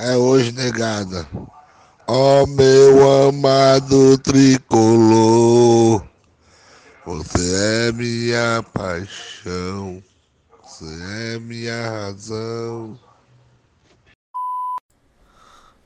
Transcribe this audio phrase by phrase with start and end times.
[0.00, 1.26] é hoje, negada.
[2.06, 6.02] Ó oh, meu amado tricolor,
[7.04, 10.02] você é minha paixão,
[10.62, 10.86] você
[11.34, 12.98] é minha razão.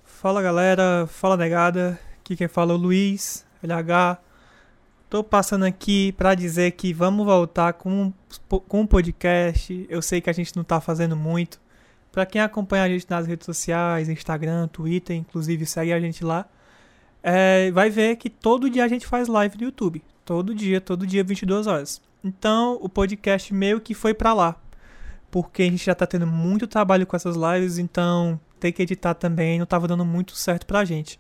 [0.05, 4.19] Fala galera, fala negada, aqui quem fala é o Luiz, LH.
[5.11, 8.13] Tô passando aqui para dizer que vamos voltar com,
[8.49, 9.87] com um podcast.
[9.89, 11.61] Eu sei que a gente não tá fazendo muito,
[12.15, 16.47] para quem acompanha a gente nas redes sociais, Instagram, Twitter, inclusive segue a gente lá,
[17.21, 20.01] é, vai ver que todo dia a gente faz live no YouTube.
[20.25, 22.01] Todo dia, todo dia, 22 horas.
[22.23, 24.55] Então, o podcast meio que foi para lá.
[25.29, 29.15] Porque a gente já tá tendo muito trabalho com essas lives, então ter que editar
[29.15, 31.19] também não tava dando muito certo pra gente.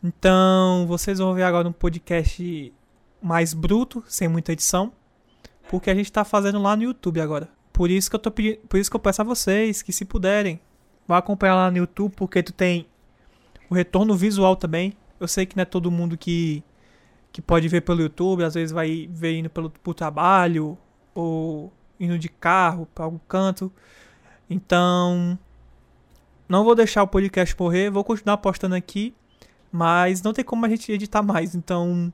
[0.00, 2.72] Então, vocês vão ver agora um podcast
[3.20, 4.92] mais bruto, sem muita edição,
[5.68, 7.57] porque a gente tá fazendo lá no YouTube agora.
[7.78, 10.04] Por isso que eu tô pedindo, por isso que eu peço a vocês que se
[10.04, 10.60] puderem,
[11.06, 12.88] vá acompanhar lá no YouTube, porque tu tem
[13.70, 14.94] o retorno visual também.
[15.20, 16.64] Eu sei que não é todo mundo que
[17.30, 20.76] que pode ver pelo YouTube, às vezes vai ver indo pelo pro trabalho
[21.14, 23.72] ou indo de carro para algum canto.
[24.50, 25.38] Então,
[26.48, 29.14] não vou deixar o podcast morrer, vou continuar postando aqui,
[29.70, 32.12] mas não tem como a gente editar mais, então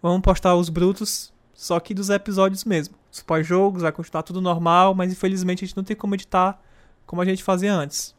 [0.00, 4.94] vamos postar os brutos, só que dos episódios mesmo os pós-jogos, vai continuar tudo normal,
[4.94, 6.60] mas infelizmente a gente não tem como editar
[7.06, 8.14] como a gente fazia antes.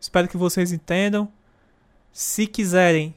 [0.00, 1.30] Espero que vocês entendam.
[2.10, 3.14] Se quiserem,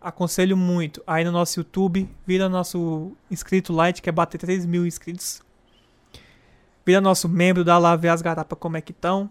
[0.00, 4.86] aconselho muito aí no nosso YouTube, vira nosso inscrito light, que é bater 3 mil
[4.86, 5.42] inscritos.
[6.84, 9.28] Vira nosso membro, dá lá ver as garapas como é que estão.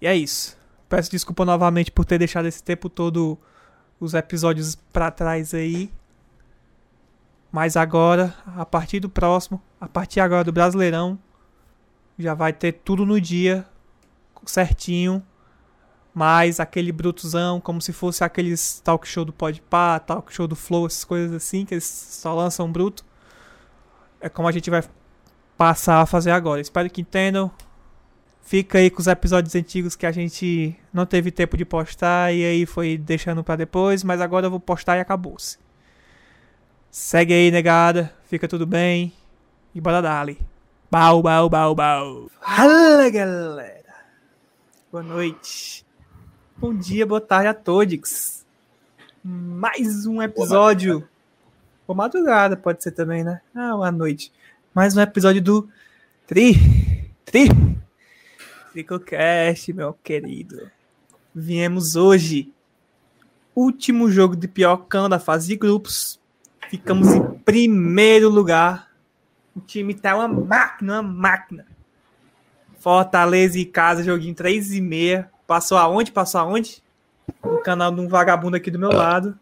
[0.00, 0.56] E é isso.
[0.88, 3.38] Peço desculpa novamente por ter deixado esse tempo todo
[4.00, 5.92] os episódios para trás aí.
[7.50, 11.18] Mas agora, a partir do próximo, a partir agora do Brasileirão,
[12.18, 13.66] já vai ter tudo no dia,
[14.46, 15.22] certinho.
[16.12, 20.86] Mais aquele brutuzão, como se fosse aqueles talk show do Podpah, talk show do Flow,
[20.86, 23.04] essas coisas assim, que eles só lançam bruto.
[24.20, 24.82] É como a gente vai
[25.56, 26.60] passar a fazer agora.
[26.60, 27.50] Espero que entendam.
[28.42, 32.44] Fica aí com os episódios antigos que a gente não teve tempo de postar e
[32.44, 35.58] aí foi deixando para depois, mas agora eu vou postar e acabou-se.
[36.90, 38.12] Segue aí, negada.
[38.24, 39.12] Fica tudo bem.
[39.72, 40.36] E bora dali.
[40.90, 42.30] Bau, bau, bau, bau.
[42.40, 43.94] Fala, galera.
[44.90, 45.86] Boa noite.
[46.56, 48.44] Bom dia, boa tarde a todos.
[49.22, 51.08] Mais um episódio.
[51.86, 53.40] Boa madrugada, pode ser também, né?
[53.54, 54.32] Ah, boa noite.
[54.74, 55.68] Mais um episódio do
[56.26, 56.54] Tri.
[57.24, 57.48] Tri.
[58.72, 60.68] Tricocast, meu querido.
[61.32, 62.52] Viemos hoje.
[63.54, 66.19] Último jogo de pior cão da fase de grupos
[66.68, 68.88] Ficamos em primeiro lugar.
[69.56, 71.66] O time tá uma máquina, uma máquina.
[72.78, 75.30] Fortaleza e casa, joguinho 3 e meia.
[75.46, 76.12] Passou aonde?
[76.12, 76.82] Passou aonde?
[77.44, 79.38] No canal de um vagabundo aqui do meu lado.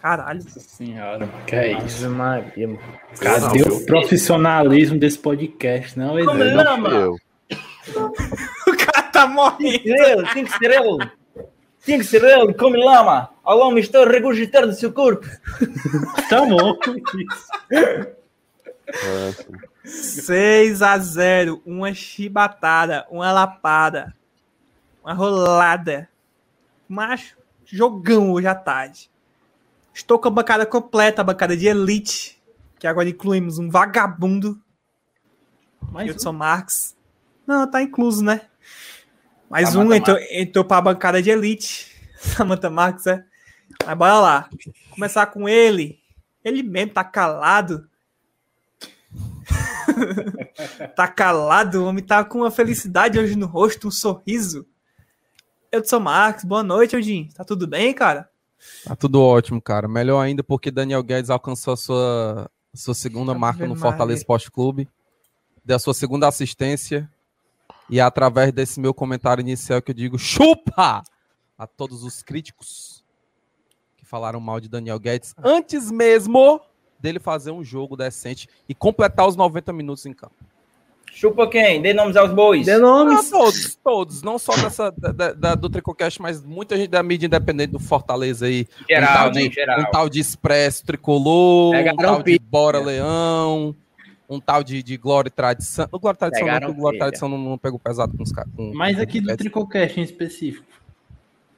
[0.00, 0.42] Caralho.
[0.42, 2.10] Nossa senhora, que é isso?
[2.10, 2.76] Maria,
[3.20, 5.96] Cadê o profissionalismo desse podcast?
[5.96, 7.16] Não, Como não, eu.
[8.66, 9.84] o cara tá morrendo.
[9.84, 11.10] Tem que ser ele, tem que ser ele.
[11.84, 13.30] Tem que ser ele, come lama.
[13.44, 15.26] A lama está a regurgitar do seu corpo.
[16.28, 16.78] Tá bom.
[19.84, 24.14] 6 a 0 Uma chibatada, uma lapada,
[25.02, 26.08] uma rolada.
[26.88, 29.10] Macho, jogão hoje à tarde.
[29.92, 32.40] Estou com a bancada completa, a bancada de elite.
[32.78, 34.60] Que agora incluímos um vagabundo.
[35.90, 36.34] Mais Hudson um.
[36.34, 36.96] Marx.
[37.46, 38.42] Não, tá incluso, né?
[39.50, 41.94] Mais Samantha um entrou, entrou para a bancada de elite.
[42.16, 43.24] Samantha Marques, é.
[43.86, 44.50] Mas bora lá.
[44.90, 45.98] Começar com ele.
[46.44, 47.88] Ele mesmo tá calado.
[50.96, 54.66] tá calado, o homem tá com uma felicidade hoje no rosto, um sorriso.
[55.70, 57.28] Edson Marques, boa noite, Odin.
[57.34, 58.28] Tá tudo bem, cara?
[58.84, 59.88] Tá tudo ótimo, cara.
[59.88, 64.50] Melhor ainda porque Daniel Guedes alcançou a sua, sua segunda tá marca no Fortaleza Esporte
[64.50, 64.88] Clube.
[65.64, 67.10] Deu a sua segunda assistência.
[67.88, 71.02] E é através desse meu comentário inicial que eu digo chupa
[71.58, 72.91] a todos os críticos
[74.12, 76.60] falaram mal de Daniel Guedes antes mesmo
[77.00, 80.34] dele fazer um jogo decente e completar os 90 minutos em campo.
[81.10, 81.80] Chupa quem?
[81.80, 82.66] Dê nomes aos bois.
[82.66, 83.32] Dê nomes.
[83.32, 84.22] Ah, todos, todos.
[84.22, 88.46] Não só dessa, da, da, do Tricocast, mas muita gente da mídia independente do Fortaleza
[88.46, 88.66] aí.
[88.88, 89.50] Geral, um tal de, né?
[89.50, 89.80] Geral.
[89.80, 93.74] Um tal de Expresso Tricolor, um tal de Bora Leão,
[94.28, 95.88] um tal de, de Glória e Tradição.
[95.90, 98.32] O Glória e Tradição não, o Glória e Tradição não, não pegou pesado com os
[98.32, 98.52] caras.
[98.74, 100.66] Mas aqui do Tricocast em específico,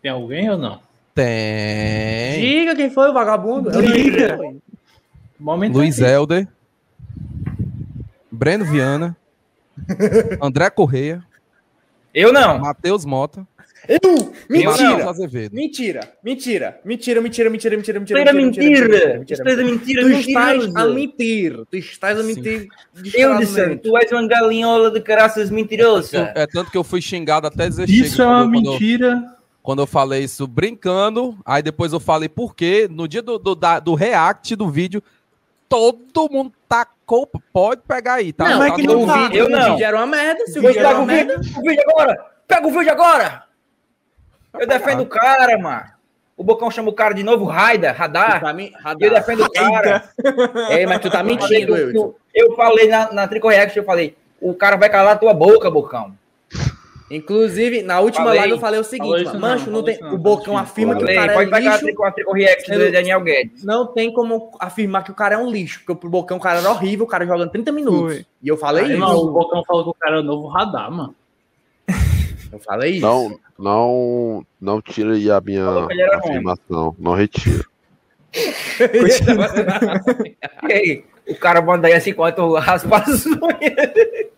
[0.00, 0.80] tem alguém ou não?
[1.14, 2.40] Tem.
[2.40, 3.70] Diga quem foi o vagabundo.
[3.70, 4.38] Diga.
[5.72, 6.48] Luiz Helder.
[8.30, 9.16] Breno Viana.
[10.42, 11.22] André Correia.
[12.12, 12.58] Eu não.
[12.58, 13.46] Matheus Mota.
[13.88, 14.32] Eu?
[14.48, 15.10] Mentira.
[15.10, 15.54] Azevedo.
[15.54, 16.12] Mentira.
[16.22, 16.80] Mentira.
[16.84, 18.18] Mentira, mentira, mentira, mentira, mentira.
[18.18, 18.88] Mentira, mentira.
[18.88, 19.18] mentira.
[19.18, 19.26] mentira.
[19.26, 21.64] Tu estás a mentir.
[21.70, 22.68] Tu estás a mentir.
[23.14, 26.32] Eu disse, tu és uma galinhola de caraças mentirosa.
[26.34, 29.22] É tanto que eu fui xingado até dizer Isso é uma mentira.
[29.64, 32.86] Quando eu falei isso brincando, aí depois eu falei por quê.
[32.88, 35.02] No dia do, do, da, do react do vídeo,
[35.68, 37.26] todo mundo tacou.
[37.50, 38.46] Pode pegar aí, tá?
[38.46, 39.58] Não, tá é que no tá- vídeo, Eu não.
[39.58, 40.46] o vídeo era uma merda.
[40.46, 41.38] Se o vídeo era pega uma o merda.
[41.38, 42.26] vídeo, o vídeo agora!
[42.46, 43.44] Pega o vídeo agora!
[44.60, 45.84] Eu defendo o cara, mano.
[46.36, 48.40] O Bocão chama o cara de novo Raida, Radar.
[48.42, 49.10] tá me- E eu radar.
[49.10, 50.04] defendo o cara.
[50.70, 52.14] Ei, mas tu tá mentindo, eu, Wilson.
[52.34, 55.70] eu falei na, na Trico React, eu falei, o cara vai calar a tua boca,
[55.70, 56.14] Bocão.
[57.10, 58.40] Inclusive, na última Falei.
[58.40, 60.94] live eu falei o seguinte, mano, não, mancho, não falou tem, não, o Bocão afirma
[60.96, 63.62] que o Falei, cara pode é pegar lixo, Trico, a Trico React do Daniel Guedes.
[63.64, 66.60] não tem como afirmar que o cara é um lixo, porque o Bocão, o cara
[66.60, 68.14] era horrível, o cara jogando 30 minutos.
[68.14, 68.26] Foi.
[68.42, 68.98] E eu falei Ah, isso.
[68.98, 71.14] não, o Bocão falou que o cara é o novo radar, mano.
[72.50, 73.02] Eu falei isso.
[73.02, 76.02] Não, não, não tira aí a minha ruim.
[76.14, 76.96] afirmação.
[76.98, 77.64] Não retira.
[80.68, 83.38] E aí, o cara manda aí assim enquanto raspa as unhas.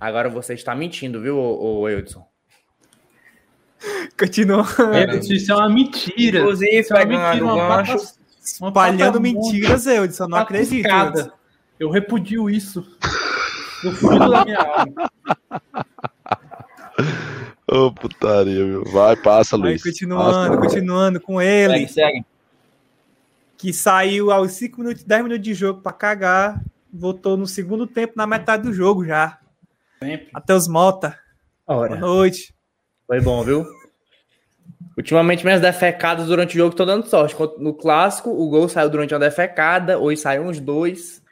[0.00, 2.26] Agora você está mentindo, viu, ô Edson?
[4.18, 4.68] Continuando.
[5.32, 6.40] Isso é uma mentira.
[6.40, 7.92] Inclusive, Isso é uma mentira, o uma gancho.
[7.98, 8.20] pata-
[8.60, 10.86] uma Espalhando mentiras, eu não acredito.
[10.86, 11.30] Edson.
[11.78, 12.84] Eu repudio isso.
[13.84, 15.10] No fundo da minha alma.
[17.70, 18.84] Ô, putaria, meu.
[18.84, 19.82] Vai, passa, Aí, Luiz.
[19.82, 20.56] continuando, Passa.
[20.58, 22.24] continuando com ele, Segue, segue.
[23.56, 26.60] que saiu aos 5 minutos, 10 minutos de jogo pra cagar,
[26.92, 29.38] voltou no segundo tempo, na metade do jogo já.
[30.02, 30.28] Sempre.
[30.32, 31.18] Matheus Mota,
[31.66, 32.54] boa Ora, noite.
[33.06, 33.66] foi bom, viu?
[34.96, 37.36] Ultimamente, minhas defecadas durante o jogo estão dando sorte.
[37.58, 41.22] No clássico, o gol saiu durante uma defecada, hoje saiu uns dois.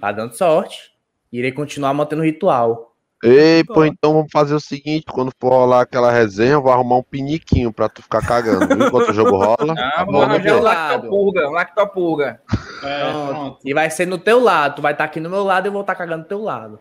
[0.00, 0.92] Tá dando sorte.
[1.32, 2.94] Irei continuar mantendo o ritual.
[3.22, 6.98] Ei, pô, então vamos fazer o seguinte: quando for rolar aquela resenha, eu vou arrumar
[6.98, 8.86] um piniquinho pra tu ficar cagando, viu?
[8.86, 9.56] Enquanto o jogo rola.
[9.66, 10.62] Não, Tá bom, vamos arranjar o Pedro?
[10.62, 12.40] lactopurga, lactopurga.
[12.84, 13.28] É, Pronto.
[13.28, 13.58] pronto.
[13.64, 14.76] E vai ser no teu lado.
[14.76, 16.78] Tu vai estar aqui no meu lado e eu vou estar cagando do teu lado.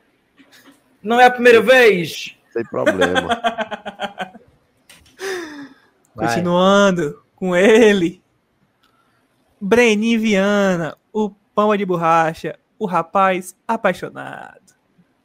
[1.08, 2.36] Não é a primeira vez.
[2.52, 3.30] Sem problema.
[6.14, 8.22] Continuando com ele,
[9.62, 14.76] Brenin Viana, o pão de borracha, o rapaz apaixonado.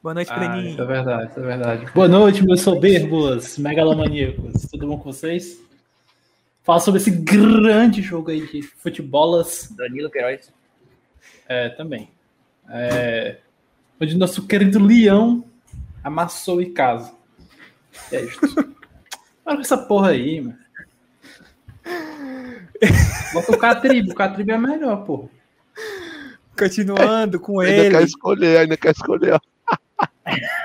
[0.01, 0.69] Boa noite, Ah, Brenin.
[0.71, 1.85] isso é verdade, isso é verdade.
[1.93, 4.65] Boa noite, meus soberbos, megalomaníacos.
[4.71, 5.61] Tudo bom com vocês?
[6.61, 10.49] Fala sobre esse grande jogo aí de futebolas Danilo Queiroz.
[11.49, 12.09] é, também.
[12.69, 13.39] É,
[13.99, 15.43] onde nosso querido Leão
[16.03, 17.13] amassou em casa.
[18.11, 18.39] É isso.
[19.43, 20.57] Para com essa porra aí, mano.
[23.33, 25.29] Bota o Catribe, o Catribe é melhor, porra.
[26.57, 29.41] Continuando com Ainda quer ele, escolher, ainda quer escolher.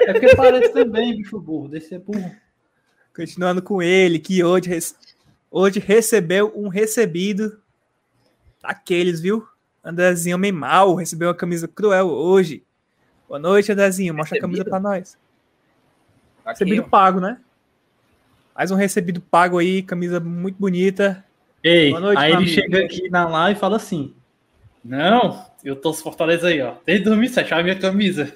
[0.02, 1.68] É porque parece também, bicho burro.
[1.68, 2.30] Desse é burro.
[3.14, 4.70] continuando com ele, que hoje,
[5.50, 7.58] hoje recebeu um recebido
[8.62, 9.46] daqueles, viu?
[9.82, 12.62] Andrezinho homem mal, recebeu uma camisa cruel hoje.
[13.26, 14.14] Boa noite, Andrezinho.
[14.14, 14.70] Mostra a camisa Recebido?
[14.70, 15.16] pra nós.
[16.48, 16.88] Aqui, Recebido ó.
[16.88, 17.36] pago, né?
[18.56, 21.22] Mais um recebido pago aí, camisa muito bonita.
[21.62, 22.50] Ei, Boa noite, aí ele amigo.
[22.52, 24.14] chega aqui na live e fala assim:
[24.82, 26.72] Não, eu tô Fortaleza aí, ó.
[26.86, 28.34] Desde 2007, olha a minha camisa.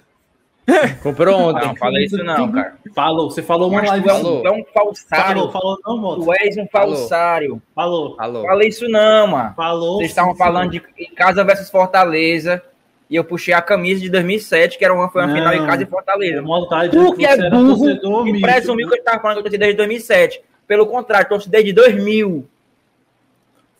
[1.02, 1.66] Comprou ontem.
[1.66, 2.76] Não, fala isso não, cara.
[2.94, 4.26] Falou, você falou uma live tu é assim.
[4.28, 5.34] um, tu é um falsário.
[5.34, 6.24] Falou, falou, não, moto.
[6.24, 7.62] Tu és um falsário.
[7.74, 8.42] Falou, Alô.
[8.42, 9.54] Fala isso não, mano.
[9.56, 9.96] falou.
[9.96, 12.62] Vocês estavam falando de em Casa versus Fortaleza.
[13.12, 15.34] E eu puxei a camisa de 2007, que era uma, foi uma Não.
[15.36, 16.42] final em Casa e Fortaleza.
[16.90, 19.42] Tu que é era burro torcedor E misto, presumiu que eu tava falando que eu
[19.44, 20.40] torci desde 2007.
[20.66, 22.48] Pelo contrário, torci desde 2000.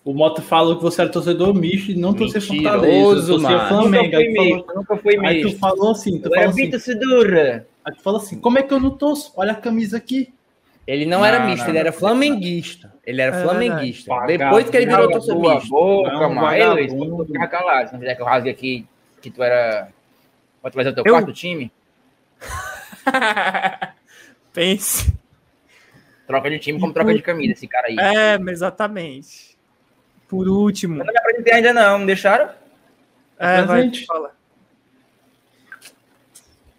[0.05, 3.27] O Moto falou que você era torcedor misto e não Mentiroso, Fortaleza.
[3.27, 3.69] Torcia mano.
[3.69, 4.05] Flamengo.
[4.05, 5.59] nunca Aí fui tu, falou, misto, nunca fui aí tu misto.
[5.61, 6.62] falou assim, tu Eu falou assim,
[7.85, 9.33] aí tu falou assim, como é que eu não torço?
[9.35, 10.31] Olha a camisa aqui.
[10.87, 12.93] Ele não, Não, era misto, não, ele era flamenguista.
[13.07, 14.15] Ele era É flamenguista.
[14.27, 15.71] Depois que ele virou torcedor misto.
[15.71, 16.53] boca, Não, mano.
[16.53, 17.25] Ei, Luiz, vagabundo.
[17.25, 17.87] tu fica calado.
[17.87, 18.87] Se não quiser que eu rasgue aqui,
[19.23, 19.88] que tu era...
[20.61, 21.14] Pode trazer o teu Eu?
[21.14, 21.73] quarto time?
[24.52, 25.12] Pense.
[26.26, 27.97] Troca de time como troca de camisa, esse cara aí.
[27.99, 29.57] É, exatamente.
[30.29, 32.50] Por último, Eu não me apresentei ainda não, me deixaram?
[33.38, 34.35] é, vai, fala.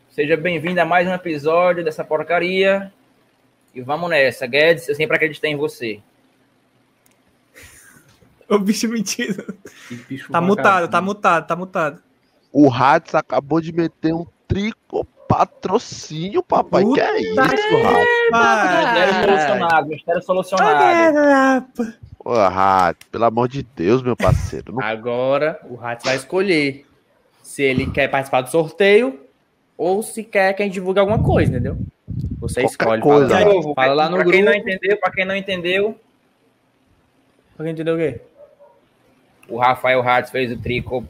[0.10, 2.92] Seja bem-vindo a mais um episódio dessa porcaria.
[3.74, 4.46] E vamos nessa.
[4.46, 6.00] Guedes, eu sempre acreditei em você.
[8.50, 12.04] O bicho bicho Tá mutado, tá mutado, tá mutado.
[12.54, 16.84] O Hades acabou de meter um trico patrocínio, papai.
[16.84, 17.36] Puta que é isso?
[17.36, 18.86] Vai.
[18.86, 20.78] Mistério solucionado, mistério solucionado.
[20.80, 21.94] Caramba.
[22.24, 24.72] Ô, Hades, pelo amor de Deus, meu parceiro.
[24.74, 26.86] Não Agora o Ratz vai escolher
[27.42, 29.20] se ele quer participar do sorteio
[29.78, 31.78] ou se quer que a gente divulgue alguma coisa, entendeu?
[32.40, 33.02] Você Qualquer escolhe.
[33.02, 33.30] coisa.
[33.30, 34.32] Fala, De novo, fala lá no pra grupo.
[34.38, 35.98] quem não entendeu, pra quem não entendeu,
[37.58, 38.22] Pra quem entendeu o quê?
[39.50, 41.06] o Rafael Hartz fez o Trico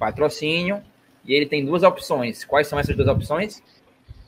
[0.00, 0.80] patrocínio
[1.24, 2.44] e ele tem duas opções.
[2.44, 3.62] Quais são essas duas opções?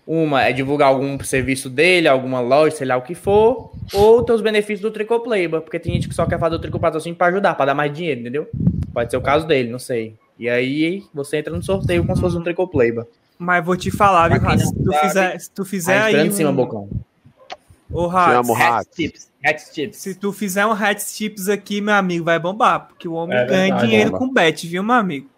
[0.06, 4.32] Uma é divulgar algum serviço dele, alguma loja, sei lá o que for, ou ter
[4.32, 7.16] os benefícios do Tricô Playba, porque tem gente que só quer fazer o Tricô Patrocínio
[7.16, 8.48] pra ajudar, pra dar mais dinheiro, entendeu?
[8.92, 10.14] Pode ser o caso dele, não sei.
[10.38, 13.06] E aí você entra no sorteio como se fosse um Tricô Playba.
[13.38, 14.60] Mas vou te falar, viu, Rato?
[14.66, 16.06] Se tu sabe, fizer, se tu fizer Aí aí.
[16.10, 16.88] esperando em cima, um- Bocão.
[17.92, 18.90] Ô, Rato.
[18.94, 19.30] Tips.
[19.72, 19.96] Tips.
[19.98, 22.86] se tu fizer um Hats Tips aqui, meu amigo, vai bombar.
[22.88, 24.26] Porque o homem É ganha dinheiro bomba.
[24.26, 25.28] com bet, viu, meu amigo?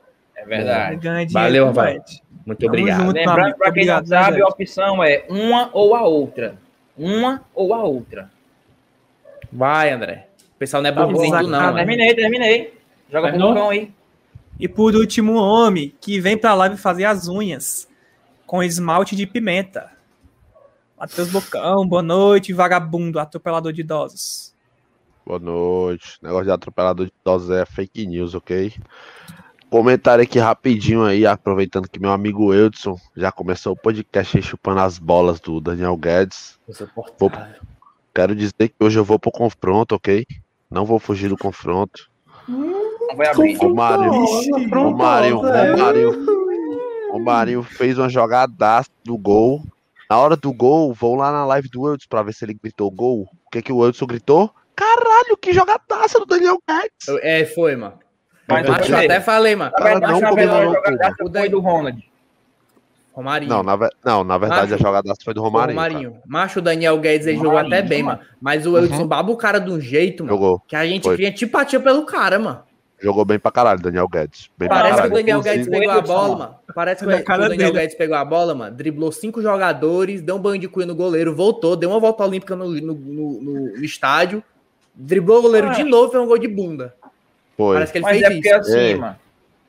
[0.44, 0.96] É verdade.
[0.96, 2.04] ganha dinheiro Valeu, Rafael.
[2.46, 3.00] Muito Tamo obrigado.
[3.00, 3.14] junto.
[3.14, 4.42] Lembrando, pra quem não obrigado, sabe, gente.
[4.42, 6.58] a opção é uma ou a outra.
[6.96, 8.30] Uma ou a outra.
[9.52, 10.28] Vai, André.
[10.54, 11.78] O pessoal não é Tá não, Ah, né?
[11.78, 12.74] terminei, terminei.
[13.10, 13.54] Joga pro Terminou?
[13.54, 13.90] bocão aí.
[14.58, 17.88] E por último, um homem que vem pra live fazer as unhas
[18.46, 19.90] com esmalte de pimenta.
[20.98, 24.54] Matheus Bocão, boa noite, vagabundo, atropelador de idosos.
[25.26, 26.18] Boa noite.
[26.22, 28.72] Negócio de atropelador de idosos é fake news, ok?
[29.74, 34.78] Comentário aqui rapidinho aí, aproveitando que meu amigo Eudson já começou o podcast aí chupando
[34.78, 36.56] as bolas do Daniel Guedes.
[36.68, 37.60] Insuportável.
[38.14, 40.24] Quero dizer que hoje eu vou pro confronto, ok?
[40.70, 42.08] Não vou fugir do confronto.
[43.10, 43.58] Abrir.
[43.64, 46.26] O Mário, o Mário, o Mário,
[47.10, 49.60] o Mário fez uma jogadaça do gol.
[50.08, 52.88] Na hora do gol, vou lá na live do Eudson pra ver se ele gritou
[52.92, 53.28] gol.
[53.44, 54.54] O que que o Eudson gritou?
[54.76, 57.24] Caralho, que jogadaça do Daniel Guedes!
[57.24, 58.03] É, foi, mano.
[58.48, 59.72] Mas Macho, eu até falei, mano.
[59.72, 62.02] Cara não a jogada foi do Ronald.
[63.12, 63.48] Romarinho.
[63.48, 65.76] Não, na, não, na verdade Macho, a jogadaça foi do Romarinho.
[65.78, 66.16] Romarinho.
[66.26, 68.18] Macho, o Daniel Guedes ele jogou Romarinho, até bem, mano.
[68.18, 68.30] mano.
[68.40, 70.34] Mas o Eudson baba o cara de um jeito, mano.
[70.36, 71.14] Jogou, Que a gente Foi.
[71.14, 72.62] cria antipatia pelo cara, mano.
[73.00, 74.50] jogou bem pra caralho, Daniel Guedes.
[74.58, 75.10] Bem pra Parece que o.
[75.12, 76.54] Daniel Guedes pegou a bola, mano.
[76.74, 77.72] Parece que, o- que o Daniel dele.
[77.72, 78.74] Guedes pegou a bola, mano.
[78.76, 82.56] Driblou cinco jogadores, deu um banho de cuia no goleiro, voltou, deu uma volta olímpica
[82.56, 84.42] no, no, no- no- estádio,
[84.94, 86.94] driblou o goleiro de novo e fez um gol de bunda.
[87.56, 87.76] Foi.
[87.76, 88.58] Parece que ele Mas fez é porque isso.
[88.58, 88.94] assim, É.
[88.96, 89.16] mano.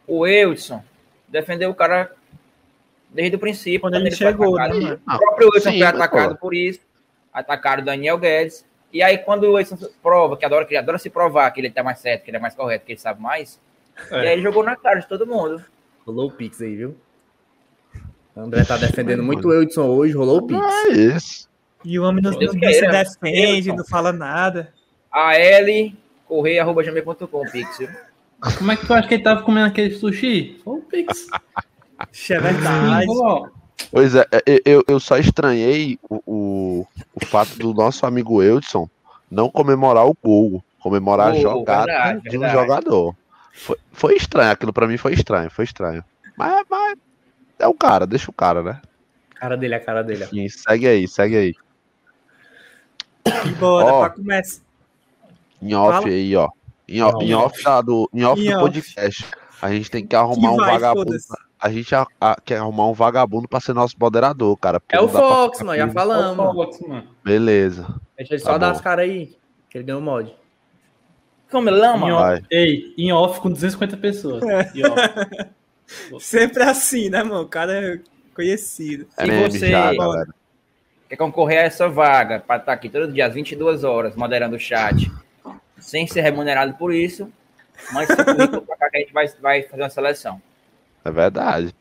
[0.08, 0.84] O Eudson
[1.28, 2.12] defendeu o cara
[3.10, 3.82] desde o princípio.
[3.82, 5.02] Quando ele chegou, né, mano?
[5.08, 6.80] O próprio Eudson Sim, foi atacado por isso.
[7.34, 8.66] Atacaram o Daniel Guedes.
[8.94, 11.70] E aí, quando o Eudson prova, que adora, que ele adora se provar que ele
[11.70, 13.60] tá mais certo, que ele é mais correto, que ele sabe mais.
[14.12, 14.24] É.
[14.24, 15.64] E aí ele jogou na cara de todo mundo.
[16.06, 16.96] Rolou o Pix aí, viu?
[18.36, 20.62] O André tá defendendo muito o Eudson hoje, rolou o Pix.
[20.62, 21.50] É isso.
[21.84, 24.74] E o homem não, não se defende, não fala nada.
[26.26, 27.90] alcorreia.gmail.com, Pixel.
[28.58, 30.60] Como é que tu acha que ele tava comendo aquele sushi?
[30.64, 31.28] Foi o Pix.
[32.12, 33.08] Ixi, É verdade.
[33.92, 38.90] Pois é, é, eu, eu só estranhei o, o, o fato do nosso amigo Eudson
[39.30, 42.62] não comemorar o gol, comemorar a jogada verdade, de um verdade.
[42.68, 43.16] jogador.
[43.54, 46.04] Foi, foi estranho, aquilo pra mim foi estranho, foi estranho.
[46.38, 46.98] Mas, mas
[47.60, 48.82] é o cara, deixa o cara, né?
[49.36, 50.24] Cara dele, a cara dele.
[50.26, 51.56] Enfim, segue aí, segue aí.
[53.46, 54.00] E bora, Ó.
[54.02, 54.65] pra começar.
[55.70, 56.08] Em off Fala.
[56.08, 56.50] aí, ó.
[56.88, 58.62] Em, o- em off, da- do, em off Em do off.
[58.66, 59.26] podcast.
[59.62, 61.12] A gente tem que arrumar Que um vai, vagabundo.
[61.60, 64.82] A gente a- a- quer arrumar um vagabundo pra ser nosso moderador, cara.
[64.90, 66.38] É não o pra Fox, mano, já falamos.
[66.38, 66.54] mano.
[66.54, 67.08] Fox, mano.
[67.24, 67.88] Beleza.
[68.18, 68.74] Deixa ele Tá só dar bom.
[68.76, 69.36] as caras aí,
[69.70, 70.36] que ele ganhou mod.
[71.50, 71.98] Como lama?
[71.98, 72.16] Em mano.
[72.18, 72.36] Vai.
[72.38, 74.44] off, ei, em off com 250 pessoas.
[74.76, 74.94] E, ó,
[76.20, 77.42] Sempre assim, né, mano?
[77.42, 78.00] O cara é
[78.36, 79.06] conhecido.
[79.10, 80.30] Se MM você- já, galera.
[81.10, 84.60] quer concorrer a essa vaga para estar aqui todo dia às 22 horas moderando o
[84.60, 85.10] chat,
[85.80, 87.32] sem ser remunerado por isso,
[88.26, 90.42] currículo para cá que a gente vai, vai fazer uma seleção.
[91.04, 91.76] É verdade.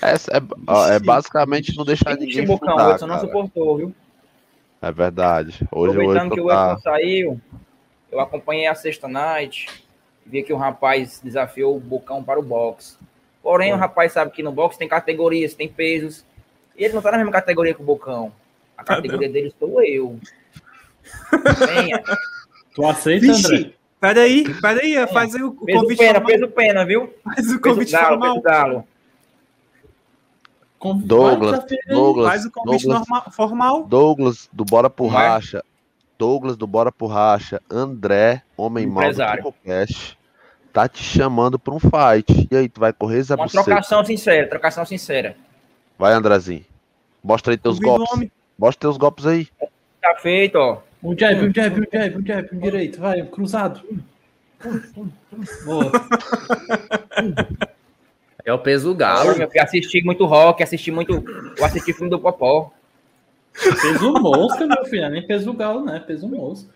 [0.00, 3.76] Essa é, ó, é basicamente não deixar Ixi, ninguém Bocão, o fundar, Edson não suportou,
[3.76, 3.94] viu?
[4.80, 5.66] É verdade.
[5.72, 6.72] Hoje o Aproveitando que Edson o tá...
[6.72, 7.40] Edson saiu,
[8.12, 9.66] eu acompanhei a sexta night,
[10.24, 12.96] vi que o rapaz desafiou o Bocão para o boxe.
[13.42, 16.24] Porém, o rapaz sabe que no boxe tem categorias, tem pesos,
[16.76, 18.32] e ele não tá na mesma categoria que o Bocão.
[18.76, 20.20] A categoria dele sou eu.
[21.66, 22.02] Venha.
[22.82, 23.34] tu aceita, André?
[23.58, 26.26] Vixe, peraí, peraí, faz aí o, o Peso convite pena, formal.
[26.28, 27.14] peso pena, viu?
[27.24, 28.34] Faz o Peso convite galo, formal.
[28.34, 28.84] peso galo.
[30.78, 31.64] Com- Douglas.
[31.88, 33.84] Douglas, Faz o convite Douglas, normal, formal.
[33.84, 35.16] Douglas do Bora por é?
[35.16, 35.64] Racha,
[36.16, 39.16] Douglas do Bora por Racha, André, homem mal do.
[39.16, 40.16] Tricocast,
[40.72, 42.48] tá te chamando pra um fight.
[42.50, 43.64] E aí, tu vai correr, Zé Uma Buceta?
[43.64, 45.36] trocação sincera, trocação sincera.
[45.98, 46.64] Vai, Andrezinho.
[47.24, 48.14] Mostra aí teus Convida o golpes.
[48.14, 48.32] homem.
[48.56, 49.48] Mostra teus golpes aí.
[50.00, 50.78] Tá feito, ó.
[51.02, 53.80] Um jab, um jab, um jab, um jab, um direito, vai, cruzado.
[55.64, 55.92] Boa.
[58.44, 59.38] É o peso Agora, galo.
[59.38, 61.24] meu filho, assisti muito rock, assisti muito.
[61.56, 62.72] Eu assisti filme do Popó.
[63.52, 66.00] Peso mosca, meu filho, é nem peso galo, né?
[66.00, 66.72] Peso mosca.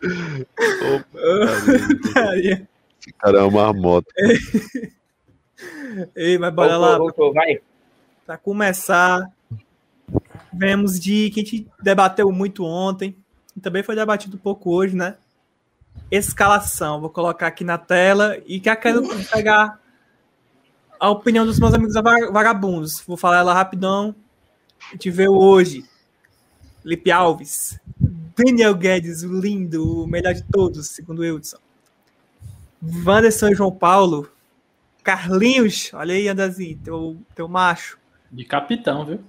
[3.01, 4.07] Esse cara é uma moto.
[6.15, 6.99] Ei, mas bora lá.
[6.99, 7.61] voltou, vai.
[8.27, 9.31] Pra começar,
[10.53, 13.17] Vemos de que a gente debateu muito ontem,
[13.57, 15.17] e também foi debatido um pouco hoje, né?
[16.11, 17.01] Escalação.
[17.01, 19.81] Vou colocar aqui na tela e que quero pegar
[20.99, 23.01] a opinião dos meus amigos vagabundos.
[23.01, 24.15] Vou falar ela rapidão.
[24.89, 25.85] A gente vê hoje.
[26.83, 27.79] Felipe Alves,
[28.37, 31.59] Daniel Guedes, o lindo, o melhor de todos, segundo o Wilson.
[32.83, 34.29] Wanderson e João Paulo.
[35.05, 37.99] Carlinhos, olha aí, Andazinho, teu, teu macho.
[38.33, 39.21] De capitão, viu?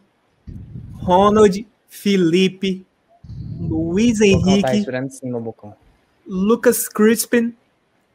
[0.94, 2.86] Ronald, Felipe,
[3.68, 4.86] Luiz Henrique,
[6.26, 7.54] Lucas Crispin,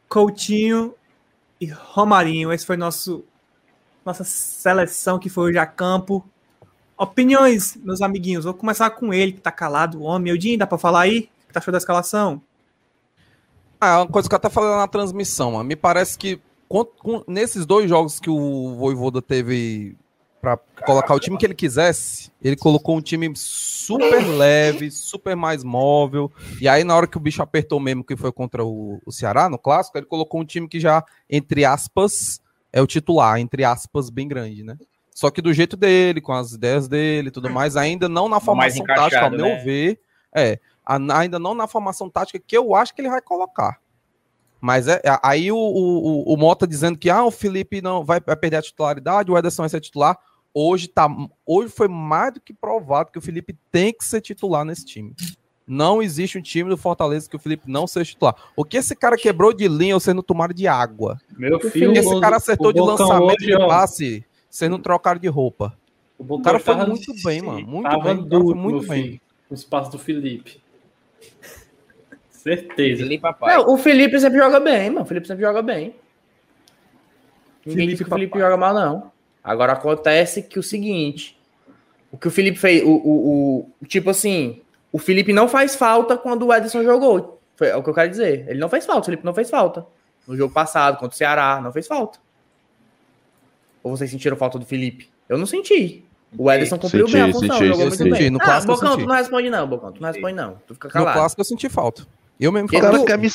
[0.07, 0.93] Coutinho
[1.59, 2.51] e Romarinho.
[2.51, 3.23] Esse foi nosso
[4.05, 6.25] nossa seleção que foi hoje a campo.
[6.97, 8.45] Opiniões, meus amiguinhos.
[8.45, 10.31] Vou começar com ele, que tá calado, o homem.
[10.31, 11.29] Eudinho, dá pra falar aí?
[11.43, 12.41] O que tá achou da escalação?
[13.79, 15.63] Ah, é uma coisa que eu até falei na transmissão.
[15.63, 19.95] Me parece que com, com, nesses dois jogos que o Voivoda teve
[20.41, 25.63] para colocar o time que ele quisesse, ele colocou um time super leve, super mais
[25.63, 26.31] móvel.
[26.61, 29.49] E aí, na hora que o bicho apertou mesmo, que foi contra o, o Ceará,
[29.49, 32.41] no clássico, ele colocou um time que já, entre aspas,
[32.71, 34.77] é o titular, entre aspas, bem grande, né?
[35.13, 38.39] Só que do jeito dele, com as ideias dele e tudo mais, ainda não na
[38.39, 39.55] formação tática, ao meu né?
[39.57, 39.99] ver.
[40.33, 43.79] É, ainda não na formação tática que eu acho que ele vai colocar.
[44.61, 48.35] Mas é, aí o, o, o Mota dizendo que ah, o Felipe não vai, vai
[48.35, 50.17] perder a titularidade, o Ederson vai ser titular.
[50.53, 51.07] Hoje, tá,
[51.45, 55.13] hoje foi mais do que provado que o Felipe tem que ser titular nesse time.
[55.67, 58.35] Não existe um time do Fortaleza que o Felipe não seja titular.
[58.55, 61.21] O que esse cara quebrou de linha ou sendo tomado de água?
[61.37, 65.77] Meu filho, esse cara acertou de lançamento hoje, de passe, sendo trocado de roupa.
[66.17, 67.67] O, o cara foi muito bem, mano.
[67.67, 68.23] Muito tava bem.
[68.23, 69.03] Duro, muito bem.
[69.03, 70.59] Filho, o espaço do Felipe.
[72.31, 73.03] Certeza.
[73.03, 75.03] Felipe, não, o Felipe sempre joga bem, mano.
[75.03, 75.93] O Felipe sempre joga bem.
[77.63, 79.11] Ninguém Felipe, diz que o Felipe joga mal, não.
[79.49, 81.35] Agora acontece que o seguinte.
[82.11, 82.83] O que o Felipe fez.
[82.83, 84.61] O, o, o, tipo assim.
[84.91, 87.41] O Felipe não faz falta quando o Edson jogou.
[87.55, 88.45] Foi, é o que eu quero dizer.
[88.47, 89.01] Ele não fez falta.
[89.01, 89.87] O Felipe não fez falta.
[90.27, 92.19] No jogo passado, contra o Ceará, não fez falta.
[93.81, 95.09] Ou vocês sentiram falta do Felipe?
[95.27, 96.05] Eu não senti.
[96.37, 98.11] O Ederson cumpriu senti, bem a função, senti, jogou muito senti.
[98.11, 98.29] bem.
[98.29, 100.61] No ah, Bocão, tu não responde não, Bocão, tu não responde não.
[100.67, 101.15] Tu fica calado.
[101.15, 102.05] No clássico eu senti falta.
[102.39, 102.87] Eu mesmo falei.
[102.87, 103.29] O cara quer me,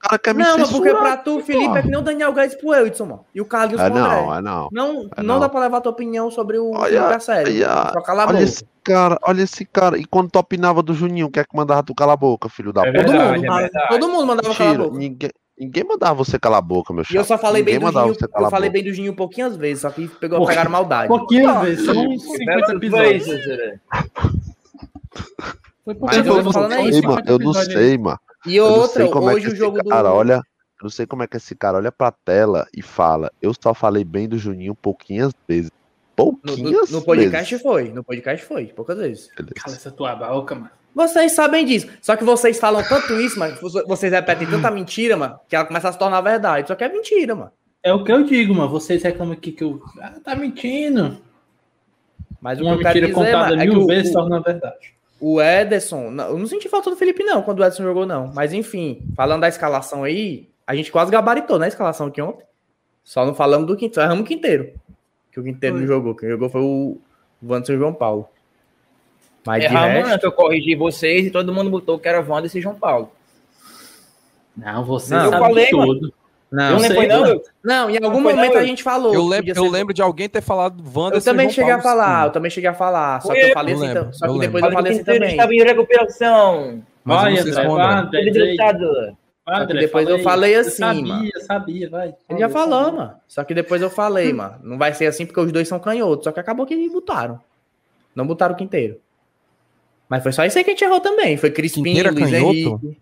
[0.00, 2.54] cara quer me Não, mas porque pra tu, Felipe, é que nem o Daniel Guedes
[2.56, 3.24] pro Edson, mano.
[3.34, 4.68] E o Carlos é, não, é não.
[4.70, 7.52] Não, é não, não dá pra levar tua opinião sobre o olha, sério.
[7.52, 8.42] Olha, olha boca.
[8.42, 9.98] esse cara, olha esse cara.
[9.98, 12.72] E quando tu opinava do Juninho, quer é que mandava tu calar a boca, filho
[12.72, 13.04] da é puta?
[13.04, 14.98] Todo mundo, é todo mundo mandava Mentira, calar a boca.
[14.98, 17.14] Ninguém, ninguém mandava você calar a boca, meu chato.
[17.14, 19.82] E eu só falei ninguém bem do Juninho, eu falei bem do Juninho pouquinhas vezes,
[19.82, 21.08] só que pegou, pegaram maldade.
[21.08, 23.24] Pouquinhas vezes, são 50 episódios.
[25.84, 27.22] Foi Mas eu não sei, mano.
[27.26, 28.20] Eu não sei, mano.
[28.46, 30.14] E outra, hoje é o jogo cara, do.
[30.14, 33.30] Olha, eu não sei como é que esse cara olha pra tela e fala.
[33.40, 35.70] Eu só falei bem do Juninho pouquinhas vezes.
[36.16, 37.62] Pouquinhas no, no, no podcast vezes.
[37.62, 39.28] foi, no podcast foi, poucas vezes.
[39.34, 40.70] Cala essa tua boca, mano.
[40.94, 41.88] Vocês sabem disso.
[42.02, 45.88] Só que vocês falam tanto isso, mas vocês repetem tanta mentira, mano, que ela começa
[45.88, 46.68] a se tornar verdade.
[46.68, 47.52] Só que é mentira, mano.
[47.82, 48.68] É o que eu digo, mano.
[48.68, 49.80] Vocês reclamam aqui que eu.
[50.00, 51.18] Ah, tá mentindo.
[52.40, 54.94] Mas Uma mentira dizer, contada mano, é mil vezes se torna verdade.
[55.20, 58.32] O Ederson, eu não senti falta do Felipe, não, quando o Ederson jogou, não.
[58.32, 62.44] Mas enfim, falando da escalação aí, a gente quase gabaritou na né, escalação aqui ontem.
[63.04, 64.72] Só não falamos do Quinteiro, erramos o Quinteiro.
[65.30, 65.80] Que o Quinteiro foi.
[65.80, 66.14] não jogou.
[66.14, 66.98] Quem jogou foi o
[67.42, 68.28] Wanderson João Paulo.
[69.46, 70.24] Mas Erramos, resto...
[70.24, 73.10] eu corrigi vocês e todo mundo botou que era Wanderson e João Paulo.
[74.56, 76.12] Não, você não, eu falei, tudo.
[76.52, 77.40] Não, não, sei, não.
[77.62, 79.14] não, em algum não momento não, a gente falou.
[79.14, 81.16] Eu lembro, eu lembro de alguém ter falado Wanda.
[81.16, 83.22] Eu também cheguei a falar, eu também cheguei a falar.
[83.22, 85.30] Só que eu falei assim, lembro, só que depois eu falei assim também.
[85.30, 86.82] estava em recuperação.
[87.04, 87.64] Vai, André,
[89.46, 91.30] André, depois eu falei assim, sabia, mano.
[91.46, 92.14] Sabia, vai.
[92.28, 93.14] Ele já falou, mano.
[93.26, 94.56] Só que depois eu falei, mano.
[94.62, 96.24] Não vai ser assim porque os dois são canhotos.
[96.24, 97.40] Só que acabou que botaram.
[98.14, 99.00] Não botaram o Quinteiro.
[100.08, 101.36] Mas foi só isso aí que a gente errou também.
[101.36, 102.98] Foi Crispim, é Luiz Henrique.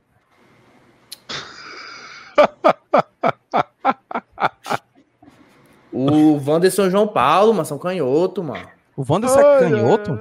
[5.92, 8.68] O Wanderson João Paulo, mas são canhoto, mano.
[8.96, 10.12] O Wanderson é canhoto?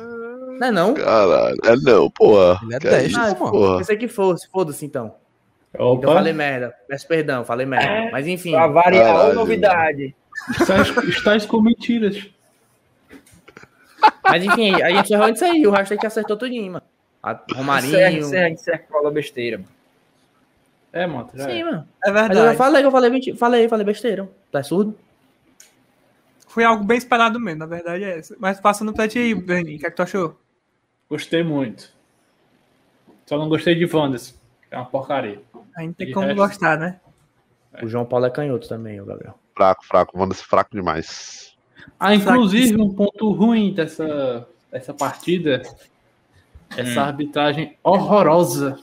[0.59, 0.93] Não é não?
[0.93, 2.59] Caralho, é não, porra.
[2.63, 3.77] Ele é 10, ah, porra.
[3.77, 5.13] Pensei que fosse, foda-se então.
[5.77, 5.99] Opa.
[5.99, 6.73] Então falei merda.
[6.87, 7.87] Peço perdão, falei merda.
[7.87, 8.51] É, Mas enfim.
[8.51, 9.35] Pra variar Caralho.
[9.35, 10.15] novidade.
[10.59, 12.27] Estás, estás com mentiras.
[14.23, 15.65] Mas enfim, a gente errou isso aí.
[15.65, 16.85] O resto é que acertou tudinho, mano.
[17.21, 17.93] A Romarinho.
[17.93, 19.76] Encerra, encerra, encerra, fala besteira, mano.
[20.97, 21.29] É, mano.
[21.35, 21.63] Sim, é.
[21.63, 21.87] mano.
[22.03, 22.39] É verdade.
[22.39, 24.29] Mas eu falei que eu falei, falei, falei besteira.
[24.51, 24.97] Tá surdo?
[26.47, 28.35] Foi algo bem esperado mesmo, na verdade é essa.
[28.39, 30.39] Mas passando pra ti aí, Bernie, o que, é que tu achou?
[31.07, 31.93] Gostei muito.
[33.27, 34.33] Só não gostei de Wanderson.
[34.71, 35.39] É uma porcaria.
[35.75, 36.37] Ainda tem como resto...
[36.39, 36.99] gostar, né?
[37.73, 37.85] É.
[37.85, 39.37] O João Paulo é canhoto também, o Gabriel.
[39.55, 40.17] Fraco, fraco.
[40.17, 41.55] Wanderson fraco demais.
[41.99, 45.61] Ah, inclusive, um ponto ruim dessa, dessa partida
[46.75, 48.79] Essa arbitragem horrorosa.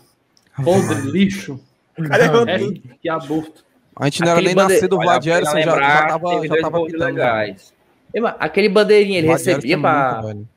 [0.62, 1.60] Podre, lixo.
[2.08, 2.58] Cadê o É,
[3.00, 3.64] que aborto.
[3.96, 6.46] A gente não era Aquele nem bande- nascido, o Vlad Erison já, lembrar, já tava,
[6.48, 7.04] já tava pitando.
[7.04, 7.72] legais.
[8.16, 10.20] Mano, Aquele bandeirinha, ele recebia é pra.
[10.22, 10.48] muito.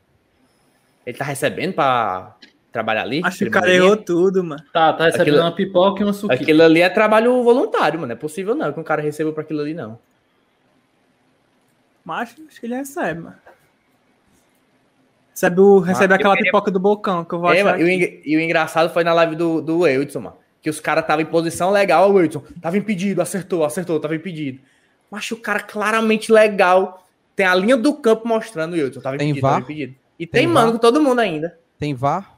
[1.06, 2.36] Ele tá recebendo pra
[2.72, 3.20] trabalhar ali?
[3.24, 4.62] Acho que cara errou tudo, mano.
[4.72, 6.42] Tá, tá recebendo Aquilo- uma pipoca e uma suquita.
[6.42, 8.08] Aquilo ali é trabalho voluntário, mano.
[8.08, 9.98] Não é possível não que um cara receba pra aquilo ali, não.
[12.04, 13.36] Mas acho que ele recebe, mano.
[15.32, 17.72] Recebe, o, recebe aquela queria- pipoca do bocão que eu vou É, achar.
[17.78, 20.36] mano, e, o e engraçado foi na live do, do Wilson, mano.
[20.68, 22.44] Que os caras estavam em posição legal, o Wilson.
[22.60, 24.60] Tava impedido, acertou, acertou, tava impedido.
[25.10, 27.06] Mas o cara claramente legal.
[27.34, 29.00] Tem a linha do campo mostrando o Wilson.
[29.00, 29.52] Tava Tem impedido, VAR?
[29.60, 29.94] tava impedido.
[30.18, 31.58] E tem, Tem mano com todo mundo ainda.
[31.78, 32.36] Tem VAR?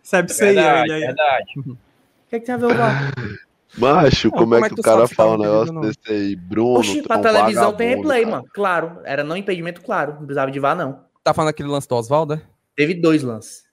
[0.00, 1.00] Isso aí, Verdade, olha aí.
[1.00, 1.52] verdade.
[1.56, 1.62] O
[2.30, 3.12] que, é que tem a ver o VAR?
[3.76, 6.36] Macho, como, é que, tu o cara sabe fala um negócio ou desse aí?
[6.36, 8.36] Bruno, Oxi, pra é um televisão tem replay, cara.
[8.36, 8.48] mano.
[8.54, 8.98] Claro.
[9.04, 10.12] Era não impedimento, claro.
[10.12, 11.00] Não precisava de VAR, não.
[11.24, 12.42] Tá falando aquele lance do Oswaldo, é?
[12.76, 13.64] Teve dois lances.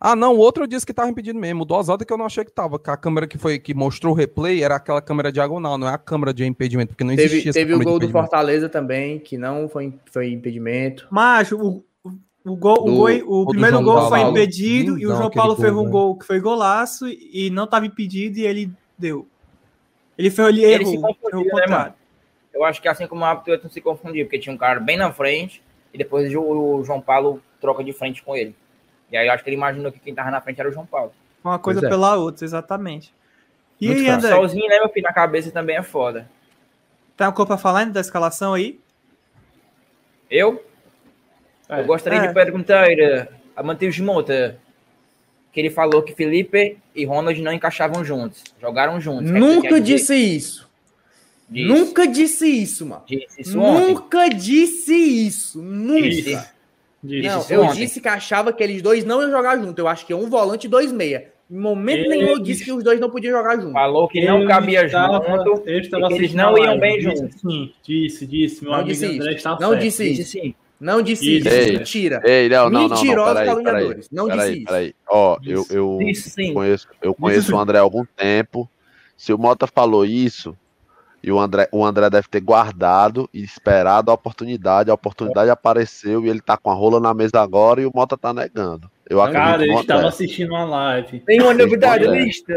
[0.00, 1.62] Ah, não, o outro eu disse que tava impedido mesmo.
[1.62, 2.78] O do Oswaldo é que eu não achei que tava.
[2.78, 5.92] Que a câmera que foi que mostrou o replay era aquela câmera diagonal, não é
[5.92, 8.08] a câmera de impedimento, porque não Teve, existia essa teve o gol do.
[8.08, 11.06] Fortaleza também, que não foi, foi impedimento.
[11.10, 11.84] Mas o,
[12.42, 15.54] o, gol, Do- o, gol, o primeiro João gol foi impedido e o João Paulo
[15.54, 15.90] fez um velho.
[15.90, 19.28] gol que foi golaço e não estava impedido e ele deu.
[20.16, 21.92] Ele foi ele, Ele se errou, confundiu, errou o né.
[22.54, 24.96] Eu acho que assim como o árbitro não se confundiu, porque tinha um cara bem
[24.96, 28.54] na frente e depois o o João Paulo troca de frente com ele.
[29.10, 30.86] E aí eu acho que ele imaginou que quem tava na frente era o João
[30.86, 31.12] Paulo.
[31.42, 31.88] Uma coisa é.
[31.88, 33.12] pela outra, exatamente.
[33.80, 34.18] E Muito aí, fácil.
[34.28, 35.04] André, Sozinho, né, meu filho?
[35.04, 36.28] Na cabeça também é foda.
[37.16, 38.78] tem uma coisa pra falar ainda da escalação aí?
[40.30, 40.64] Eu?
[41.68, 41.80] É.
[41.80, 42.26] Eu gostaria É.
[42.28, 42.86] de perguntar
[43.56, 44.58] a Matheus Mota,
[45.52, 48.44] que ele falou que Felipe e Ronald não encaixavam juntos.
[48.60, 49.30] Jogaram juntos.
[49.30, 50.68] Que é Nunca disse isso.
[51.48, 51.68] Disse.
[51.68, 53.02] Nunca disse isso, mano.
[53.06, 53.94] Disse isso ontem.
[53.94, 55.60] Nunca disse isso.
[55.60, 56.08] Nunca.
[56.08, 56.50] Disse.
[57.02, 57.76] Disse Não, eu ontem.
[57.80, 59.78] disse que achava que eles dois não iam jogar junto.
[59.78, 61.32] Eu acho que é um volante e dois meia.
[61.50, 63.72] Em momento nenhum eu disse que os dois não podiam jogar junto.
[63.72, 65.62] Falou que não Ele cabia estava- junto.
[65.68, 67.40] ele estava e que eles não iam bem Disse juntos.
[67.40, 68.62] Sim, disse, disse.
[68.62, 69.36] Meu Não amigo disse André isso.
[69.38, 69.80] está Não certo.
[69.82, 70.30] disse isso.
[70.30, 70.54] sim.
[70.80, 71.46] Não disse Isso.
[71.48, 71.56] isso.
[71.58, 71.72] Ei.
[71.76, 72.22] Mentira.
[72.24, 73.86] Ei, não, não, não, não, peraí.
[74.10, 74.64] Não disse peraí, isso.
[74.66, 74.94] peraí.
[75.08, 78.66] Ó, eu, eu Disse conheço, eu conheço o André há algum tempo.
[79.14, 80.56] Se o Mota falou isso,
[81.22, 84.90] e o André, o André deve ter guardado e esperado a oportunidade.
[84.90, 88.16] A oportunidade apareceu e ele tá com a rola na mesa agora e o Mota
[88.16, 88.90] tá negando.
[89.08, 91.20] Eu acredito Cara, eu estava assistindo uma live.
[91.20, 92.54] Tem uma novidade, lista.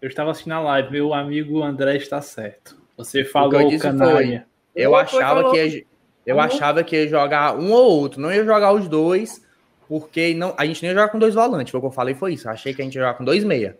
[0.00, 0.90] Eu estava assistindo a live.
[0.90, 2.76] Meu amigo André está certo.
[2.96, 4.46] Você falou, eu disse canalha.
[4.74, 5.52] Eu Foi, achava falou.
[5.52, 5.84] que ia,
[6.26, 6.42] eu Uhum.
[6.42, 9.44] achava que ia jogar um ou outro, não ia jogar os dois,
[9.88, 11.70] porque não, a gente nem ia jogar com dois volantes.
[11.70, 12.48] Foi o que eu falei, foi isso.
[12.48, 13.76] Eu achei que a gente ia jogar com dois meia.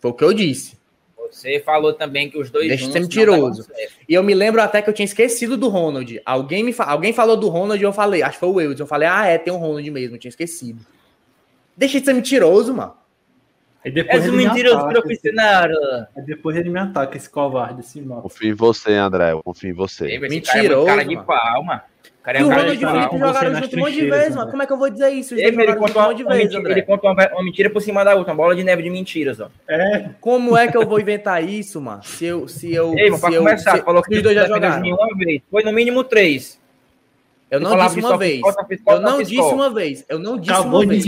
[0.00, 0.78] Foi o que eu disse.
[1.30, 3.66] Você falou também que os dois Deixa de ser juntos mentiroso.
[4.08, 6.20] E eu me lembro até que eu tinha esquecido do Ronald.
[6.24, 8.82] Alguém me fa- alguém falou do Ronald e eu falei, acho que foi o Wilson.
[8.82, 10.84] Eu falei, ah, é, tem um Ronald mesmo, eu tinha esquecido.
[11.76, 12.94] Deixa de ser mentiroso, mano.
[13.84, 15.00] Aí depois És um ele me mentiroso ataca.
[15.00, 15.68] profissional.
[16.16, 18.22] Aí depois ele me ataca, esse covarde, esse mal.
[18.22, 19.32] Confio em você, André.
[19.32, 20.04] Eu confio em você.
[20.04, 21.26] Cara é Mentiroso, cara de mano.
[21.26, 21.80] pau, mano.
[22.20, 23.18] O cara é E o um cara Ronald de e pau.
[23.18, 24.50] jogaram nas junto um monte de vezes, mano.
[24.50, 25.34] Como é que eu vou dizer isso?
[25.34, 26.72] Os Ele, ele jogaram junto contou um uma, monte de uma vezes, mentira, André.
[26.72, 29.40] ele contou uma, uma mentira por cima da outra, uma bola de neve de mentiras,
[29.40, 29.48] ó.
[29.66, 32.02] É, Como é que eu vou inventar isso, mano?
[32.04, 32.46] Se eu.
[32.46, 34.82] Se eu Ei, mano, se pra eu, começar, se, falou que os dois já jogaram.
[34.82, 35.40] nenhuma vez.
[35.50, 36.59] Foi no mínimo três.
[37.50, 38.40] Eu não falava disse de uma vez.
[38.86, 40.04] Eu não disse uma vez.
[40.08, 41.04] Eu não disse uma vez.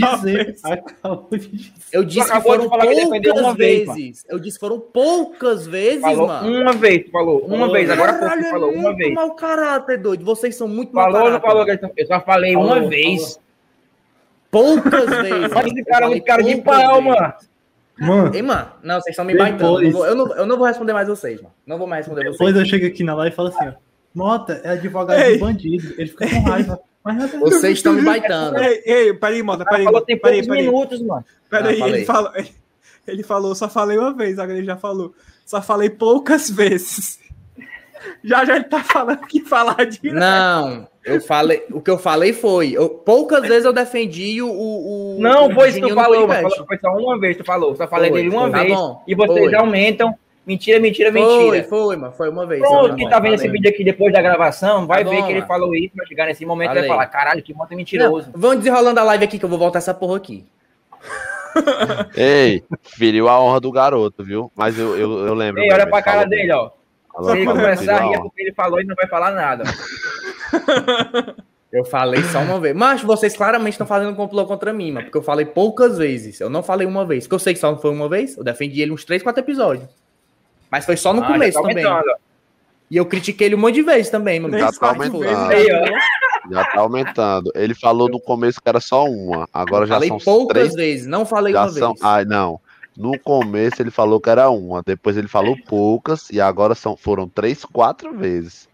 [1.91, 4.25] Eu disse que foram falar que defendeu poucas vezes.
[4.27, 6.61] Eu disse que foram poucas vezes, Falou mano.
[6.61, 7.39] uma vez, tu falou.
[7.45, 9.13] Uma vez, agora pouco tu é falou uma muito vez.
[9.13, 10.25] mau caráter, doido.
[10.25, 11.65] Vocês são muito mau Falou ou não falou?
[11.95, 12.89] Eu só falei Falou, uma falou.
[12.89, 13.39] vez.
[14.51, 15.51] Poucas vezes.
[15.55, 16.63] Olha esse cara, muito cara de vezes.
[16.65, 17.33] mano.
[17.99, 18.67] Mano, Ei, mano.
[18.83, 19.81] Não, vocês estão me Depois- baitando.
[19.83, 21.53] Eu não, eu, não, eu não vou responder mais vocês, mano.
[21.65, 22.37] Não vou mais responder vocês.
[22.39, 23.92] depois eu chego aqui na live e falo assim, ó.
[24.13, 25.33] Mota é advogado Ei.
[25.33, 25.93] de bandido.
[25.97, 26.79] Ele fica com raiva.
[27.03, 27.39] Mas nada.
[27.39, 28.57] Vocês estão me baitando.
[28.61, 30.65] Ei, ei, peraí, Mota, peraí, Mota, tem peraí, peraí.
[30.65, 31.25] minutos, mano.
[31.49, 32.31] Peraí, Ah, ele falou,
[33.07, 35.13] ele falou, só falei uma vez, agora ele já falou.
[35.45, 37.19] Só falei poucas vezes.
[38.23, 40.19] Já já ele tá falando que falar direto.
[40.19, 41.63] Não, eu falei.
[41.71, 42.71] O que eu falei foi.
[42.71, 44.49] Eu, poucas vezes eu defendi o.
[44.49, 46.27] o Não, o foi isso que tu falou.
[46.27, 47.75] Falou- Foi só uma vez, tu falou.
[47.75, 48.51] Só falei Foi, dele uma foi.
[48.51, 48.73] Tá vez.
[48.75, 49.55] bom, e vocês foi.
[49.55, 50.13] aumentam.
[50.45, 51.63] Mentira, mentira, Foi, mentira.
[51.63, 52.13] foi, mano.
[52.13, 52.61] Foi uma vez.
[52.61, 55.41] Pronto, quem tá vendo esse vídeo aqui depois da gravação, vai Tá ver que ele
[55.43, 58.29] falou isso, vai chegar nesse momento e vai falar, caralho, que monta mentiroso.
[58.33, 60.45] Não, vamos desenrolando a live aqui que eu vou voltar essa porra aqui.
[62.15, 64.51] Ei, feriu a honra do garoto, viu?
[64.55, 65.61] Mas eu, eu, eu lembro.
[65.61, 66.71] Ei, olha pra cara falou dele, ó.
[67.13, 69.63] Falou Se ele começar a rir é porque ele falou e não vai falar nada.
[71.71, 72.75] Eu falei só uma vez.
[72.75, 75.05] Mas vocês claramente estão fazendo um complô contra mim, mano.
[75.05, 76.39] Porque eu falei poucas vezes.
[76.39, 77.25] Eu não falei uma vez.
[77.25, 78.37] Porque eu sei que só não foi uma vez.
[78.37, 80.02] Eu defendi ele uns 3, 4 episódios.
[80.73, 81.85] Mas foi só no Ah, começo tá também.
[82.89, 84.57] E eu critiquei ele um monte de vezes também, mano.
[84.57, 85.23] Já tá aumentando.
[85.23, 85.67] Aí.
[86.51, 87.51] Já tá aumentando.
[87.53, 89.47] Ele falou no começo que era só uma.
[89.53, 90.73] Agora já falei são poucas três.
[90.73, 91.93] vezes, não falei Já uma são.
[91.93, 92.03] vez.
[92.03, 92.59] Ai, não.
[92.97, 94.81] No começo ele falou que era uma.
[94.83, 96.31] Depois ele falou poucas.
[96.31, 98.67] E agora são, foram três, quatro vezes.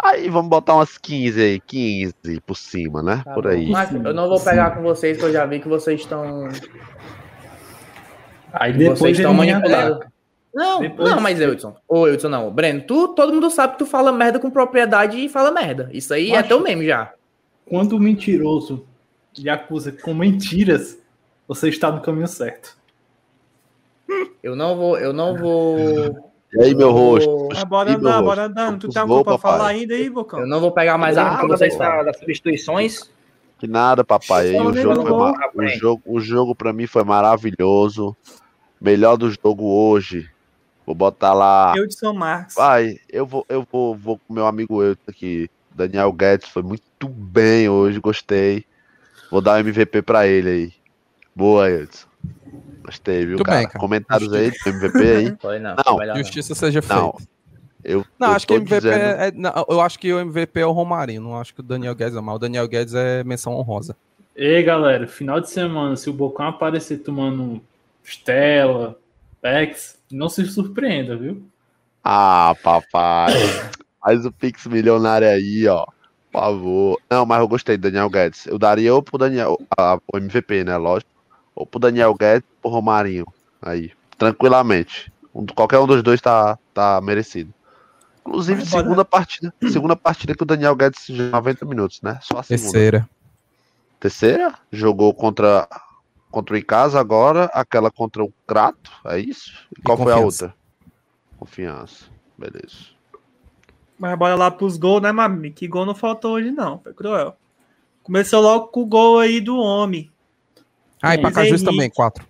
[0.00, 1.60] Aí vamos botar umas 15 aí.
[1.60, 3.22] 15 por cima, né?
[3.24, 3.70] Tá Por aí.
[3.70, 6.48] Mas eu não vou pegar com vocês, que eu já vi que vocês estão.
[8.52, 10.10] Aí Vocês depois estão ele manipulando.
[10.52, 11.76] Não, Depois- não, mas Eudson.
[11.88, 12.50] Ô, Eudson, não.
[12.50, 15.88] Breno, tu, todo mundo sabe que tu fala merda com propriedade e fala merda.
[15.92, 17.12] Isso aí é teu meme já.
[17.66, 18.84] Quando o mentiroso
[19.38, 20.98] lhe acusa com mentiras,
[21.46, 22.76] você está no caminho certo.
[24.42, 25.78] Eu não vou, eu não vou.
[26.52, 27.30] E aí, meu eu rosto?
[27.30, 28.24] vou- Ah, bora andar, rosto?
[28.24, 28.88] bora andando.
[28.88, 29.52] Tu algo gols, pra papai.
[29.58, 30.40] falar ainda aí, Bocão?
[30.40, 33.08] Eu não vou pegar mais arma Ah, que vocês das substituições.
[33.58, 34.48] Que nada, papai.
[34.48, 38.16] Aí, o, jogo foi gol, ma- o jogo, o jogo pra mim foi maravilhoso.
[38.80, 40.28] Melhor do jogo hoje.
[40.90, 41.72] Vou botar lá.
[41.76, 42.56] Eudson Marques.
[42.56, 45.48] Vai, eu vou, eu vou, vou com meu amigo Euto aqui.
[45.72, 48.64] Daniel Guedes foi muito bem hoje, gostei.
[49.30, 50.72] Vou dar o MVP pra ele aí.
[51.32, 52.08] Boa, Edson.
[52.82, 53.58] Gostei, viu, cara?
[53.58, 53.78] bem, cara.
[53.78, 55.36] Comentários aí do MVP aí.
[55.40, 55.76] Foi não.
[55.86, 56.16] Não.
[56.16, 57.00] Justiça seja feita.
[57.00, 57.16] Não.
[57.84, 60.58] Eu, Não, eu acho que MVP dizendo- é, é- não, eu acho que o MVP
[60.60, 62.34] é o Romarinho, não acho que o Daniel Guedes é mal.
[62.34, 63.94] O Daniel Guedes é menção honrosa.
[64.34, 67.62] Ei, galera, final de semana, se o Bocão aparecer tomando
[68.04, 68.98] Stella,
[69.40, 71.42] Pex, não se surpreenda, viu?
[72.02, 73.32] Ah, papai.
[74.00, 75.86] Faz o Pix milionário aí, ó.
[76.32, 77.00] Por favor.
[77.10, 78.46] Não, mas eu gostei do Daniel Guedes.
[78.46, 80.76] Eu daria ou pro Daniel, ah, o MVP, né?
[80.76, 81.10] Lógico.
[81.54, 83.26] Ou pro Daniel Guedes ou pro Romarinho.
[83.60, 83.92] Aí.
[84.16, 85.12] Tranquilamente.
[85.34, 87.52] Um- qualquer um dos dois tá, tá merecido.
[88.20, 89.52] Inclusive, segunda partida.
[89.70, 92.18] Segunda partida que o Daniel Guedes jogou 90 minutos, né?
[92.22, 92.72] Só a segunda.
[92.72, 93.08] Terceira.
[93.98, 94.54] Terceira?
[94.70, 95.68] Jogou contra,
[96.30, 99.66] contra o Icasa agora, aquela contra o Crato, é isso?
[99.76, 100.54] E qual foi a outra?
[101.36, 102.06] Confiança.
[102.38, 102.90] Beleza.
[103.98, 105.50] Mas bora lá pros gols, né, Mami?
[105.50, 106.78] Que gol não faltou hoje, não.
[106.78, 107.36] Foi cruel.
[108.02, 110.10] Começou logo com o gol aí do homem.
[111.02, 111.20] Ah, e.
[111.20, 111.64] Pacajus Henrique.
[111.64, 112.26] também, quatro.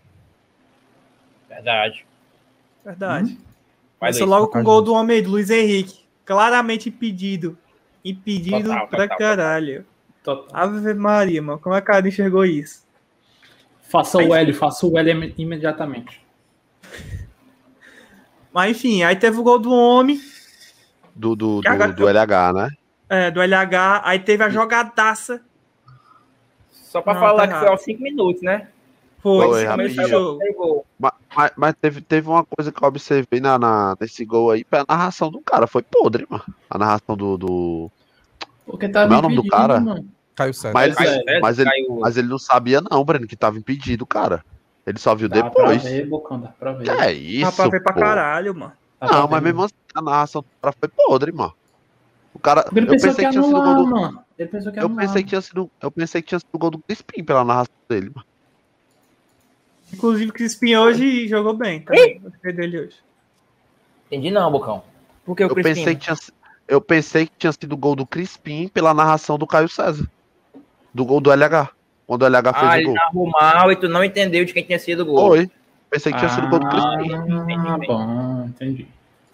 [1.48, 2.04] Verdade.
[2.84, 3.38] Verdade.
[4.00, 6.00] Vai, Começou logo com o gol do homem aí, do Luiz Henrique.
[6.24, 7.56] Claramente impedido.
[8.04, 9.86] Impedido Total, pra total, caralho.
[10.24, 10.48] Total.
[10.52, 11.58] Ave Maria, mano.
[11.58, 12.84] Como é que o cara enxergou isso?
[13.90, 16.24] Faça o L, faça o L im- imediatamente.
[18.52, 20.20] Mas enfim, aí teve o gol do homem,
[21.14, 22.70] Do, do, do, do LH, né?
[23.08, 24.02] é, do LH.
[24.04, 25.42] Aí teve a jogadaça.
[26.70, 27.72] Só pra Não, falar tá que foi errado.
[27.72, 28.68] aos 5 minutos, né?
[29.22, 30.08] Foi, Foi, esse começo do rapidinho.
[30.08, 30.38] jogo.
[30.38, 30.86] Pegou.
[30.98, 34.64] Mas, mas, mas teve, teve uma coisa que eu observei na, na- nesse gol aí,
[34.72, 36.42] a narração do cara foi podre, mano.
[36.68, 37.36] A narração do.
[37.36, 37.90] do...
[38.66, 39.78] Porque tá Como é o nome do cara?
[39.80, 40.06] mano.
[40.40, 40.72] Caiu César.
[40.72, 44.42] Mas, César, mas, ele, caiu- mas ele não sabia, não, Breno, que tava impedido, cara.
[44.86, 45.82] Ele só viu Dá depois.
[45.82, 46.84] pra ver, Bocão, dá pra ver.
[46.84, 47.52] Que é Dá isso?
[47.56, 48.00] pra ver pra pô?
[48.00, 48.72] caralho, mano.
[48.98, 51.52] Dá pra Não, mas mesmo assim, a narração do cara foi podre, mano.
[52.32, 52.64] O cara.
[52.74, 53.86] Ele eu pensei que tinha sido o gol do.
[53.86, 54.24] mano.
[54.38, 55.06] Ele pensou que ia Eu anular.
[55.06, 55.70] pensei que tinha sido.
[55.82, 58.26] Eu pensei que tinha sido gol do Crispim pela narração dele, mano.
[59.92, 61.84] Inclusive, o Crispim hoje jogou bem.
[62.22, 62.96] Gostei dele hoje.
[64.06, 64.82] Entendi não, Bocão.
[65.24, 65.74] Por que o Eu Crispim?
[65.74, 66.16] pensei, que tinha,
[66.68, 70.08] eu pensei que tinha sido o gol do Crispim pela narração do Caio César.
[70.92, 71.70] Do gol do LH.
[72.06, 72.94] Quando o LH fez Ah, o ele gol.
[72.94, 75.28] narrou mal e tu não entendeu de quem tinha sido o gol.
[75.28, 75.50] Foi.
[75.88, 77.86] Pensei que tinha sido o gol do Ah, Crispim.
[77.86, 78.86] bom, entendi.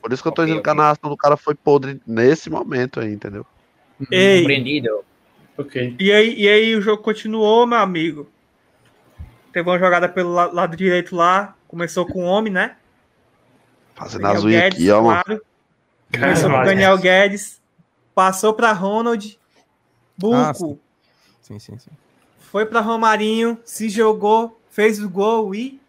[0.03, 2.49] Por isso que eu tô Ok, dizendo que a narração do cara foi podre nesse
[2.51, 3.45] momento aí, entendeu?
[4.11, 5.05] Ei, Compreendido.
[5.59, 5.97] Ok.
[5.99, 8.29] e aí, e aí o jogo continuou, meu amigo.
[9.53, 11.55] Teve uma jogada pelo la- lado direito lá.
[11.67, 12.77] Começou com o homem, né?
[13.95, 15.23] Fazendo Daniel as unhas Guedes, aqui, ó, mano.
[15.25, 15.43] claro.
[16.13, 17.61] Começou com o Daniel Guedes.
[18.15, 19.39] Passou pra Ronald.
[20.33, 20.79] Ah, Buco.
[21.47, 21.91] Sim, sim, sim.
[22.39, 23.57] foi pra Romarinho.
[23.65, 24.61] Se jogou.
[24.69, 25.81] Fez o gol e.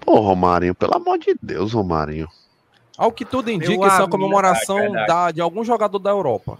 [0.00, 2.28] Pô, Romarinho, pelo amor de Deus, Romarinho.
[2.98, 5.06] Ao que tudo indica, Meu isso é comemoração verdade.
[5.06, 6.58] da, de algum jogador da Europa.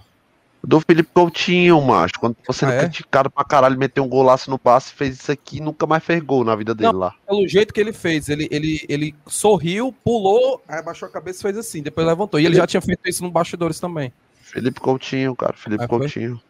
[0.66, 2.14] Do Felipe Coutinho, macho.
[2.18, 2.80] Quando sendo Ah, é?
[2.80, 6.22] criticado pra caralho, meteu um golaço no passe, fez isso aqui e nunca mais fez
[6.22, 6.98] gol na vida dele Não.
[6.98, 7.14] lá.
[7.26, 11.42] Pelo jeito que ele fez, ele, ele, ele sorriu, pulou, aí abaixou a cabeça e
[11.42, 12.40] fez assim, depois levantou.
[12.40, 14.10] E ele já tinha feito isso no bastidores também.
[14.44, 15.54] Felipe Coutinho, cara.
[15.54, 15.88] Felipe Ah?
[15.88, 16.40] Coutinho.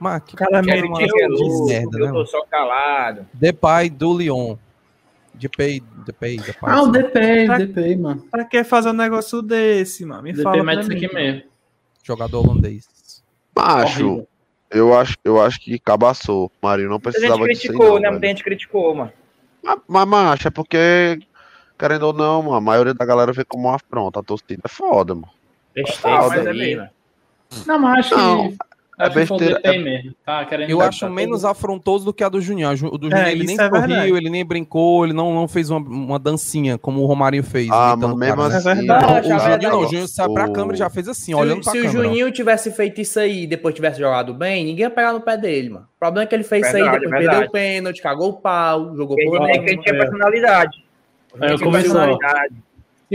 [0.00, 3.26] Mas que Cara, é louco, merda, eu né, tô só calado.
[3.34, 4.56] Depay do Lyon.
[5.34, 6.56] Depay, Depay, Depay.
[6.70, 6.88] Ah, o.
[6.90, 8.22] DP, Pra- DP, mano.
[8.30, 10.22] Pra que fazer um negócio desse, mano?
[10.22, 10.96] Me DP fala mete pra isso mim.
[11.06, 11.42] aqui mesmo.
[12.02, 13.22] Jogador holandês.
[13.56, 14.28] Macho, Horrível.
[14.70, 16.46] eu acho, eu acho que cabaçou.
[16.46, 18.10] O Marinho não gente precisava disso aí, criticou, não, né?
[18.10, 19.12] Muita gente criticou, mano.
[19.62, 21.20] Mas, mas, macho, é porque,
[21.78, 24.18] querendo ou não, mano, a maioria da galera vê como uma afronta.
[24.18, 25.28] A torcida é foda, mano.
[25.74, 26.88] Besteira, Ah, mas é mesmo.
[27.66, 28.48] Não, mas acho Não.
[28.50, 28.56] que.
[28.98, 29.60] É besteira.
[29.64, 29.78] É...
[29.78, 30.14] Mesmo.
[30.24, 32.70] Tá eu acho menos afrontoso do que a do Juninho.
[32.70, 34.12] O do Juninho é, ele nem é sorriu, verdade.
[34.12, 37.68] ele nem brincou, ele não, não fez uma, uma dancinha como o Romarinho fez.
[37.70, 38.68] Ah, mas mesmo assim.
[38.68, 39.32] É verdade.
[39.32, 41.62] O, o Juninho não, o Juninho saiu pra câmera e já fez assim, se, olhando
[41.62, 41.90] pra se câmera.
[41.90, 45.12] Se o Juninho tivesse feito isso aí e depois tivesse jogado bem, ninguém ia pegar
[45.12, 45.86] no pé dele, mano.
[45.96, 48.34] O problema é que ele fez verdade, isso aí, depois perdeu o pênalti, cagou o
[48.34, 49.50] pau, jogou por lá.
[49.50, 50.84] Ele tinha personalidade.
[51.40, 51.64] É, se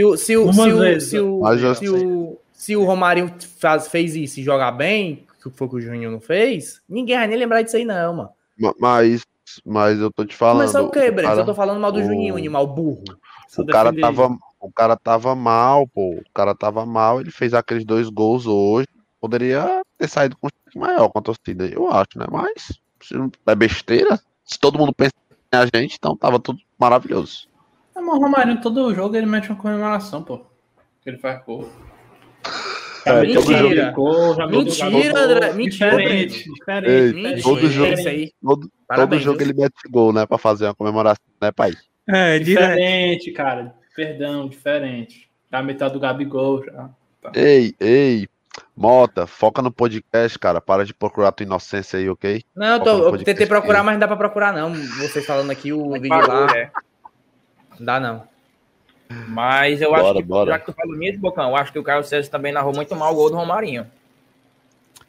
[0.03, 1.45] o, se o, se o,
[1.75, 5.79] se o, se o Romarinho faz, fez isso e jogar bem, que foi que o
[5.79, 8.29] Juninho não fez, ninguém vai nem lembrar disso aí, não, mano.
[8.79, 9.21] Mas,
[9.63, 10.63] mas eu tô te falando.
[10.63, 11.31] Mas é o quê, Breno?
[11.33, 12.03] Eu tô falando mal do o...
[12.03, 13.03] Juninho, animal burro.
[13.55, 16.15] O cara, tava, o cara tava mal, pô.
[16.15, 18.87] O cara tava mal, ele fez aqueles dois gols hoje.
[19.21, 22.25] Poderia ter saído com um maior com a torcida, eu acho, né?
[22.31, 25.13] Mas se não é besteira, se todo mundo pensa
[25.53, 27.47] em a gente, então tava tudo maravilhoso.
[27.95, 30.41] É, mas o Romarinho, todo jogo, ele mete uma comemoração, pô.
[31.05, 31.69] Ele faz gol.
[33.05, 34.47] É, mentira.
[34.47, 35.53] mentira, André.
[35.53, 35.89] Mentira.
[35.91, 36.53] Diferente.
[36.53, 37.25] Diferente.
[37.25, 37.95] Ei, todo jogo,
[38.41, 40.25] todo, todo jogo ele mete gol, né?
[40.25, 41.71] Pra fazer uma comemoração, né, pai?
[42.07, 43.73] É, diferente, cara.
[43.95, 45.29] Perdão, diferente.
[45.51, 46.89] Já metade do Gabigol já.
[47.21, 47.31] Tá.
[47.33, 48.27] Ei, ei.
[48.75, 50.59] Mota, foca no podcast, cara.
[50.61, 52.43] Para de procurar tua inocência aí, ok?
[52.55, 54.73] Não, eu, tô, eu tentei procurar, mas não dá pra procurar, não.
[54.73, 56.47] Vocês falando aqui o vídeo lá.
[56.55, 56.71] É.
[57.79, 58.36] Não dá, não.
[59.27, 60.51] Mas eu bora, acho que, bora.
[60.51, 62.95] já que tu falou nisso, Bocão, eu acho que o Caio César também narrou muito
[62.95, 63.85] mal o gol do Romarinho.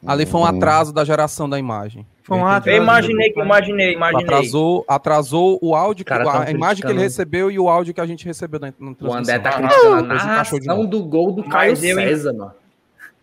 [0.06, 2.06] Ali foi um atraso da geração da imagem.
[2.22, 2.76] Foi um atraso.
[2.76, 4.24] Eu imaginei que imaginei, imaginei.
[4.24, 8.00] Atrasou, atrasou o áudio, que, a, a imagem que ele recebeu e o áudio que
[8.00, 9.08] a gente recebeu na, na transmissão.
[9.08, 12.52] O André tá criticando a narração do gol do Caio César, mano.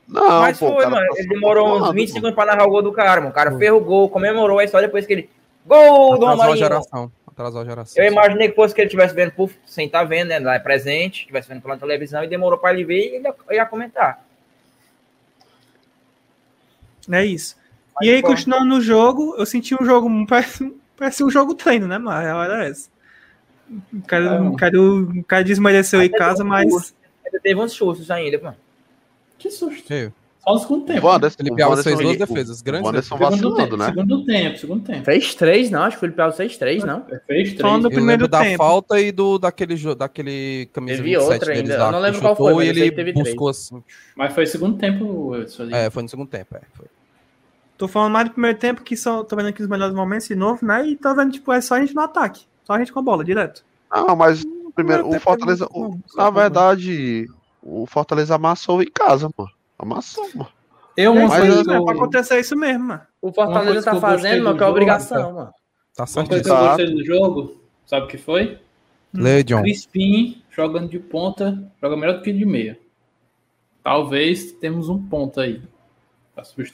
[0.08, 1.08] Não, Mas pô, foi, mano.
[1.08, 3.32] Tá ele demorou uns 20 segundos pra narrar o gol do cara, mano.
[3.32, 5.30] O cara fez o gol, comemorou a história depois que ele.
[5.66, 7.12] Gol do Romarinho!
[7.38, 8.04] A geração atrasar a geração.
[8.04, 10.40] Eu imaginei que fosse que ele estivesse vendo por, sem estar tá vendo, né?
[10.40, 13.56] Lá é presente, estivesse vendo pela televisão e demorou para ele ver e ele ia,
[13.56, 14.26] ia comentar.
[17.12, 17.56] É isso.
[17.96, 18.30] Mas, e aí, bom.
[18.30, 22.36] continuando no jogo, eu senti um jogo, parece, parece um jogo treino, né, mas a
[22.38, 22.90] hora é essa.
[23.92, 26.94] O cara, é, o cara, o cara desmereceu em casa, mas.
[27.26, 28.58] Ainda teve uns sustos ainda, mano.
[29.38, 29.92] Que susto.
[29.92, 30.14] Eu.
[30.46, 31.08] Só no segundo tempo.
[31.08, 32.62] O Anderson, Felipe Alves fez duas defesas.
[32.62, 33.86] Grandes o Anderson vacilando, né?
[33.86, 35.04] Segundo tempo, segundo tempo.
[35.04, 35.82] Fez três, não.
[35.82, 37.04] Acho que o Felipe Alves fez três, não.
[37.04, 37.58] Fez três.
[37.60, 38.58] Só no primeiro da tempo.
[38.58, 41.78] falta e do, daquele, daquele camisa teve 27 outra ainda.
[41.78, 43.66] Lá, eu não lembro qual foi, mas ele teve buscou três.
[43.66, 43.84] assim.
[44.16, 45.70] Mas foi segundo tempo, Wilson.
[45.72, 46.62] É, foi no segundo tempo, é.
[46.74, 46.86] Foi.
[47.78, 50.36] Tô falando mais do primeiro tempo, que só tô vendo aqui os melhores momentos de
[50.36, 50.88] novo, né?
[50.88, 52.44] E tô vendo, tipo, é só a gente no ataque.
[52.64, 53.66] Só a gente com a bola, direto.
[53.92, 57.28] Não, mas primeiro, o Fortaleza, o, na verdade,
[57.62, 59.52] o Fortaleza amassou em casa, mano.
[59.78, 60.50] Amassou, mano.
[60.98, 61.90] Eu, uma mas, coisa é, eu...
[61.90, 63.02] acontecer isso mesmo, mano.
[63.22, 65.54] O Fortaleza tá fazendo, mas que é obrigação, mano.
[65.96, 66.26] Tá certo.
[66.26, 68.60] Uma coisa que eu gostei do jogo, sabe o que foi?
[69.14, 69.62] Legion.
[69.62, 72.80] Crispim jogando de ponta, joga melhor do que de meia.
[73.84, 75.62] Talvez temos um ponto aí.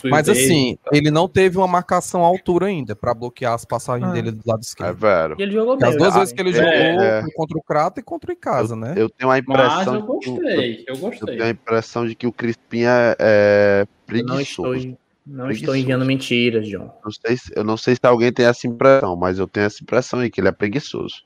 [0.10, 0.90] Mas assim, tá?
[0.92, 4.14] ele não teve uma marcação à altura ainda para bloquear as passagens ah.
[4.14, 4.90] dele do lado esquerdo.
[4.90, 5.36] É velho.
[5.38, 5.90] E ele jogou bem.
[5.90, 7.26] As duas ah, vezes que ele é, jogou é.
[7.36, 8.94] contra o Crato e contra o Icasa, eu, né?
[8.98, 9.70] Eu tenho a impressão.
[9.78, 11.22] Mas eu gostei, eu gostei.
[11.22, 14.72] Eu tenho a impressão de que o Crispim é, é preguiçoso.
[14.72, 16.92] Não estou, não estou enviando mentiras, John.
[17.04, 19.84] Não sei se, eu não sei se alguém tem essa impressão, mas eu tenho essa
[19.84, 21.24] impressão aí que ele é preguiçoso.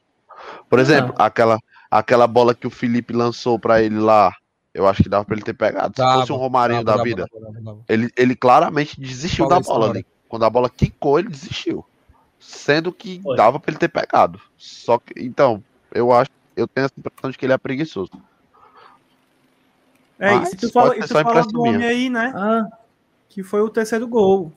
[0.69, 1.57] Por exemplo, aquela,
[1.89, 4.33] aquela bola que o Felipe lançou para ele lá
[4.75, 5.95] eu acho que dava pra ele ter pegado.
[5.95, 7.25] Se fosse um Romarinho dava, da vida,
[7.63, 10.05] dava, ele, ele claramente desistiu da bola ali.
[10.27, 11.85] Quando a bola quicou, ele desistiu.
[12.37, 13.37] Sendo que Foi.
[13.37, 14.37] dava pra ele ter pegado.
[14.57, 18.11] Só que, então, eu acho, eu tenho essa impressão de que ele é preguiçoso.
[20.19, 22.33] É, Mas, e tu fala, e tu fala do homem aí, né?
[22.35, 22.67] Ah.
[23.29, 24.51] Que foi o terceiro gol.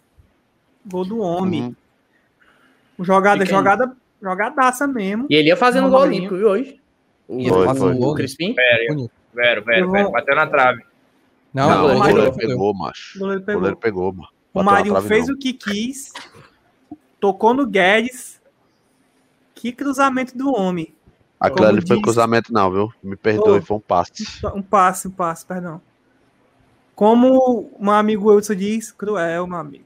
[0.85, 1.76] Gol do homem.
[2.98, 3.04] Uhum.
[3.04, 5.26] Jogada, jogada, jogadaça mesmo.
[5.31, 6.81] E ele ia fazendo gol olímpico, viu, hoje?
[7.28, 7.94] O, foi, foi.
[7.94, 8.54] o Crispim?
[8.54, 9.09] Sério.
[9.38, 10.11] Vero, Vero, Vero.
[10.11, 10.83] Bateu na trave.
[11.55, 13.16] Não, não o goleiro pegou, macho.
[13.16, 14.29] O goleiro pegou, goleiro pegou mano.
[14.53, 15.35] O Marinho fez não.
[15.35, 16.12] o que quis,
[17.20, 18.40] tocou no Guedes.
[19.55, 20.94] Que cruzamento do homem.
[21.38, 22.92] Aquilo ali foi cruzamento, não, viu?
[23.03, 24.12] Me perdoe, oh, foi um passe.
[24.55, 25.81] Um passe, um passe, perdão.
[26.96, 29.85] Como um amigo Wilson diz, cruel, meu amigo.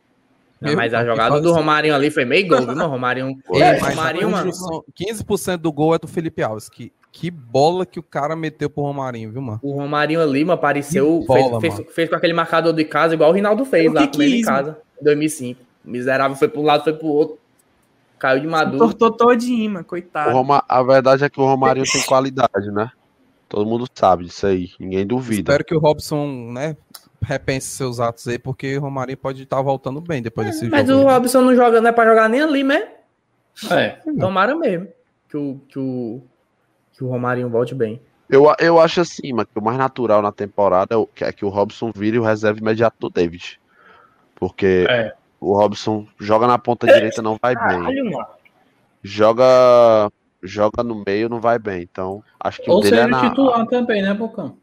[0.60, 3.38] Não, mas a jogada do Romarinho ali foi meio gol, viu, Romarinho?
[3.54, 4.50] É, Romarinho, mano.
[4.50, 8.82] 15% do gol é do Felipe Alves, que que bola que o cara meteu pro
[8.82, 9.60] Romarinho, viu, mano?
[9.62, 13.30] O Romarinho ali, mano, apareceu, bola, fez, fez, fez, com aquele marcador de casa, igual
[13.30, 15.60] o Rinaldo fez o lá com ele em casa, em 2005.
[15.84, 17.38] Miserável foi pro lado, foi pro outro.
[18.18, 18.78] Caiu de maduro.
[18.78, 20.32] Tortou todinho, mano, coitado.
[20.32, 20.64] Roma...
[20.66, 22.90] A verdade é que o Romarinho tem qualidade, né?
[23.46, 25.52] Todo mundo sabe disso aí, ninguém duvida.
[25.52, 26.74] Espero que o Robson, né,
[27.20, 30.86] repense seus atos aí, porque o Romarinho pode estar voltando bem depois é, desse mas
[30.86, 31.04] jogo.
[31.04, 32.88] Mas o Robson não joga, não é pra jogar nem ali, né?
[33.70, 33.98] É.
[34.18, 34.88] Tomara mesmo.
[35.28, 36.22] Que o, que o,
[37.02, 38.00] que o Romarinho volte bem.
[38.30, 41.48] Eu, eu acho assim, mas que o mais natural na temporada é, é que o
[41.48, 43.60] Robson vire o reserva imediato do David.
[44.36, 45.12] Porque É.
[45.40, 48.12] o Robson joga na ponta direita, não vai bem.
[49.02, 50.10] Joga
[50.44, 51.82] joga no meio, não vai bem.
[51.82, 54.56] Então, acho que o Ou dele seja, é na, titular também, né, Bocão?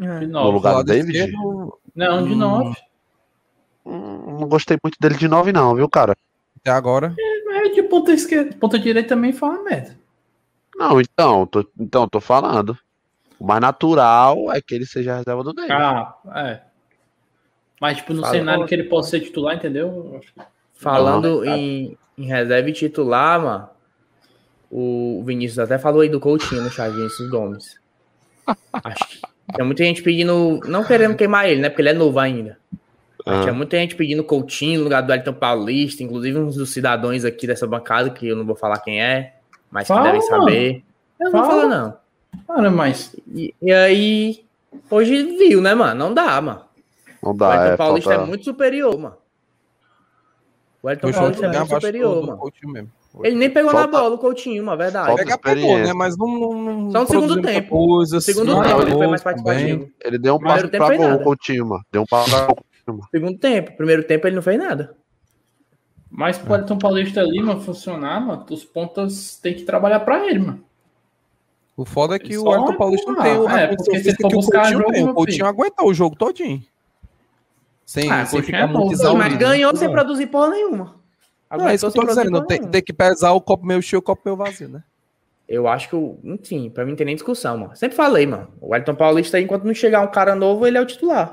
[0.00, 0.18] É.
[0.20, 0.52] De no nove.
[0.52, 1.16] lugar do David.
[1.16, 2.36] esquerdo, Não, de Hum.
[2.36, 2.76] nove.
[3.84, 6.16] Hum, Não gostei muito dele de 9, não, viu, cara?
[6.60, 7.14] até agora.
[7.50, 8.56] É de ponta esquerda.
[8.58, 9.97] Ponta direita também fala merda.
[10.78, 12.78] Não, então, tô, então, tô falando.
[13.38, 15.72] O mais natural é que ele seja a reserva do David.
[15.72, 16.60] Ah, é.
[17.80, 18.34] Mas, tipo, no Fala.
[18.34, 20.20] cenário que ele possa ser titular, entendeu?
[20.74, 23.68] Falando Não, em, em reserva e titular, mano,
[24.70, 27.80] o Vinícius até falou aí do Coutinho no chat, Vinícius Gomes.
[28.72, 29.20] Acho que
[29.54, 31.68] tem muita gente pedindo, não querendo queimar ele, né?
[31.68, 32.58] Porque ele é novo ainda.
[33.24, 33.42] Mas Ah.
[33.42, 37.46] Tinha muita gente pedindo Coutinho no lugar do Elton Paulista, inclusive uns dos cidadãos aqui
[37.46, 39.34] dessa bancada, que eu não vou falar quem é,
[39.70, 40.82] mas que Fala, devem saber.
[41.20, 41.52] Eu não vou Fala.
[41.62, 41.96] falar, não.
[42.46, 43.14] Cara, mas.
[43.28, 44.44] E, e aí,
[44.90, 45.98] hoje viu, né, mano?
[45.98, 46.62] Não dá, mano.
[47.22, 48.24] Não O dá, Elton é, Paulista falta...
[48.24, 49.16] é muito superior, mano.
[50.82, 52.52] O Elton O Paulista é muito superior, mano.
[52.64, 52.90] Mesmo.
[53.24, 55.06] Ele nem pegou Falta- na bola, o Coutinho, uma verdade.
[55.08, 55.92] Falta Pegar pegou, né?
[55.92, 56.28] Mas não.
[56.28, 57.70] não Só no segundo tempo.
[57.70, 59.44] Coisa, Segundo assim, tempo ele foi mais também.
[59.44, 59.90] participativo.
[60.04, 61.82] Ele deu um passo pra gol, o Coutinho, mano.
[61.90, 62.58] Deu um passo pra gol.
[63.10, 63.76] Segundo tempo.
[63.76, 64.94] Primeiro tempo ele não fez nada.
[66.10, 70.38] Mas pro Elton Paulista ali, mano, funcionar, mano, os pontas tem que trabalhar pra ele,
[70.38, 70.64] mano.
[71.76, 73.48] O foda é que Só o Elton Paulista não tem o.
[73.48, 76.62] É, porque se for o buscar Coutinho jogo, O Coutinho aguentou o jogo todinho.
[77.84, 78.94] Sem, Ah, sem ficar é muito bom.
[78.96, 79.94] Sim, mas ganhou sem Não.
[79.94, 80.96] produzir porra nenhuma.
[81.50, 82.44] Não, é isso que eu tô dizendo.
[82.46, 84.82] Tem, tem que pesar o copo meio cheio e o copo meio vazio, né?
[85.48, 87.74] Eu acho que, o- enfim, pra mim não tem nem discussão, mano.
[87.76, 88.48] Sempre falei, mano.
[88.60, 91.30] O Elton Paulista aí, enquanto não chegar um cara novo, ele é o titular.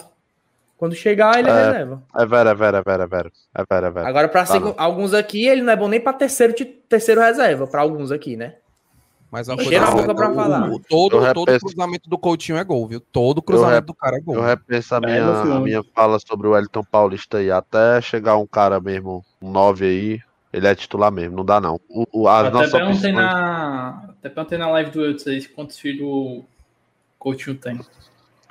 [0.86, 1.66] Quando chegar, ele é, É.
[1.66, 2.04] reserva.
[2.16, 3.32] É vera, é vera, é vera, é vera.
[3.56, 4.08] É vera, é vera.
[4.08, 6.54] Agora, pra Tá alguns aqui, ele não é bom nem pra terceiro,
[6.88, 8.54] terceiro reserva, pra alguns aqui, né?
[9.32, 10.70] Mas uma Cheira coisa a boca certa, pra o- falar.
[10.70, 13.00] o- todo, Eu todo cruzamento do Coutinho é gol, viu?
[13.00, 14.36] Todo cruzamento rep- do cara é gol.
[14.36, 15.54] Eu repenso a É, minha, filho.
[15.56, 17.50] a minha fala sobre o Elton Paulista aí.
[17.50, 20.20] Até chegar um cara mesmo, um 9 aí,
[20.54, 21.36] ele é titular mesmo.
[21.36, 21.80] Não dá, não.
[21.90, 24.04] O, o, as Até nossas perguntei opções, na.
[24.20, 26.46] Até perguntei na live do Eudes aí quantos filhos o
[27.18, 27.80] Coutinho tem.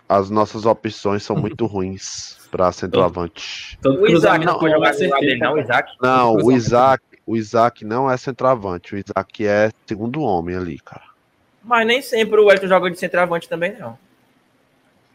[0.09, 3.79] As nossas opções são muito ruins pra centroavante.
[3.83, 5.59] Todo O Isaac não eu jogar lado acertei, dele, não.
[5.59, 5.93] Isaac.
[6.01, 6.53] Não, o.
[6.53, 8.95] Isaac, o Isaac não é centroavante.
[8.95, 11.03] O Isaac é segundo homem ali, cara.
[11.63, 13.99] Mas nem sempre o Elton joga de centroavante também, não.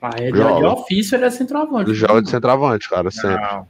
[0.01, 0.59] Ah, ele Joga.
[0.59, 1.89] de ofício ele é centroavante.
[1.89, 3.35] Ele joga de centroavante, cara, sempre.
[3.35, 3.67] Não.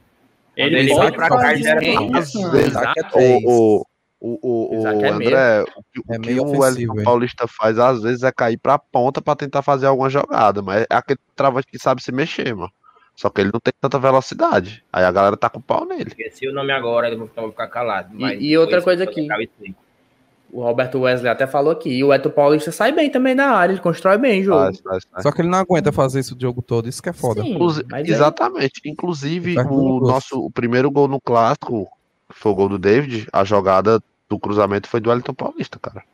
[0.56, 3.42] Ele, Ele pode sai pra cá, ele era é três.
[3.44, 3.86] O, o,
[4.20, 7.04] o, o, o é André, o que, o É que o Elton hein?
[7.04, 10.94] Paulista faz às vezes é cair pra ponta pra tentar fazer alguma jogada, mas é
[10.94, 12.70] aquele travante que sabe se mexer, mano.
[13.16, 14.84] Só que ele não tem tanta velocidade.
[14.92, 16.08] Aí a galera tá com pau nele.
[16.08, 18.14] Esqueci o nome agora, eu vou ficar calado.
[18.14, 19.28] E- mas e outra coisa aqui.
[20.52, 21.90] O Roberto Wesley até falou aqui.
[21.90, 24.58] E o Elton Paulista sai bem também da área, ele constrói bem o jogo.
[24.64, 25.22] Faz, faz, faz.
[25.22, 27.42] Só que ele não aguenta fazer isso o jogo todo, isso que é foda.
[27.42, 27.56] Sim,
[27.92, 28.80] aí- exatamente.
[28.84, 31.88] Inclusive, Tá o nosso o primeiro gol no clássico,
[32.30, 36.04] foi o gol do David, a jogada do cruzamento foi do Elton Paulista, cara.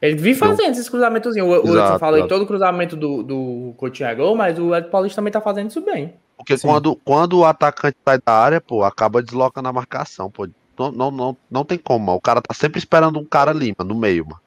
[0.00, 1.46] Ele vive fazendo esses cruzamentozinhos.
[1.48, 2.28] O, o Edson falou exato.
[2.28, 5.80] todo cruzamento do, do Coutinho é gol, mas o Elton Paulista também tá fazendo isso
[5.80, 6.14] bem.
[6.36, 6.66] Porque Sim.
[6.66, 10.48] quando, quando o atacante sai da área, pô, acaba deslocando a marcação, pô.
[10.76, 12.18] Não, não, não, não tem como, mano.
[12.18, 14.40] O cara tá sempre esperando um cara ali, mano, no meio, mano.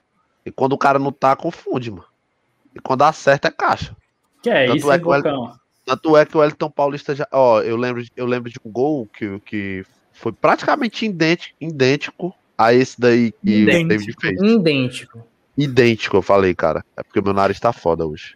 [0.45, 2.03] E quando o cara não tá, confunde, mano.
[2.75, 3.95] E quando acerta, é caixa.
[4.43, 5.53] Que é Tanto isso, é que o El- Bocão?
[5.85, 7.27] Tanto é que o Elton Paulista já.
[7.31, 9.85] Ó, eu lembro, de- eu lembro de um gol que, que
[10.15, 13.87] foi praticamente idêntico, idêntico a esse daí que o Idêntico.
[13.89, 14.41] David fez.
[14.41, 15.27] Idêntico.
[15.57, 16.83] Idêntico, eu falei, cara.
[16.97, 18.35] É porque meu nariz tá foda hoje.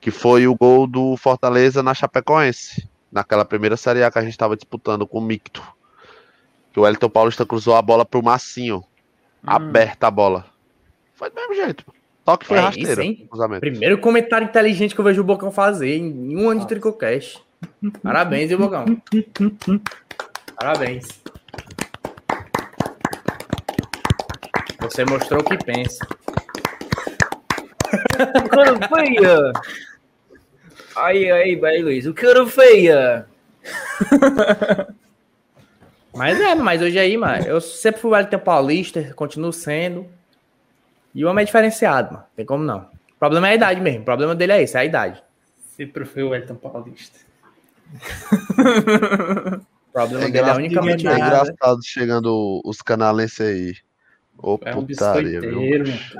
[0.00, 2.88] Que foi o gol do Fortaleza na Chapecoense.
[3.12, 5.62] Naquela primeira Série A que a gente tava disputando com o Micto.
[6.72, 8.84] Que o Elton Paulista cruzou a bola pro Massinho.
[9.42, 10.46] Aberta a bola.
[11.14, 11.84] Foi do mesmo jeito.
[12.24, 13.02] Só que foi É rasteira.
[13.02, 13.28] hein?
[13.60, 17.42] Primeiro comentário inteligente que eu vejo o Bocão fazer em um ano de Tricocast.
[18.02, 18.84] Parabéns, viu, Bocão?
[20.58, 21.06] Parabéns.
[24.80, 26.06] Você mostrou o que pensa.
[28.44, 29.52] O cara feia!
[30.96, 32.04] Aí, aí, aí, Luiz.
[32.06, 33.26] O cara feia!
[36.18, 40.04] Mas é, mas hoje aí, mano, eu sempre fui o Elton Paulista, continuo sendo.
[41.14, 42.24] E o homem é diferenciado, mano.
[42.34, 42.78] Tem como não.
[42.80, 44.00] O problema é a idade mesmo.
[44.00, 45.22] O problema dele é esse, é a idade.
[45.76, 47.20] Sempre foi o Elton Paulista.
[50.06, 51.20] Problema É, dele é unicamente é esse.
[51.20, 53.74] engraçado chegando os canalenses aí.
[54.40, 55.60] Ô, É um putaria, viu?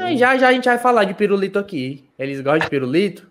[0.01, 2.09] É, já já a gente vai falar de pirulito aqui.
[2.19, 3.31] Eles gostam de pirulito?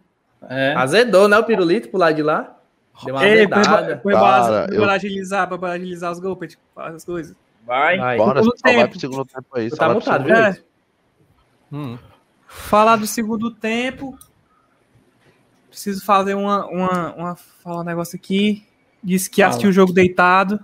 [0.50, 0.74] É.
[0.76, 1.38] Azedou, né?
[1.38, 2.56] O pirulito pro lado de lá.
[3.04, 3.66] Deu uma Ei, azedada.
[3.66, 7.36] Cara, pra eu- agilizar, pra agilizar os golpes, tipo, as coisas.
[7.66, 7.98] Vai.
[7.98, 8.18] Vai.
[8.18, 8.90] Bora, só vai tempo.
[8.92, 9.70] pro segundo tempo aí.
[9.70, 10.36] Tá vai mutado, viu?
[10.36, 10.58] É.
[11.72, 11.98] Hum.
[12.48, 14.18] Falar do segundo tempo.
[15.70, 18.66] Preciso fazer uma, uma, uma falar um negócio aqui.
[19.08, 20.60] Disse que assistiu o jogo deitado.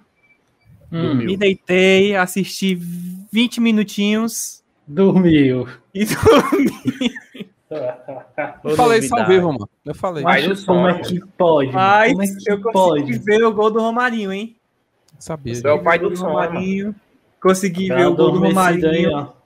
[0.91, 5.65] Hum, Me deitei, assisti 20 minutinhos dormiu.
[5.93, 7.13] e dormi.
[8.65, 9.69] Eu falei isso ao vivo, mano.
[9.85, 10.23] Eu falei.
[10.23, 11.67] Mas o como é que pode?
[11.71, 11.77] mano?
[11.79, 13.17] Mas como é que eu consegui pode?
[13.19, 14.55] ver o gol do Romarinho, hein?
[15.17, 15.55] Sabia.
[15.55, 16.29] Você é o pai do Gol sonho.
[16.31, 16.95] Romarinho.
[17.41, 19.17] Consegui ver Tá o gol do adormecido aí, Romarinho.
[19.37, 19.43] ó.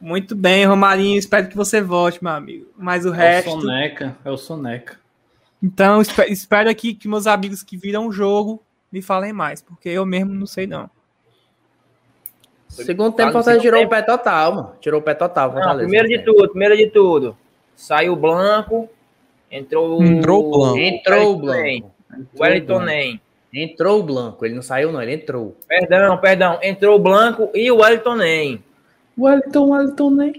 [0.00, 1.18] Muito bem, Romarinho.
[1.18, 2.66] Espero que você volte, meu amigo.
[2.78, 3.50] Mas o É o resto.
[3.50, 4.16] Soneca.
[4.24, 4.98] É o Soneca.
[5.66, 8.62] Então, espe- espero aqui que meus amigos que viram o jogo
[8.92, 10.88] me falem mais, porque eu mesmo não sei, não.
[12.68, 13.92] Segundo tempo, Fortaleza tirou tempo.
[13.92, 14.72] o pé total, mano.
[14.80, 17.36] Tirou o pé total, Não, primeiro de tudo, primeiro de tudo.
[17.74, 18.88] Saiu o Blanco,
[19.50, 20.78] entrou Entrou o Blanco.
[20.78, 21.92] Entrou o Wellington Blanco.
[22.34, 23.20] O Wellington Nem.
[23.52, 24.44] Entrou o Blanco.
[24.44, 25.02] Ele não saiu, não.
[25.02, 25.56] Ele entrou.
[25.66, 26.58] Perdão, perdão.
[26.62, 28.62] Entrou o Blanco e o Wellington Nem.
[29.18, 30.32] Wellington, Wellington, né?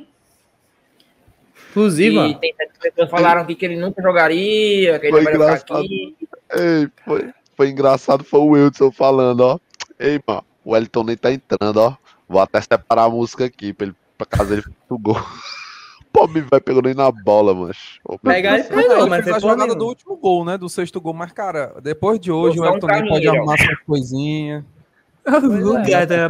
[1.70, 6.16] Inclusive, E tem pessoas falaram aqui que ele nunca jogaria, que ele Foi vai aqui.
[6.54, 9.60] Ei, foi, foi engraçado, foi o Wilson falando, ó.
[10.00, 11.96] Ei, mano, o Wellington nem tá entrando, ó.
[12.28, 15.16] Vou até separar a música aqui, pra, ele, pra caso ele o gol.
[16.12, 18.00] Pobre vai pegando nem na bola, mancho.
[18.04, 20.58] Ô, Pegar ele Não, pegou, ele mas fez a jogada do último gol, né?
[20.58, 21.14] Do sexto gol.
[21.14, 24.64] Mas, cara, depois de hoje, o um Elton nem pode arrumar suas coisinhas.
[25.28, 26.28] O é.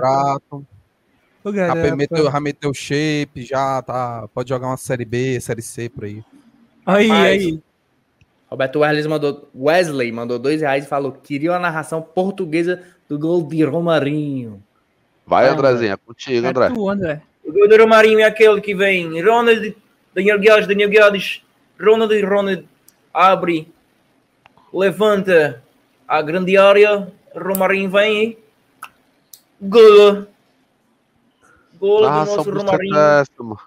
[1.48, 4.28] O já meteu, já meteu shape, já tá.
[4.34, 6.22] Pode jogar uma série B, série C por aí.
[6.86, 7.60] Aí, Rapaz, aí.
[8.50, 13.44] Roberto Wesley mandou, Wesley mandou dois reais e falou: queria uma narração portuguesa do gol
[13.44, 14.62] de Romarinho.
[15.26, 16.70] Vai, Andrezinho, é contigo, É André.
[16.70, 17.22] tu, André.
[17.46, 19.22] O gol do Romarinho é aquele que vem.
[19.22, 19.74] Ronald,
[20.14, 21.42] Daniel Guedes, Daniel Guedes.
[21.80, 22.68] Ronald, Ronald.
[23.14, 23.72] Abre.
[24.74, 25.64] Levanta
[26.06, 27.08] a grande área.
[27.34, 28.38] Romarinho vem.
[29.62, 30.28] Gol.
[31.80, 32.94] Gol do Narração nosso Romarinho.
[33.40, 33.60] mano.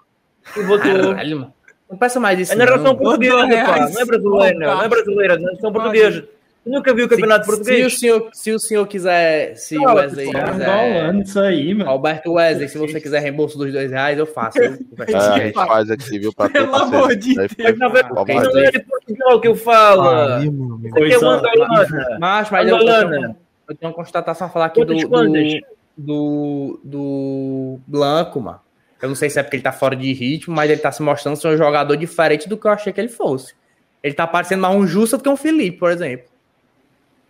[0.52, 0.78] Que votou.
[0.78, 1.54] Caralho, mano.
[1.90, 2.52] Não peça mais isso.
[2.52, 2.96] É narração não.
[2.96, 3.88] portuguesa, pá.
[3.90, 5.38] Não é brasileira, não é brasileira.
[5.38, 6.28] Narração portuguesa.
[6.62, 7.98] Tu nunca viu o campeonato se, se, o português?
[7.98, 10.30] senhor, se o senhor quiser, se o Wesley.
[10.30, 11.90] Tá quiser, rolando isso aí, mano.
[11.90, 14.58] Roberto Wesley, se você quiser reembolso dos dois reais, eu faço.
[14.58, 14.76] Eu,
[15.08, 17.56] É, a gente faz aqui, viu, pra Pelo amor de Deus.
[17.78, 20.02] Não, não é de Portugal que eu falo.
[20.42, 22.18] Meu é andalana.
[22.20, 23.36] Mas, mas eu, eu, tenho,
[23.70, 25.60] eu tenho uma constatação a falar aqui do, do?
[26.00, 28.60] Do, do Blanco, mano.
[29.00, 31.02] Eu não sei se é porque ele tá fora de ritmo, mas ele tá se
[31.02, 33.54] mostrando ser um jogador diferente do que eu achei que ele fosse.
[34.02, 36.26] Ele tá parecendo mais um Justo do que um Felipe, por exemplo.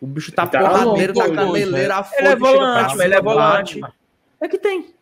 [0.00, 2.96] O bicho tá Ele tá porradeiro, tá louco, caneleiro, a Ele foda, é chega volante,
[2.96, 3.80] mas ele é cima, volante.
[4.40, 4.94] É que tem.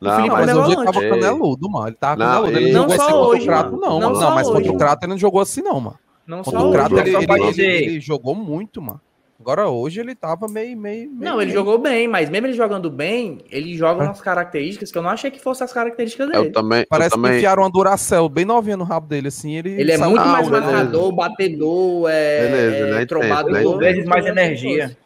[0.00, 1.10] Não, Felipe Mas hoje ele não, tava ei.
[1.10, 1.86] caneludo, mano.
[1.88, 2.56] Ele tava caneludo.
[2.56, 2.72] Ele ei.
[2.72, 3.80] não jogou Não assim só contra hoje, o Crato, mano.
[3.80, 4.14] não, Não mano.
[4.16, 4.70] só Não, mas contra hoje.
[4.70, 5.98] o Crato ele não jogou assim, não, mano.
[6.26, 6.78] Não Contra só o hoje.
[6.78, 7.08] Crato só ele,
[7.42, 7.82] ele- dizer.
[7.82, 9.00] ele jogou muito, mano.
[9.40, 11.08] Agora hoje ele tava meio, meio.
[11.10, 11.58] meio Não, ele meio.
[11.58, 15.30] jogou bem, mas mesmo ele jogando bem, ele joga umas características que eu não achei
[15.30, 16.52] que fossem as características eu dele.
[16.52, 19.54] também, eu Parece que também, enfiaram uma Duracell bem novinha no rabo dele, assim.
[19.54, 20.72] Ele, Ele é muito Não, mais beleza.
[20.72, 23.06] marcador, batedor, é, Beleza, é né?
[23.06, 23.50] trombador.
[23.52, 24.98] Entendo, Oito vezes mais energia.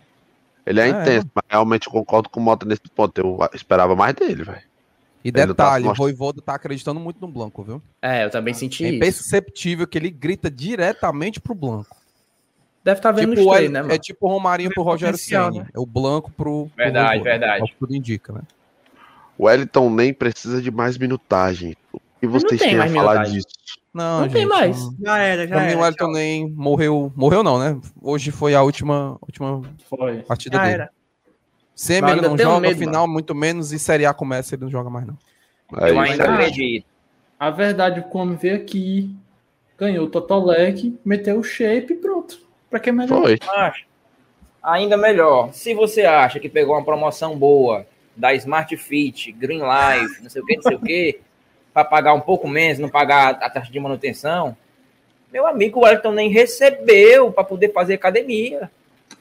[0.64, 3.18] ele é, É, intenso, mas realmente eu concordo com o Mota nesse ponto.
[3.18, 4.62] Eu esperava mais dele, velho.
[5.24, 7.80] E Ele tá detalhe, se o Voivoda tá acreditando muito no Blanco, viu?
[8.00, 8.98] É, eu também senti É isso.
[8.98, 11.96] perceptível que ele grita diretamente pro Blanco.
[12.84, 13.94] Deve estar vendo Tipo, os é, né, mano?
[13.94, 15.60] é tipo o Romarinho pro Rogério Ceni.
[15.60, 15.66] né?
[15.74, 16.66] É o Blanco pro.
[16.66, 17.30] pro Verdade, Voivoda.
[17.30, 17.60] verdade.
[17.60, 18.40] É o que tudo indica, né?
[19.38, 21.76] O Wellington nem precisa de mais minutagem.
[21.92, 23.32] O que vocês tem têm a falar minutagem.
[23.34, 23.46] disso?
[23.94, 24.80] Não, Não tem gente, mais.
[24.80, 25.76] não- Já era, já Pra era.
[25.78, 26.12] o Wellington tchau.
[26.14, 27.12] nem morreu.
[27.14, 27.80] Morreu, não, né?
[28.00, 30.18] Hoje foi a última, última Foi.
[30.22, 30.74] partida Já dele.
[30.74, 30.90] era.
[31.74, 34.90] Semi ele não joga, medo, final muito menos, e Série A começa ele não joga
[34.90, 35.16] mais, não.
[35.80, 36.30] É Eu ainda aí.
[36.30, 36.86] acredito.
[37.40, 39.14] A verdade, o Come veio aqui,
[39.78, 42.38] ganhou o Totolec, meteu o shape e pronto.
[42.72, 43.38] Pra que melhor?
[43.46, 43.84] Mas,
[44.62, 50.22] ainda melhor, se você acha que pegou uma promoção boa da Smart Fit, Green Life,
[50.22, 51.20] não sei o que, não sei o que,
[51.74, 54.56] para pagar um pouco menos, não pagar a taxa de manutenção,
[55.30, 58.70] meu amigo o Wellington nem recebeu para poder fazer academia.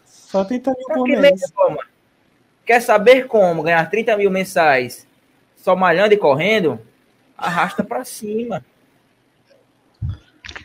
[0.06, 1.42] Só 30 mil por mês.
[2.66, 5.06] Quer saber como ganhar 30 mil mensais
[5.58, 6.80] só malhando e correndo?
[7.38, 8.64] Arrasta para cima.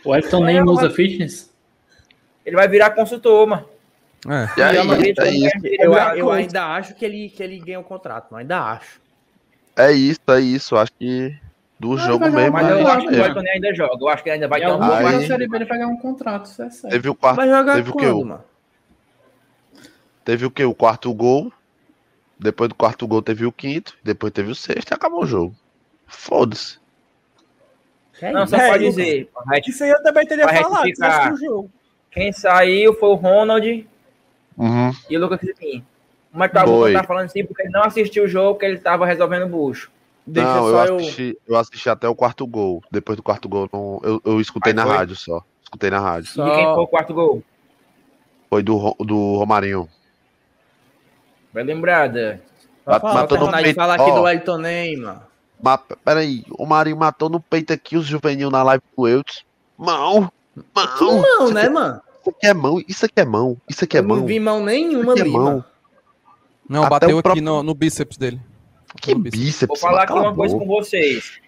[0.04, 1.52] O Elton nem usa fitness.
[2.46, 3.68] Ele vai virar consultor, mano.
[4.28, 4.58] É.
[4.58, 5.20] E aí, É é que isso,
[5.66, 9.00] ele Eu, eu ainda acho que ele, que ele ganha o contrato, mas ainda acho.
[9.76, 10.76] é isso, é isso.
[10.76, 11.36] Acho que
[11.78, 12.52] do Ah, jogo mesmo.
[12.52, 13.96] Mas eu acho que o Wellington ainda joga.
[14.00, 15.26] Eu acho que ainda vai ter um algum pouco Aí-.
[15.26, 16.96] Série B ele vai ganhar um contrato, isso é sério.
[16.96, 18.06] teve o quarto, Vai jogar teve o quê?
[18.06, 18.44] quando, O- mano?
[20.24, 20.64] teve o que?
[20.64, 21.52] O quarto gol.
[22.38, 23.96] Depois do quarto gol teve o quinto.
[24.02, 25.54] Depois teve o sexto e acabou o jogo.
[26.06, 26.78] Foda-se.
[28.18, 28.50] Que Não, isso?
[28.50, 28.80] só É, Lucas.
[28.94, 29.28] dizer.
[29.66, 31.70] Isso aí eu também teria falado assistiu o jogo.
[32.16, 33.86] Quem saiu foi o Ronald
[34.56, 34.90] Uhum.
[35.10, 35.84] e o Lucas Crispim.
[36.32, 36.94] Mas tá, Foi.
[36.94, 39.90] tá falando assim porque ele não assistiu o jogo, porque ele tava resolvendo o bucho.
[40.26, 40.96] Deixa não, só eu eu.
[40.96, 42.82] assisti, eu assisti até o quarto gol.
[42.90, 44.96] Depois do quarto gol, não, eu, eu escutei Aí na foi?
[44.96, 45.44] rádio só.
[45.62, 46.30] Escutei na rádio.
[46.32, 47.42] Só- E quem foi o quarto gol?
[48.48, 49.86] Foi do, do Romarinho.
[51.52, 52.40] Vai lembrada.
[52.86, 53.74] Mat- Fala, matou no peito.
[53.74, 55.26] falar aqui Ó, do Elton Neymar.
[55.62, 59.44] ma- peraí, o Marinho matou no peito aqui os juvenil na live do Eudes.
[59.76, 60.30] Mão!
[60.74, 61.22] Mão!
[61.22, 62.00] Não, né, mano?
[62.26, 64.26] Isso aqui é mão, isso aqui é mão, isso aqui é Eu não mão.
[64.26, 65.64] vi mão nenhuma Isso aqui é ali, mão.
[66.68, 68.40] Não, Até bateu o aqui próprio- no, no bíceps dele.
[69.00, 69.40] Que No bíceps.
[69.44, 70.66] bíceps, Vou falar aqui uma coisa boca.
[70.66, 71.40] com vocês.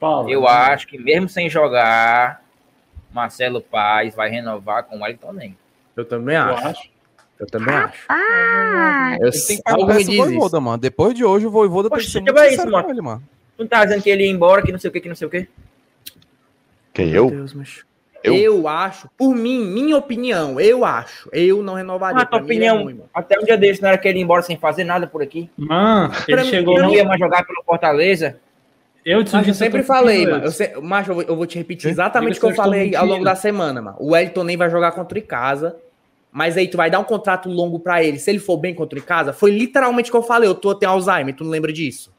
[0.00, 0.30] Fala.
[0.30, 2.42] Eu acho que mesmo sem jogar,
[3.12, 5.56] Marcelo Paz vai renovar com o Wellington Nem.
[5.96, 6.66] Eu também Eu acho.
[6.68, 6.90] acho.
[7.38, 8.06] Eu também acho.
[9.20, 10.16] Eu Ele tem que esse.
[10.16, 10.78] Voivoda, mano.
[10.78, 12.88] Depois de hoje, o Voivoda tem Poxa, que ser isso, mano.
[12.90, 13.22] ele, mano.
[13.56, 15.16] Tu não tá dizendo que ele ia embora, que não sei o que, que não
[15.16, 15.48] sei o que?
[16.94, 17.30] Quem, Meu eu?
[17.30, 17.84] Deus, mas...
[18.24, 18.34] Eu?
[18.34, 18.68] Eu?
[18.68, 21.28] acho, por mim, minha opinião, eu acho.
[21.32, 22.22] Eu não renovaria.
[22.22, 23.10] Ah, tua mim, ele é opinião, ruim, mano.
[23.12, 25.50] até um dia desse não era que ele ia embora sem fazer nada por aqui?
[25.56, 26.88] Mano, ele Pra mim, chegou Ele no.
[26.88, 28.38] não ia mais jogar pelo Fortaleza?
[29.04, 30.44] Eu, Mas eu sempre falei, mano.
[30.44, 30.80] Eu, se...
[30.80, 33.34] Macho, eu vou, eu vou te repetir exatamente o que eu falei ao longo da
[33.34, 33.96] semana, mano.
[33.98, 35.76] O Elton nem vai jogar contra o casa.
[36.30, 38.18] Mas aí tu vai dar um contrato longo pra ele.
[38.18, 40.48] Se ele for bem contra o casa, foi literalmente o que eu falei.
[40.48, 42.10] Eu tô tendo Alzheimer, tu não lembra disso?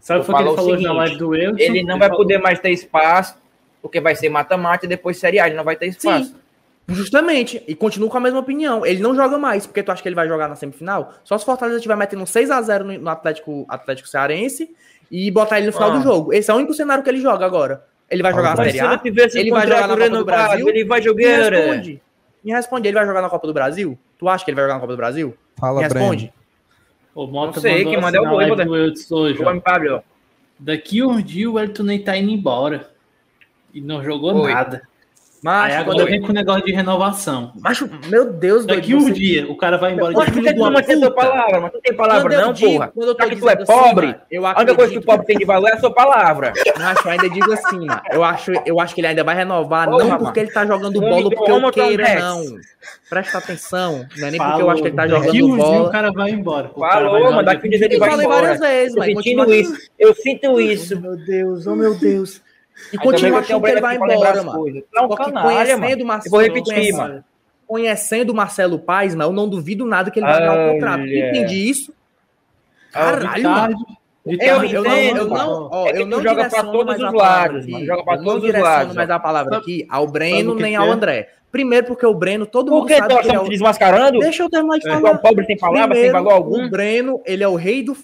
[0.00, 1.58] Sabe o que ele Falou o falou na seguinte, live do Elton?
[1.58, 3.36] Ele não vai poder mais ter espaço,
[3.82, 6.26] porque vai ser mata-mata e depois Série A, ele não vai ter espaço.
[6.28, 6.34] Sim.
[6.90, 7.62] Justamente.
[7.68, 8.84] E continuo com a mesma opinião.
[8.86, 11.12] Ele não joga mais, porque tu acha que ele vai jogar na semifinal?
[11.22, 14.70] Só se o Fortaleza estiver metendo um 6x0 no, no Atlético, Atlético Cearense
[15.10, 15.96] e botar ele no final Ah.
[15.98, 16.32] do jogo.
[16.32, 17.84] Esse é o único cenário que ele joga agora.
[18.10, 19.00] Ele vai jogar na Série se ele A?
[19.34, 20.68] Ele vai jogar na Copa do Brasil?
[20.68, 21.50] Ele vai Me jogar.
[21.50, 22.02] responde.
[22.42, 22.88] Me responde.
[22.88, 23.98] Ele vai jogar na Copa do Brasil?
[24.18, 25.36] Tu acha que ele vai jogar na Copa do Brasil?
[25.60, 26.04] Fala, Me Breno.
[26.06, 26.32] responde.
[27.14, 28.20] O Mota Não sei, mandou quem manda é
[28.66, 29.44] o.
[29.44, 30.02] Vamos, Pablo.
[30.58, 32.88] Daqui um dia o Elton nem tá indo embora.
[33.72, 34.52] E não jogou Oi.
[34.52, 34.82] nada.
[35.40, 36.06] Aí Macho, agora quando eu...
[36.06, 37.52] vem com o negócio de renovação.
[37.60, 40.68] Macho, meu Deus, Daqui doido, um você- dia o cara vai embora Mas tu não
[40.68, 41.10] uma puta.
[41.12, 41.60] palavra?
[41.60, 42.90] Mas tu tem palavra Quando eu não, digo- porra?
[42.92, 45.02] quando eu tô que tu é assim, pobre, mano, eu a única coisa que o
[45.02, 46.52] pobre tem de valor é a sua palavra.
[46.76, 48.00] Macho, eu ainda digo assim, mano.
[48.10, 50.24] Eu acho, eu acho que ele ainda vai renovar, Porra, não mano.
[50.24, 52.42] porque ele tá jogando bola, do porque eu queira, não.
[53.08, 54.06] Presta atenção.
[54.16, 54.70] Não é nem porque eu Falou.
[54.70, 55.90] acho que ele tá Daqui jogando um dia o bola.
[55.92, 56.70] cara vai embora.
[56.74, 58.40] O cara vai Falou, embora mano, daqui um dia ele Eu vai falei embora.
[58.42, 59.90] várias vezes, mas isso.
[59.96, 61.00] Eu sinto isso.
[61.00, 62.42] Meu Deus, oh meu Deus.
[62.92, 64.58] E continua o achando que ele vai embora, mano.
[64.58, 64.82] coisas.
[64.94, 65.82] É que canalha, mano.
[65.86, 67.24] conhecendo o Marcelo, vou repetir, conhecendo- mano.
[67.66, 71.00] Conhecendo o Marcelo Paz, mas eu não duvido nada que ele vai ganhar o contrato.
[71.02, 71.28] Olha.
[71.30, 71.92] Entendi isso?
[72.94, 73.76] Ah, Caralho, mano.
[74.24, 75.28] Eu, não, eu mano.
[75.28, 77.70] não, ó, É eu não joga pra direciono todos os lados, aqui.
[77.72, 77.86] mano.
[77.86, 80.90] Joga não todos os lados, mais a palavra aqui ao Breno o nem ao é?
[80.90, 81.28] André.
[81.50, 83.48] Primeiro porque o Breno, todo Por mundo que sabe que ele é o...
[83.48, 84.18] desmascarando?
[84.18, 85.18] Deixa eu terminar de é falar.
[85.18, 86.66] pobre sem palavra, sem Primeiro, valor algum?
[86.66, 87.96] O Breno, ele é o rei do,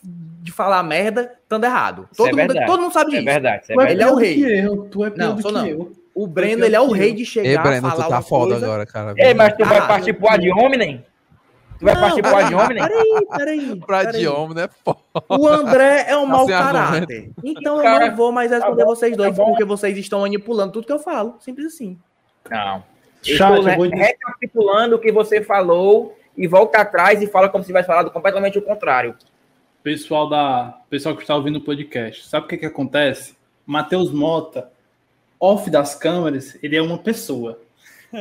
[0.45, 2.07] de falar merda, estando errado.
[2.12, 2.66] Isso Todo, é mundo, verdade.
[2.66, 3.24] todo mundo sabe É disso.
[3.24, 4.11] verdade, isso é Tu é Ele verdade.
[4.11, 4.66] é o rei.
[4.66, 4.76] eu.
[4.90, 5.66] Tu é Não, sou não.
[5.66, 5.92] eu.
[6.14, 8.66] O Breno, ele é o rei de Ei, chegar, Breno, falar tu tá foda coisa...
[8.66, 9.14] agora, cara.
[9.16, 11.05] Ei, mas tu vai Ah, partir pro ad hominem?
[11.78, 12.82] Tu vai partir pro ad hominem?
[12.86, 13.80] Peraí, peraí.
[13.80, 14.68] Pra de homem, né?
[14.84, 14.95] Pô.
[15.30, 17.30] O André é um Tá mau caráter.
[17.42, 20.72] Então eu não vou mais responder tá bom, vocês dois, tá porque vocês estão manipulando
[20.74, 21.36] tudo que eu falo.
[21.40, 21.99] Simples assim.
[22.51, 22.84] Não.
[23.24, 28.11] Estou recapitulando o que você falou e volta atrás e fala como se tivesse falado
[28.11, 29.16] completamente o contrário.
[29.85, 33.37] Pessoal da pessoal que está ouvindo o podcast, sabe o que que acontece?
[33.66, 34.70] Matheus Mota,
[35.39, 37.61] off das câmeras, ele é uma pessoa.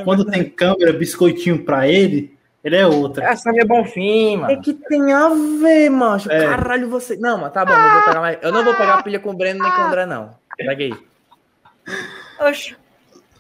[0.03, 3.23] Quando tem câmera, biscoitinho pra ele, ele é outra.
[3.25, 4.61] Essa é Bonfim, É mano.
[4.61, 6.31] que tem a ver, macho.
[6.31, 6.45] É.
[6.47, 7.15] Caralho, você.
[7.15, 8.37] Não, mas tá bom, não vou pegar mais.
[8.41, 10.31] Eu não vou pegar pilha com o Breno nem com o André, não.
[10.57, 10.93] Pega aí.
[12.41, 12.75] Oxe.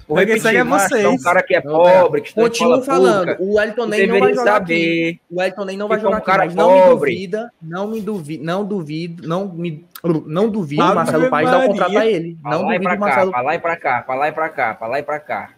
[0.07, 1.03] Quem repetir, segue é macho, vocês.
[1.05, 3.35] é um cara que é pobre, que em Continuo falando.
[3.35, 3.43] pública.
[3.43, 4.73] O Elton nem não vai jogar aqui.
[4.73, 5.19] saber.
[5.31, 8.43] O Elton nem não vai jogar aqui, cara mas não me duvida, não me duvida,
[8.43, 9.85] não duvido, não me.
[10.25, 12.37] Não duvido o Ave Marcelo Paes dar o contrato a ele.
[12.41, 13.31] Pra Não duvido pra o cá, Marcelo.
[13.31, 15.49] pra lá e pra cá, pra lá e pra cá, pra lá e pra cá.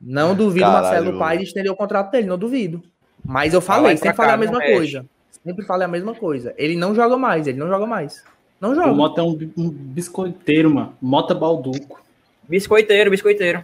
[0.00, 0.84] Não duvido o Caralho.
[0.94, 2.82] Marcelo Paes estender o contrato dele, não duvido.
[3.24, 4.74] Mas eu falei, sempre falei a mesma não mexe.
[4.74, 5.06] coisa.
[5.44, 6.52] Sempre falei a mesma coisa.
[6.58, 8.24] Ele não joga mais, ele não joga mais.
[8.60, 8.90] Não joga.
[8.90, 10.94] O Mota é um, um biscoiteiro, mano.
[11.00, 12.02] Mota balduco.
[12.48, 13.62] Biscoiteiro, biscoiteiro.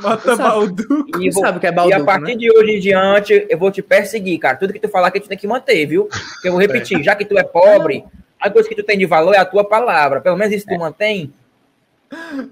[0.00, 0.42] Mata sabe.
[0.42, 1.06] Baldu.
[1.20, 2.36] E, vou- sabe o que é e balduco, a partir né?
[2.36, 4.56] de hoje em diante, eu vou te perseguir, cara.
[4.56, 6.08] Tudo que tu falar que tu tem que manter, viu?
[6.40, 7.02] Que eu vou repetir.
[7.02, 8.04] Já que tu é pobre,
[8.40, 10.20] a coisa que tu tem de valor é a tua palavra.
[10.20, 11.32] Pelo menos isso tu mantém.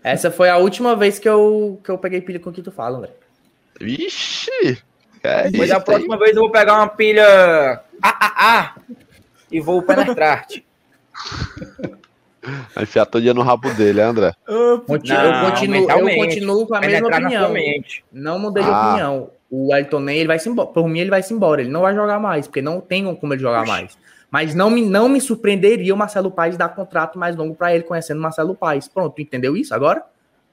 [0.02, 2.72] Essa foi a última vez que eu, que eu peguei pilha com o que tu
[2.72, 3.10] fala, André.
[3.80, 4.82] Vixe!
[5.22, 8.74] É Pois da próxima vez eu vou pegar uma pilha AAA
[9.52, 10.64] e vou penetrar-te.
[12.74, 14.32] Vai enfiar todo dia no rabo dele, hein, André?
[14.86, 17.52] Conti- Não, eu, continuo, eu continuo com a mesma opinião.
[18.12, 18.88] Não mudei de Ah.
[18.88, 19.30] opinião.
[19.50, 20.68] O Elton nem ele vai se embora.
[20.68, 21.60] Por mim, ele vai se embora.
[21.60, 23.98] Ele não vai jogar mais, porque não tem como ele jogar mais.
[24.30, 27.82] Mas não me, não me surpreenderia o Marcelo Paes dar contrato mais longo pra ele,
[27.82, 28.86] conhecendo o Marcelo Paes.
[28.86, 30.04] Pronto, tu entendeu isso agora?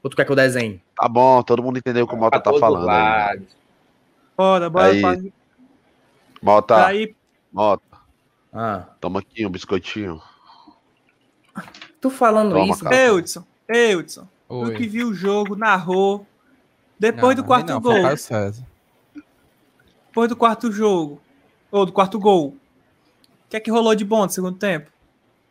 [0.01, 0.81] Ou tu quer que eu desenhe?
[0.99, 3.39] Tá bom, todo mundo entendeu o que o Mota tá falando aí.
[4.35, 4.87] Bora, bora.
[4.87, 5.31] Aí.
[6.41, 7.15] Mota, Aí,
[7.53, 7.83] Mota,
[8.53, 8.83] Ah.
[8.99, 10.21] toma aqui um biscoitinho.
[11.99, 12.95] Tu falando Toma, isso, cara.
[12.95, 14.75] Eudson, Eudson, tu Oi.
[14.75, 16.25] que viu o jogo, narrou.
[16.99, 17.93] Depois Não, do quarto não, gol,
[20.07, 21.21] depois do quarto jogo,
[21.71, 24.89] ou do quarto gol, o que é que rolou de bom no segundo tempo?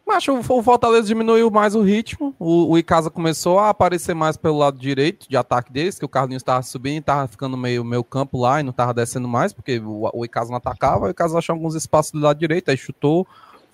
[0.07, 2.32] Mas o Fortaleza diminuiu mais o ritmo.
[2.38, 6.09] O, o Icasa começou a aparecer mais pelo lado direito de ataque deles, que o
[6.09, 9.80] Carlinhos estava subindo, estava ficando meio, meio campo lá e não estava descendo mais, porque
[9.80, 11.07] o, o Icasa não atacava.
[11.07, 13.26] O Icasa achou alguns espaços do lado direito, aí chutou.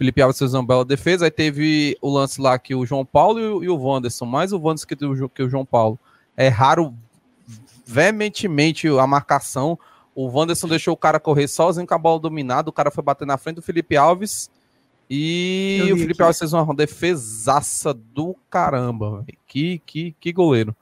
[0.02, 1.26] Felipe Alves fez uma bela defesa.
[1.26, 4.86] Aí teve o lance lá que o João Paulo e o, Wanderson, mais o Wanderson
[4.88, 5.96] que o, que o João Paulo.
[6.36, 6.92] É raro
[7.86, 9.78] veementemente a marcação.
[10.12, 12.68] O Wanderson deixou o cara correr sozinho com a bola dominada.
[12.68, 14.50] O cara foi bater na frente do Felipe Alves
[15.08, 20.74] e o Felipe Alves fez uma defesaça do caramba, que, que, que goleiro.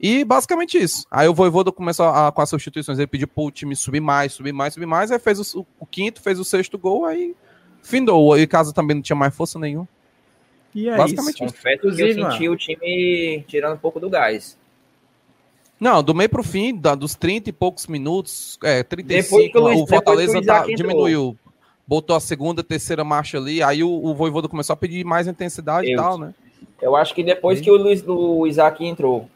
[0.00, 1.04] E basicamente isso.
[1.10, 4.52] Aí o Voivoda começou a, com as substituições, ele pediu pro time subir mais, subir
[4.52, 7.34] mais, subir mais, aí fez o, o quinto, fez o sexto gol, aí
[7.82, 8.38] findou.
[8.38, 9.88] E casa também não tinha mais força nenhuma.
[10.74, 11.54] E é basicamente isso.
[11.54, 14.56] Confesso que eu senti o time tirando um pouco do gás.
[15.78, 19.80] Não, do meio pro fim, da, dos 30 e poucos minutos, é, 35, o, Luiz,
[19.80, 21.36] o Fortaleza tá, diminuiu
[21.86, 25.88] botou a segunda, terceira marcha ali, aí o, o Voivoda começou a pedir mais intensidade
[25.88, 26.34] eu, e tal, né?
[26.80, 29.28] Eu acho que depois que o, Luiz, o Isaac entrou.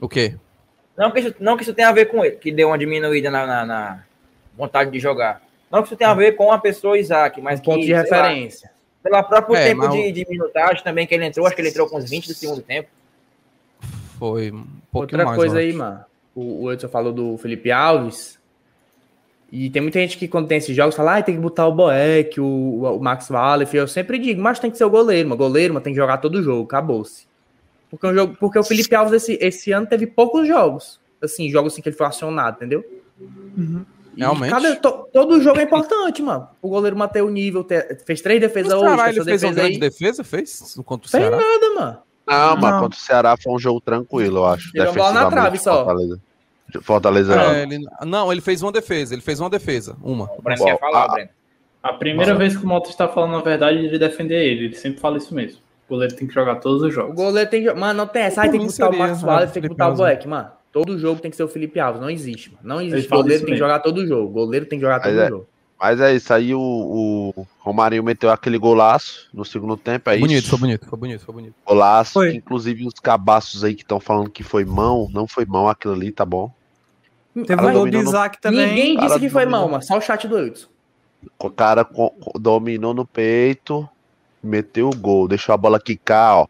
[0.00, 0.36] O quê?
[0.96, 3.30] Não que, isso, não que isso tenha a ver com ele, que deu uma diminuída
[3.30, 4.04] na, na, na
[4.56, 5.42] vontade de jogar.
[5.70, 8.70] Não que isso tenha a ver com a pessoa Isaac, mas um ponto de referência.
[9.04, 11.68] Lá, pelo próprio é, tempo de, de, minutagem também que ele entrou, acho que ele
[11.68, 12.88] entrou com uns 20 do segundo tempo.
[14.18, 16.04] Foi um Outra mais, coisa aí, mano.
[16.34, 18.38] O, o Edson falou do Felipe Alves.
[19.50, 21.72] E tem muita gente que, quando tem esses jogos, fala, ah, tem que botar o
[21.72, 23.74] Boeck, o, o Max Wallace.
[23.76, 26.18] Eu sempre digo, mas tem que ser o goleiro, mas goleiro, mas tem que jogar
[26.18, 27.26] todo o jogo, acabou-se.
[27.90, 31.00] Porque, um jogo, porque o Felipe Alves esse, esse ano teve poucos jogos.
[31.22, 32.84] Assim, jogos assim que ele foi acionado, entendeu?
[33.56, 33.84] Uhum.
[34.16, 34.50] Realmente.
[34.50, 36.48] Cada, to, todo jogo é importante, mano.
[36.60, 38.84] O goleiro manter o nível, ter, fez três defesas hoje.
[38.84, 40.76] Caralho, ele fez uma grande defesa, fez?
[40.84, 41.36] Contra o Ceará?
[41.36, 41.98] Fez nada, mano.
[42.26, 44.70] Não, mas contra o Ceará foi um jogo tranquilo, eu acho.
[44.74, 45.84] Ele bola na trave só.
[45.84, 46.20] Fortaleza.
[46.82, 47.40] Fortaleza.
[47.40, 49.14] É, ele, não, ele fez uma defesa.
[49.14, 49.96] Ele fez uma defesa.
[50.02, 50.30] Uma.
[50.36, 51.30] O Breno quer falar, a, Breno.
[51.82, 54.66] A primeira vez que o Mota está falando a verdade, ele defender ele.
[54.66, 55.60] Ele sempre fala isso mesmo.
[55.88, 57.12] O goleiro tem que jogar todos os jogos.
[57.12, 57.72] O goleiro tem que.
[57.72, 58.42] Mano, não tem essa.
[58.42, 60.50] Aí tem que botar o Marcos Wallace, tem que botar o Boeck, mano.
[60.72, 62.00] Todo jogo tem que ser o Felipe Alves.
[62.00, 62.60] Não existe, mano.
[62.62, 63.12] Não existe.
[63.12, 64.28] O goleiro tem que jogar todo jogo.
[64.28, 65.46] O goleiro tem que jogar todo é, jogo.
[65.80, 66.32] Mas é isso.
[66.32, 70.10] Aí o, o Romarinho meteu aquele golaço no segundo tempo.
[70.10, 70.50] É bonito, isso.
[70.50, 71.54] foi bonito, foi bonito, foi bonito.
[71.66, 72.12] Golaço.
[72.14, 72.34] Foi.
[72.34, 75.08] inclusive os cabaços aí que estão falando que foi mão.
[75.12, 76.52] Não foi mão aquilo ali, tá bom?
[77.46, 78.40] Teve o gol do Isaac no...
[78.40, 78.66] também.
[78.66, 80.68] Ninguém disse que foi mal, mas só o chat do Wilson.
[81.38, 81.86] O cara
[82.34, 83.88] dominou no peito,
[84.42, 86.46] meteu o gol, deixou a bola quicar, ó.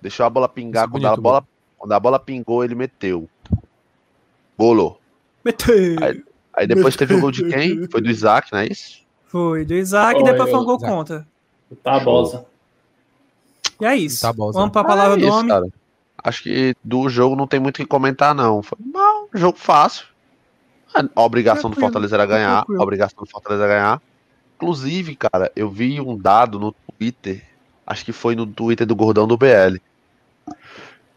[0.00, 0.88] Deixou a bola pingar.
[0.88, 1.44] Quando a bola,
[1.80, 3.26] quando a bola pingou, ele meteu.
[4.56, 5.00] Golou.
[5.42, 5.96] Meteu.
[6.02, 6.22] Aí,
[6.52, 7.08] aí depois meteu.
[7.08, 7.88] teve o gol de quem?
[7.88, 9.00] Foi do Isaac, não é isso?
[9.24, 11.26] Foi, do Isaac e depois foi um gol contra.
[11.82, 12.44] Tabosa.
[13.80, 14.20] E é isso.
[14.20, 14.58] Tabosa.
[14.58, 15.48] Vamos pra palavra é do isso, homem.
[15.48, 15.66] Cara.
[16.22, 18.62] Acho que do jogo não tem muito o que comentar, não.
[18.62, 20.04] Foi mal, jogo fácil.
[21.16, 22.66] A obrigação do Fortaleza era ganhar.
[22.68, 24.02] A obrigação do Fortaleza era ganhar.
[24.56, 27.42] Inclusive, cara, eu vi um dado no Twitter.
[27.86, 29.80] Acho que foi no Twitter do Gordão do BL.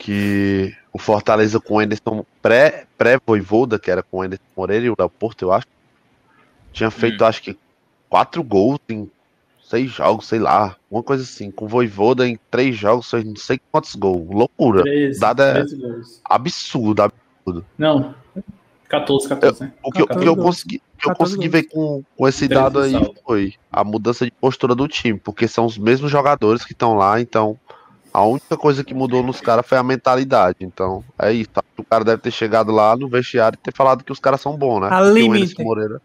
[0.03, 4.89] Que o Fortaleza com o Anderson pré-Voivoda, pré que era com o Anderson Moreira e
[4.89, 5.67] o Léo Porto, eu acho.
[6.73, 7.27] Tinha feito, hum.
[7.27, 7.57] acho que,
[8.09, 9.09] quatro gols em
[9.63, 13.95] seis jogos, sei lá, uma coisa assim, com Voivoda em três jogos, não sei quantos
[13.95, 14.83] gols, loucura.
[14.83, 16.21] 13, Dada 13 gols.
[16.25, 17.65] absurdo, absurdo.
[17.77, 18.13] Não,
[18.89, 19.73] 14, 14, né?
[19.81, 22.79] O que, 14 o que eu consegui, que eu consegui ver com, com esse dado
[22.79, 22.93] aí
[23.25, 27.19] foi a mudança de postura do time, porque são os mesmos jogadores que estão lá,
[27.19, 27.57] então
[28.13, 30.57] a única coisa que mudou nos caras foi a mentalidade.
[30.61, 31.49] Então, é isso.
[31.75, 34.55] O cara deve ter chegado lá no vestiário e ter falado que os caras são
[34.55, 34.89] bons, né?
[34.91, 35.61] A limite.
[35.63, 35.99] Moreira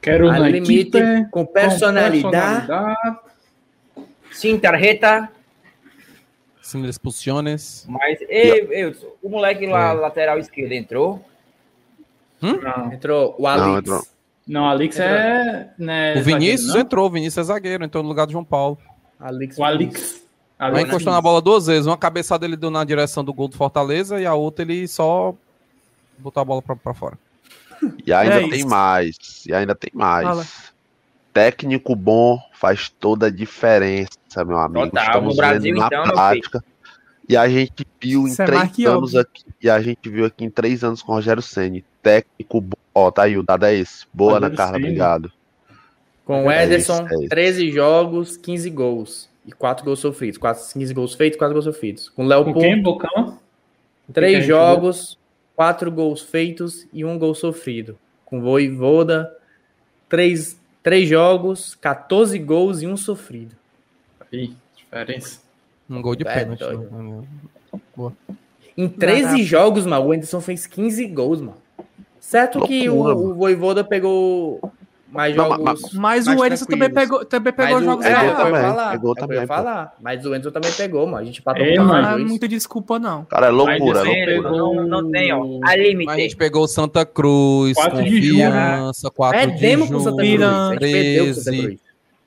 [0.00, 0.90] Quero uma limite
[1.30, 2.66] com personalidade.
[4.32, 5.28] Sem tarjeta.
[6.62, 7.86] Sem expulsiones.
[7.88, 9.92] Mas, ei, ei, o moleque lá, é.
[9.92, 11.24] lateral esquerdo, entrou?
[12.42, 12.58] Hum?
[12.92, 13.66] Entrou o Alex.
[13.66, 14.02] Não, entrou.
[14.46, 15.72] Não, Alex é.
[15.78, 18.78] Né, o Vinícius zagueiro, entrou, o Vinícius é zagueiro, entrou no lugar do João Paulo.
[19.20, 20.21] Alex, o Alex.
[20.62, 20.88] Alex.
[20.88, 21.86] encostou na bola duas vezes.
[21.86, 25.34] Uma cabeçada ele deu na direção do gol do Fortaleza e a outra ele só
[26.18, 27.18] botou a bola pra, pra fora.
[28.06, 29.44] E ainda é tem mais.
[29.46, 30.24] E ainda tem mais.
[30.24, 30.46] Fala.
[31.32, 34.86] Técnico bom faz toda a diferença, meu amigo.
[34.86, 36.64] Total, Estamos Brasil, vendo na então, prática.
[37.28, 39.44] E a gente viu Isso em é três anos aqui.
[39.60, 41.84] E a gente viu aqui em três anos com o Rogério Senni.
[42.02, 42.76] Técnico bom.
[42.94, 44.04] Ó, tá aí, o dado é esse.
[44.12, 45.32] Boa, Ana Carla, obrigado.
[46.24, 49.31] Com o é Ederson, é 13 jogos, 15 gols.
[49.46, 50.38] E 4 gols sofridos.
[50.38, 52.08] 4, 15 gols feitos, 4 gols sofridos.
[52.08, 53.38] Com o Léo Com quem, Bocão?
[54.12, 55.18] 3 jogos,
[55.54, 57.98] quatro gols feitos e um gol sofrido.
[58.24, 59.36] Com Voivoda,
[60.08, 63.54] três, três jogos, 14 gols e um sofrido.
[64.32, 65.40] Aí, diferença.
[65.88, 66.64] Um gol de é, pênalti.
[67.94, 68.12] Boa.
[68.76, 71.56] Em 13 jogos, mano, o Anderson fez 15 gols, mano.
[72.18, 74.72] Certo que o, o Voivoda pegou
[75.12, 75.64] mais Não, jogos.
[75.92, 78.30] mas, mas o Edson também pegou, também pegou mas jogos o, é, errados.
[78.30, 79.46] eu ia também, falar, pegou eu também, pô.
[79.46, 79.94] falar.
[80.00, 81.18] Mas o Enzo também pegou, mano.
[81.18, 82.02] A gente empatou É, com mano.
[82.02, 83.24] Não é muita desculpa, não.
[83.26, 84.24] Cara, é loucura, é Mas loucura.
[84.26, 85.42] pegou- Não, não tem, ó.
[85.44, 86.14] A Mas a limite.
[86.16, 90.16] gente pegou o Santa Cruz, 4 de junho, Confiança, 4 de Perdemos com o Santa
[90.16, 90.30] Cruz.
[90.32, 91.66] junho, A gente perdeu com o Santa 13.
[91.66, 91.80] Cruz.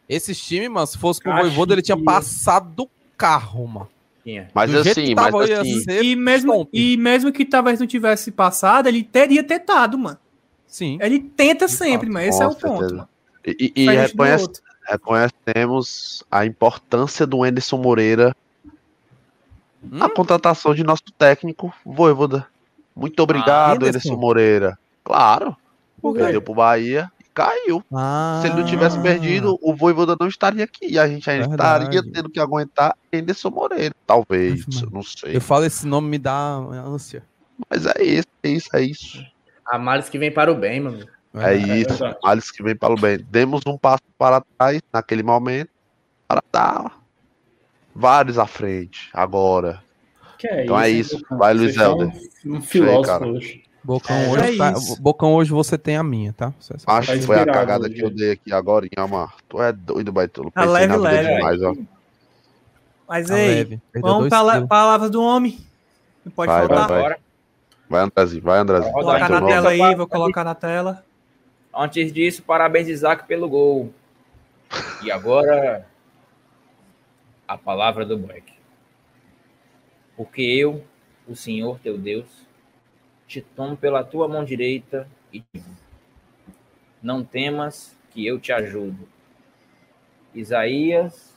[0.07, 1.47] Esses times, mano, se fosse pro Caxias.
[1.49, 3.87] Voivoda, ele tinha passado do carro, mano.
[4.55, 8.31] Mas Do assim, mas tava, ia assim, E mesmo, e mesmo que talvez não tivesse
[8.31, 10.17] passado, ele teria tentado, mano.
[10.75, 10.97] Sim.
[11.01, 13.09] Ele tenta sempre, mas esse é o ponto, mano.
[13.47, 14.49] E, e- reconhece,
[14.85, 18.35] reconhecemos a importância do Anderson Moreira
[19.81, 20.09] na Hum?
[20.09, 22.45] contratação de nosso técnico, Voivoda.
[22.93, 23.89] Muito obrigado, Anderson?
[24.09, 24.77] Anderson Moreira.
[25.01, 25.55] Claro,
[26.01, 26.19] Por quê?
[26.23, 27.81] perdeu pro Bahia e caiu.
[27.93, 30.87] Ah, Se ele não tivesse perdido, o Voivoda não estaria aqui.
[30.91, 31.83] E a gente ainda Verdade.
[31.85, 33.95] estaria tendo que aguentar Anderson Moreira.
[34.05, 34.89] Talvez, Maria.
[34.91, 35.37] não sei.
[35.37, 37.23] Eu falo esse nome me dá ânsia.
[37.69, 39.25] Mas é isso, é isso, é isso.
[39.65, 41.07] A males que vem para o bem, mano.
[41.35, 41.89] É isso.
[41.89, 42.17] verdade.
[42.23, 43.17] Males que vem para o bem.
[43.29, 45.69] Demos um passo para trás naquele momento
[46.27, 46.99] para dar
[47.93, 49.83] vários à frente agora.
[50.37, 51.17] Que é Então é hein, isso.
[51.19, 51.37] Bocão?
[51.37, 52.11] Vai, Luiz Helder.
[52.45, 53.27] Um filósofo cara.
[53.27, 53.63] hoje.
[53.83, 55.01] Bocão, É, hoje é tá- isso.
[55.01, 56.53] Bocão hoje você tem a minha, tá?
[56.87, 57.93] Acho Tá que foi a cagada hoje.
[57.95, 59.29] que eu dei aqui agora, mano.
[59.47, 60.49] Tu é doido, Baitolo.
[60.51, 61.35] Tá Pensei leve, na vida leve.
[61.35, 61.75] demais, ó.
[63.07, 64.67] Mas Tá perdeu vamos para quilos.
[64.69, 65.59] palavras do homem.
[66.25, 66.87] Não pode Vai, faltar.
[66.87, 67.17] vai, vai.
[67.89, 68.91] Vai, Andrezinho, vai, Andrezinho.
[68.91, 71.05] Vou colocar na tela aí, vou colocar na tela.
[71.73, 73.93] Antes disso, parabéns, Isaac, pelo gol.
[75.03, 75.87] E agora,
[77.47, 78.53] a palavra do Black.
[80.15, 80.83] Porque eu,
[81.27, 82.45] o Senhor teu Deus,
[83.27, 85.69] te tomo pela tua mão direita e digo,
[87.01, 89.07] não temas que eu te ajudo.
[90.33, 91.33] Isaías,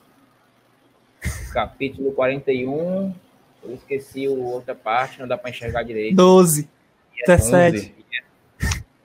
[1.52, 3.14] capítulo 41.
[3.62, 6.14] Eu esqueci a outra parte, não dá para enxergar direito.
[6.16, 6.68] 12,
[7.26, 7.94] 17.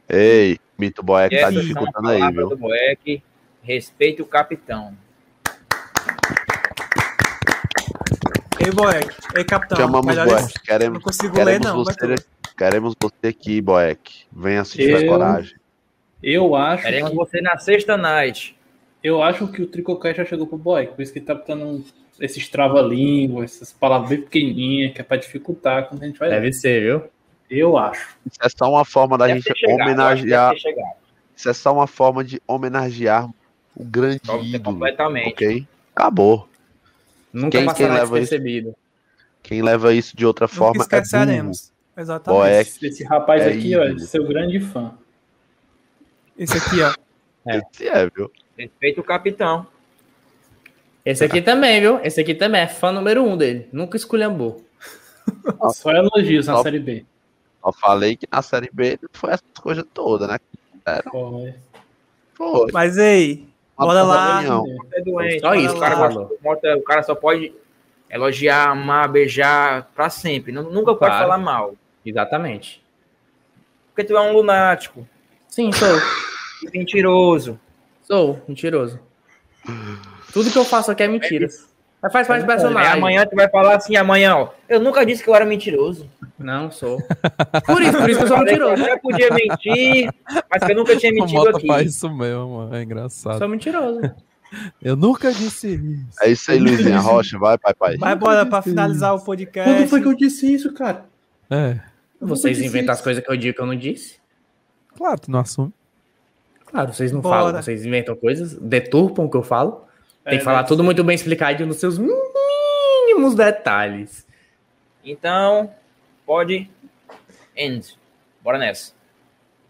[0.09, 2.49] Ei, Mito que tá dificultando aí, viu?
[2.49, 3.23] do Boeck.
[3.63, 4.95] Respeite o capitão.
[8.59, 9.09] Ei, Boeck.
[9.35, 9.77] Ei, capitão.
[9.77, 10.53] Chamamos Boeck.
[10.63, 11.83] Queremos, Não consigo ler, queremos, não.
[11.83, 12.15] você, vai
[12.57, 14.25] queremos você aqui, Boeck.
[14.31, 15.55] Venha tiver Eu- coragem.
[16.21, 18.57] Eu acho, Queremos que, você na sexta night.
[19.03, 21.63] eu acho que o Tricocast já chegou pro boy, por isso que ele tá botando
[21.63, 21.83] um-
[22.19, 26.35] esses trava-língua, essas palavras bem pequenininhas, que é pra dificultar quando a gente vai ler.
[26.35, 27.09] Deve ser, viu?
[27.49, 28.17] Eu acho.
[28.25, 30.53] Isso é só uma forma da Deve gente chegado, homenagear.
[31.35, 33.29] Isso é só uma forma de homenagear
[33.75, 34.63] o grande ídolo.
[34.63, 35.29] completamente.
[35.33, 35.67] Ok?
[35.95, 36.47] Acabou.
[37.31, 38.35] Nunca Quem- quem leva isso?
[39.41, 41.51] Quem leva isso de outra Nunca forma é burro.
[41.95, 42.39] Exatamente.
[42.41, 42.61] Boeck.
[42.69, 43.99] Esse, esse rapaz é aqui, ó, é ídolo.
[43.99, 44.93] seu grande fã.
[46.37, 46.93] Esse aqui, ó.
[47.51, 47.57] É.
[47.71, 48.31] Esse é, viu?
[48.57, 49.67] Respeite o capitão.
[51.05, 51.99] Esse aqui também, viu?
[52.03, 53.67] Esse aqui também é fã número um dele.
[53.73, 54.63] Nunca esculhambou.
[55.73, 56.61] Só elogios na.
[56.63, 57.05] Série B.
[57.61, 60.37] Só falei que na Série B foi essas coisas todas, né?
[61.11, 61.53] Foi.
[62.33, 62.71] Foi.
[62.71, 63.45] Mas ei,
[63.77, 64.41] Uma bora lá.
[64.93, 65.39] É doente.
[65.41, 67.53] Só isso, o, cara gosta- o cara só pode
[68.09, 70.51] elogiar, amar, beijar pra sempre.
[70.51, 71.23] Nu- Nunca pode Claro.
[71.23, 71.73] falar mal.
[72.05, 72.81] Exatamente.
[73.87, 75.07] Porque tu é um lunático,
[75.47, 75.87] Sim, sou.
[76.73, 77.59] mentiroso.
[78.03, 78.99] Sou, mentiroso.
[80.33, 81.71] Tudo que eu faço aqui é mentiras.
[82.01, 82.91] Mas faz parte do Aí personagem.
[82.91, 84.49] amanhã tu vai falar assim, amanhã, ó.
[84.67, 86.09] Eu nunca disse que eu era mentiroso.
[86.37, 86.97] Não, sou.
[87.65, 88.83] Por isso, por isso que eu sou que eu mentiroso.
[88.83, 90.09] até podia mentir,
[90.51, 91.65] mas que eu nunca tinha mentido aqui.
[91.67, 92.69] faz isso mesmo.
[92.73, 93.37] É engraçado.
[93.37, 94.01] Sou mentiroso.
[94.83, 96.05] Eu nunca disse isso.
[96.21, 97.39] É isso aí, Luizinha Rocha.
[97.39, 97.97] Vai, pai, pai.
[97.97, 99.67] Vai embora pra finalizar o podcast.
[99.73, 101.05] Quando foi que eu disse isso, cara?
[101.49, 101.79] É,
[102.21, 102.91] Vocês inventam isso.
[102.91, 104.17] as coisas que eu digo que eu não disse.
[104.95, 105.73] claro, tu não assume.
[106.67, 107.35] Claro, vocês não Bora.
[107.45, 107.63] falam.
[107.63, 109.87] Vocês inventam coisas, deturpam o que eu falo.
[110.23, 114.25] Tem É, que falar tudo muito bem explicadinho nos seus mínimos detalhes.
[115.03, 115.69] Então,
[116.25, 116.69] pode
[117.55, 117.97] end.
[118.41, 118.93] Bora nessa.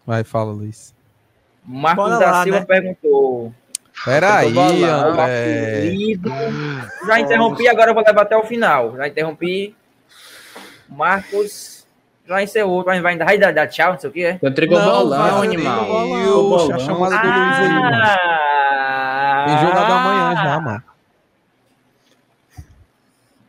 [0.06, 0.94] Vai, fala, Luiz.
[1.64, 2.66] Marcos Bora da lá, Silva né?
[2.66, 3.52] perguntou.
[4.04, 4.56] Peraí.
[4.58, 5.92] André.
[7.06, 8.96] Já interrompi, agora eu vou levar até o final.
[8.96, 9.74] Já interrompi.
[10.88, 11.86] Marcos
[12.26, 12.84] já encerrou.
[12.84, 14.38] Vai, vai, vai dar, tchau, não sei o que é.
[14.42, 15.84] Eu entregou Não, bolão, vai, animal.
[15.86, 17.96] Bolão, a chamada do Luiz aí, mano.
[19.54, 19.58] Ah!
[19.58, 20.82] Tem jogo da manhã já, mano.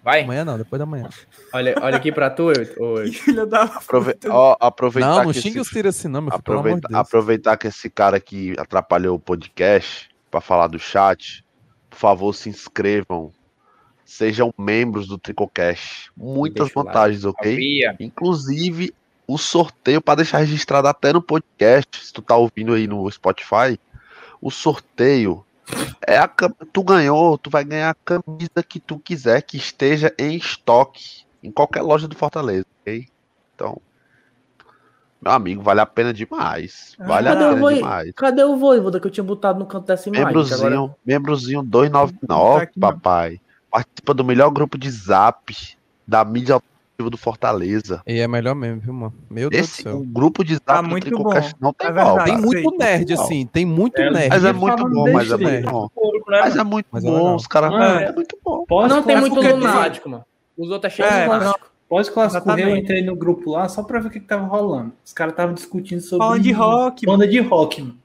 [0.06, 0.22] Vai.
[0.22, 1.10] Amanhã não, depois da manhã.
[1.52, 3.10] Olha, olha aqui pra tu, oi.
[3.12, 4.16] Filha da Aprove...
[4.30, 5.62] ó, aproveitar Não, não que xingue esse...
[5.62, 6.88] os tiros assim, não, meu filho, pelo amor de Aproveita...
[6.90, 7.00] Deus.
[7.00, 11.44] Aproveitar que esse cara aqui atrapalhou o podcast para falar do chat,
[11.90, 13.32] por favor, se inscrevam.
[14.06, 16.12] Sejam membros do Tricocast.
[16.16, 17.52] Muitas Deixa o vantagens, ok?
[17.54, 17.96] Sabia.
[18.00, 18.94] Inclusive,
[19.26, 23.80] o sorteio para deixar registrado até no podcast, se tu tá ouvindo aí no Spotify,
[24.40, 25.44] o sorteio
[26.06, 30.36] é a tu ganhou, tu vai ganhar a camisa que tu quiser que esteja em
[30.36, 33.08] estoque em qualquer loja do Fortaleza, ok?
[33.56, 33.82] Então,
[35.22, 36.96] Meu amigo, vale a pena demais.
[37.00, 38.12] Vale a Cadê o pena Voi- demais.
[38.16, 40.26] Cadê o Voivoda que eu tinha botado no canto dessa imagem?
[40.28, 42.90] Membrozinho, agora- membrozinho 299, Tá aqui, não.
[42.92, 43.42] papai.
[43.72, 45.56] Participa do melhor grupo de zap
[46.08, 46.62] da mídia
[46.98, 48.02] do Fortaleza.
[48.08, 49.14] E é melhor mesmo, viu, mano?
[49.30, 49.98] Meu Deus Esse do céu.
[50.00, 51.30] o grupo de zap Tá do muito bom.
[51.60, 52.24] não tem É igual.
[52.24, 52.78] Tem muito Sei.
[52.78, 53.46] nerd, assim.
[53.46, 54.30] Tem muito É, nerd.
[54.30, 55.90] Mas é muito bom, mas é muito bom.
[56.28, 57.72] Né, Mas é muito é bom, os caras.
[57.74, 58.66] Ah, É muito bom.
[58.66, 60.24] Pós Não tem muito lunático, mano.
[60.58, 61.68] Os outros é cheio É, de lunático.
[61.88, 64.92] Pós-clássico Rei, eu entrei no grupo lá só pra ver o que, que tava rolando.
[65.06, 66.26] Os caras estavam discutindo sobre.
[66.26, 67.98] Falando de rock, Banda de rock, mano.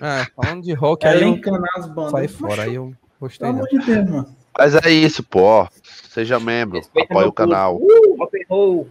[0.00, 2.10] É, falando de rock, aí Ela eu as bandas.
[2.12, 2.62] saí fora.
[2.62, 3.66] Aí eu gostei, Pelo não.
[3.66, 4.26] amor de Deus, mano.
[4.58, 5.68] Mas é isso, pô.
[6.08, 7.76] Seja membro, Respeita apoie o canal.
[7.76, 8.88] Uh, roll.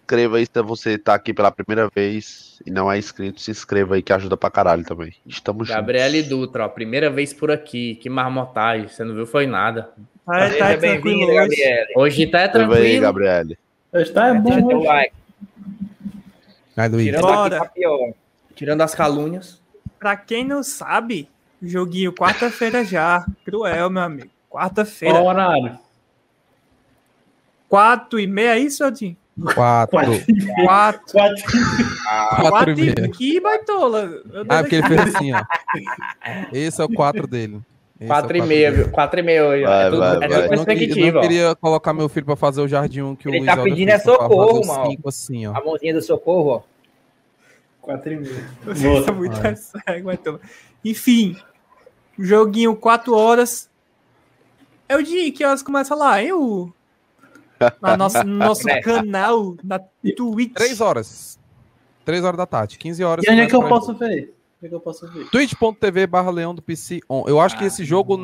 [0.00, 3.96] Inscreva aí se você tá aqui pela primeira vez e não é inscrito, se inscreva
[3.96, 5.12] aí que ajuda pra caralho também.
[5.26, 6.28] Estamos Gabriele juntos.
[6.28, 6.68] Dutra, ó.
[6.68, 7.96] Primeira vez por aqui.
[7.96, 8.88] Que marmotagem.
[8.88, 9.26] Você não viu?
[9.26, 9.90] Foi nada.
[10.24, 11.34] Tá, Seja tá bem-vindo, tranquilo hoje.
[11.34, 11.92] Gabriele.
[11.96, 13.02] Hoje tá aí, tranquilo.
[13.02, 13.58] Gabriele.
[13.94, 14.86] Está é bom, hoje.
[14.86, 15.14] like.
[16.76, 17.04] Aí, Luiz.
[17.04, 17.58] Tirando, Bora.
[17.58, 17.70] Tá
[18.54, 19.60] tirando as calúnias.
[19.98, 21.28] Pra quem não sabe,
[21.62, 23.24] joguinho quarta-feira já.
[23.44, 24.35] Cruel, meu amigo.
[24.56, 25.14] Quarta-feira.
[25.16, 25.78] Qual o horário?
[27.68, 29.14] Quatro e meia, é isso, Odin?
[29.54, 29.90] Quatro.
[29.90, 30.24] Quatro.
[30.64, 31.12] Quatro.
[31.12, 31.42] Quatro.
[32.02, 32.94] Quatro Quatro e meia.
[33.06, 33.08] e...
[33.10, 34.22] Que baitola.
[34.48, 35.42] Ah, porque ele fez assim, ó.
[36.52, 37.60] Esse é o 4 dele.
[38.00, 38.88] Esse é Quatro e quatro meia, viu?
[38.90, 39.64] Quatro e meia hoje.
[39.64, 41.22] Vai, É tudo, vai, é tudo Eu não, queria, eu perspectiva, não ó.
[41.22, 43.98] queria colocar meu filho pra fazer o jardim 1 que o Ele tá pedindo é
[43.98, 44.90] socorro, mano.
[44.90, 45.54] cinco assim, ó.
[45.54, 46.62] A mãozinha do socorro, ó.
[47.82, 48.48] Quatro e meia.
[48.64, 50.40] Vocês são muito cego, baitola.
[50.82, 51.36] Enfim,
[52.18, 53.65] joguinho quatro horas.
[54.88, 56.32] É o dia que horas começa lá, hein?
[56.32, 56.72] O...
[57.80, 58.80] Na nossa, no nosso É.
[58.80, 59.78] canal, na
[60.16, 60.52] Twitch.
[60.54, 61.38] 3 horas.
[62.04, 62.78] 3 horas da tarde.
[62.78, 63.24] 15 horas.
[63.24, 64.34] E onde é que eu posso ver?
[64.58, 65.28] Onde é que eu posso ver?
[65.30, 67.24] twitch.tv barra leão do PC on.
[67.26, 68.16] Eu acho que esse jogo.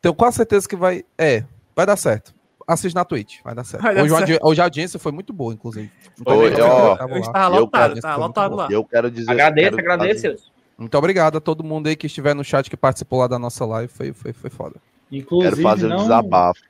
[0.00, 1.04] Tenho quase certeza que vai.
[1.16, 2.34] É, vai dar certo.
[2.66, 3.82] Assiste na Twitch, vai dar certo.
[3.82, 4.30] Vai dar hoje, a certo.
[4.32, 5.90] audi- hoje a audiência foi muito boa, inclusive.
[6.24, 7.20] Oi, ó, Eu lá.
[7.20, 8.68] estava Eu lotado, tá lotado lá.
[8.70, 9.30] Eu quero dizer.
[9.30, 10.52] Agradeço, quero agradeço.
[10.76, 13.64] Muito obrigado a todo mundo aí que estiver no chat que participou lá da nossa
[13.64, 13.92] live.
[13.92, 14.76] Foi, foi, foi foda.
[15.10, 15.96] Inclusive, Quero fazer um não...
[15.98, 16.60] desabafo.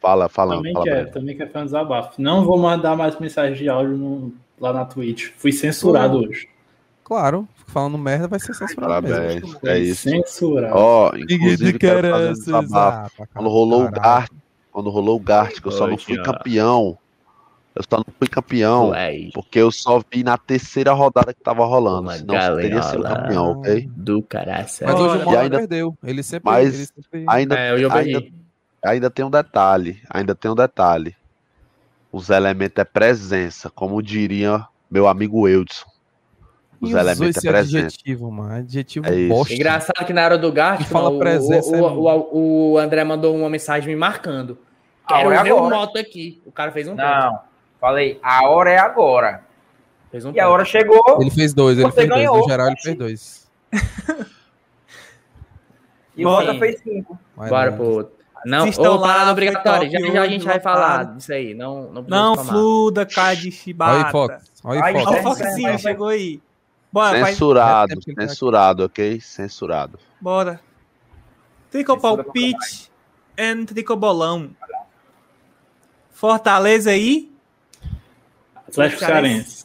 [0.00, 2.20] Fala, falando, Também fala quero, também quero fazer um desabafo.
[2.20, 5.30] Não vou mandar mais mensagem de áudio no- lá na Twitch.
[5.36, 6.48] Fui censurado hoje.
[7.04, 9.52] Claro, falando merda vai ser censurado mesmo.
[9.52, 9.64] Parabéns.
[9.64, 10.08] É isso.
[10.08, 10.74] Censurado.
[10.76, 13.28] Ó, inclusive, quero fazer um desabafo.
[13.32, 14.30] Quando rolou o Gart,
[14.72, 16.98] quando rolou o Gart, que eu só não fui campeão.
[17.74, 18.90] Eu só não fui campeão.
[18.90, 22.02] Ué, Porque eu só vi na terceira rodada que tava rolando.
[22.02, 23.88] Uma Senão eu teria sido campeão, ok?
[23.96, 24.66] do caralho.
[24.82, 25.96] Mas hoje o e ainda- perdeu.
[26.04, 26.50] Ele sempre.
[26.50, 27.24] Mas ele sempre...
[27.28, 28.22] Ainda, É, ainda,
[28.84, 30.02] ainda tem um detalhe.
[30.10, 31.16] Ainda tem um detalhe.
[32.12, 35.86] Os elementos é presença, como diria meu amigo Eudson.
[36.78, 37.86] Os elementos esse é presença.
[37.86, 38.54] adjetivo, mano.
[38.56, 39.28] Adjetivo É isso.
[39.28, 39.54] bosta.
[39.54, 42.78] Engraçado que na hora do Gart, Que fala o, presença o, é o, o- o
[42.78, 44.58] André mandou uma mensagem me marcando.
[45.06, 45.76] A Quero é ver o agora.
[45.76, 46.42] moto aqui.
[46.44, 47.51] O cara fez um ponto.
[47.82, 49.44] Falei, a hora é agora.
[50.12, 51.02] Fez um E a hora chegou.
[51.20, 52.20] Ele fez dois, ele fez dois.
[52.20, 52.38] ganhou.
[52.38, 53.50] No geral, ele fez dois.
[56.14, 56.46] E o Bora.
[56.46, 57.18] Mota fez cinco.
[57.34, 58.12] Bora não- pro outro.
[58.44, 59.88] Não, lá, parada obrigatória.
[59.88, 61.54] Já, já a gente vai falar disso aí.
[61.54, 62.48] Não, não, Não tomar.
[62.52, 64.52] fluda, cara de Olha aí, Fox.
[64.62, 65.22] Olha aí, o Fox.
[65.22, 65.38] Fox.
[65.38, 65.78] Foxinho Vai, vai.
[65.78, 66.42] chegou aí.
[66.92, 68.14] Bora, vai, Censurado, aqui.
[68.14, 69.20] censurado, ok?
[69.20, 69.98] Censurado.
[70.20, 70.60] bora.
[71.70, 72.90] Tricopalpite
[73.38, 74.50] and tricobolão.
[76.10, 77.31] Fortaleza aí,
[78.72, 79.64] Atlético Cearense.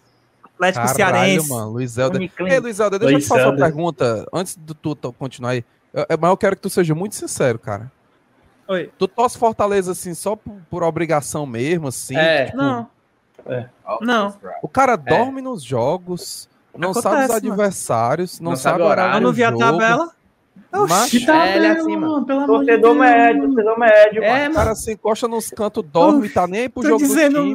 [0.56, 1.50] Atlético Caralho, Cearense.
[1.50, 1.70] mano.
[1.72, 2.22] Luiz Helder.
[2.40, 4.26] Ei, Luiz Helder, deixa eu te Luiz fazer uma pergunta.
[4.34, 5.64] Antes de tu continuar aí.
[5.94, 7.92] Eu- é, Mas eu quero que tu seja muito sincero, cara.
[8.68, 8.92] Oi.
[8.98, 12.16] Tu torce Fortaleza assim só por, por obrigação mesmo, assim?
[12.18, 12.46] É.
[12.46, 12.88] Tipo, Não,
[14.02, 14.36] Não.
[14.62, 18.88] O cara dorme nos jogos, não Acontece, sabe os adversários, não, Não sabe sabe o
[18.92, 19.16] horário.
[19.18, 20.12] eu não vi a do tabela.
[20.90, 22.08] Mas, Que tá É, bem, acima.
[22.08, 22.98] mano, pelo amor de Deus.
[22.98, 24.52] médio, torcedor médio, É, mano.
[24.52, 27.42] o cara se encosta nos cantos, dorme, tá nem aí pro tô jogo do dizendo
[27.44, 27.54] time.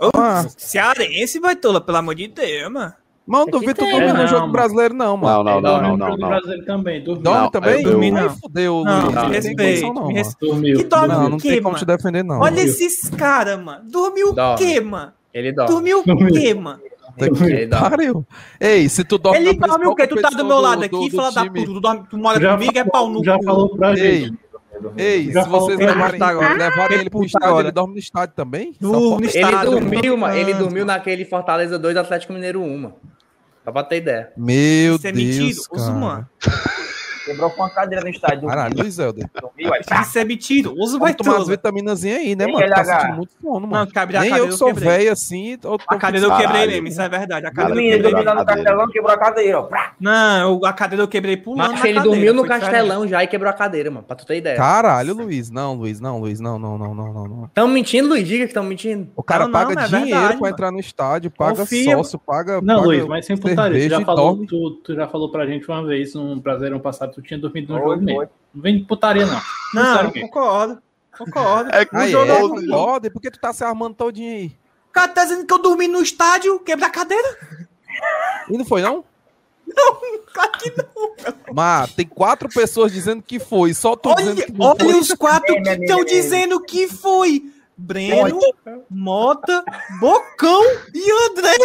[0.00, 0.12] Mesmo.
[0.14, 0.44] Ah.
[0.56, 2.92] Cearense vai tola, pelo amor de Deus, mano.
[3.28, 5.42] Mas não duvido tu dormir não, no jogo brasileiro, não, mano.
[5.42, 6.28] Não, não, não, não, não, não.
[6.28, 7.22] brasileiro também, dormiu.
[7.24, 7.82] Dorme Não, também?
[7.82, 8.30] dormi, não.
[8.36, 9.28] fudeu, Não, não, mano.
[9.30, 9.80] respeite.
[10.40, 10.76] Dormiu.
[10.78, 11.78] Que dorme Não, o não quê, tem como mano?
[11.78, 12.38] te defender, não.
[12.40, 13.80] Olha esses caras, mano.
[13.90, 15.12] Dormiu o quê, mano?
[15.34, 15.72] Ele dorme.
[15.72, 16.80] Dormiu o quê, mano?
[17.70, 18.24] Pariu.
[18.60, 20.06] Ei, se tu dorme Ele dorme o quê?
[20.06, 21.64] Tu tá do meu lado aqui, do- fala da puta.
[21.64, 23.44] Tu, dorme, tu mora Já comigo, é pau no Já cu.
[23.44, 24.38] falou pra Ei, gente.
[24.96, 26.54] Ei, se vocês levarem, agora.
[26.54, 28.74] levarem ele pro Puta estádio, ele dorme no estádio também?
[28.80, 30.34] Só No- no Ele estádio, dormiu, mano.
[30.36, 32.94] Ele dormiu naquele Fortaleza 2 Atlético Mineiro 1, mano.
[33.64, 34.32] Só pra ter ideia.
[34.36, 35.92] Meu Isso é Deus, mentiroso, cara.
[35.92, 36.28] mano.
[37.26, 38.48] Quebrou com uma cadeira no estádio.
[38.48, 39.28] Caralho, Luiz Helder.
[39.38, 41.50] Dormiu, aí, Isso é mentiroso, vai Vamos tomar umas tudo.
[41.50, 42.68] vitaminazinhas aí, né, Tem mano?
[42.68, 43.92] Tá sentindo muito sono, Não, mano.
[43.92, 45.58] cabe a Nem eu cadeira que eu sou velho assim.
[45.58, 47.46] Tô A cadeira eu quebrei mesmo, isso é verdade.
[47.46, 48.12] A O cadeira eu menino quebrei.
[48.12, 49.68] dormiu lá no castelão, quebrou a cadeira, ó.
[50.00, 53.26] Não, a cadeira eu quebrei pulando Mas na ele cadeira, dormiu no castelão já e
[53.26, 54.06] quebrou a cadeira, mano.
[54.06, 54.56] Pra tu ter ideia.
[54.56, 55.50] Caralho, Luiz.
[55.50, 57.50] Não, Luiz, não, Luiz, não, não, não, não, não, não.
[57.52, 58.26] Tão mentindo, Luiz?
[58.26, 59.08] Diga que estão mentindo.
[59.16, 60.52] O cara Não, não, paga é dinheiro verdade, pra mano.
[60.54, 62.60] entrar no estádio, paga sócio, paga.
[62.62, 63.88] Não, Luiz, mas sem putaria.
[63.88, 64.46] Tu já, falou, dorme.
[64.46, 67.80] tu, tu já falou pra gente uma vez, num Brasileirão passado, tu tinha dormido no
[67.80, 68.20] Foi, jogo mesmo.
[68.20, 68.28] foi.
[68.54, 69.40] Não vem de putaria, não.
[69.74, 70.82] Não, Sério, concordo.
[71.16, 71.70] Concordo.
[71.74, 73.06] É que Aí, jogo é?
[73.06, 74.56] E por que tu tá se armando todinho aí?
[74.88, 77.38] O cara tá dizendo que eu dormi no estádio, quebra a cadeira.
[78.50, 79.04] E não foi, não?
[80.32, 81.34] Claro que não.
[81.54, 84.94] Mas tem quatro pessoas dizendo que foi, só tu dizendo Olha, que não olha foi.
[84.94, 87.50] os quatro que estão dizendo que foi.
[87.76, 88.38] Breno,
[88.90, 89.64] Mota,
[90.00, 90.62] Bocão
[90.94, 91.56] e André.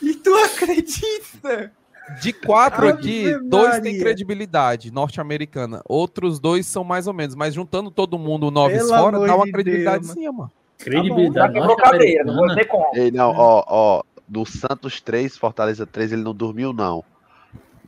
[0.00, 1.72] E tu acredita?
[2.20, 5.82] De quatro Ave aqui, dois têm credibilidade norte-americana.
[5.84, 7.34] Outros dois são mais ou menos.
[7.34, 10.50] Mas juntando todo mundo nove fora, dá uma de credibilidade Deus, sim, mano.
[10.78, 12.90] Já Credibilidade quebrou cadeira, não vou como.
[12.94, 17.02] Ei, não, ó, ó, do Santos 3, Fortaleza 3, ele não dormiu, não.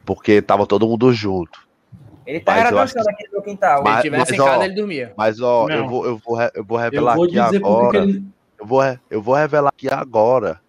[0.05, 1.69] Porque tava todo mundo junto.
[2.27, 3.79] Ele tá eu era dançando aqui no quintal.
[3.79, 5.13] Se Mas- ele tivesse mas, em casa, ó, ele dormia.
[5.17, 5.75] Mas, ó, Não.
[5.77, 7.99] eu vou, eu, vou, eu vou Eu revelar vou aqui agora.
[7.99, 8.25] ele.
[8.59, 10.61] Eu, vou, eu vou revelar aqui agora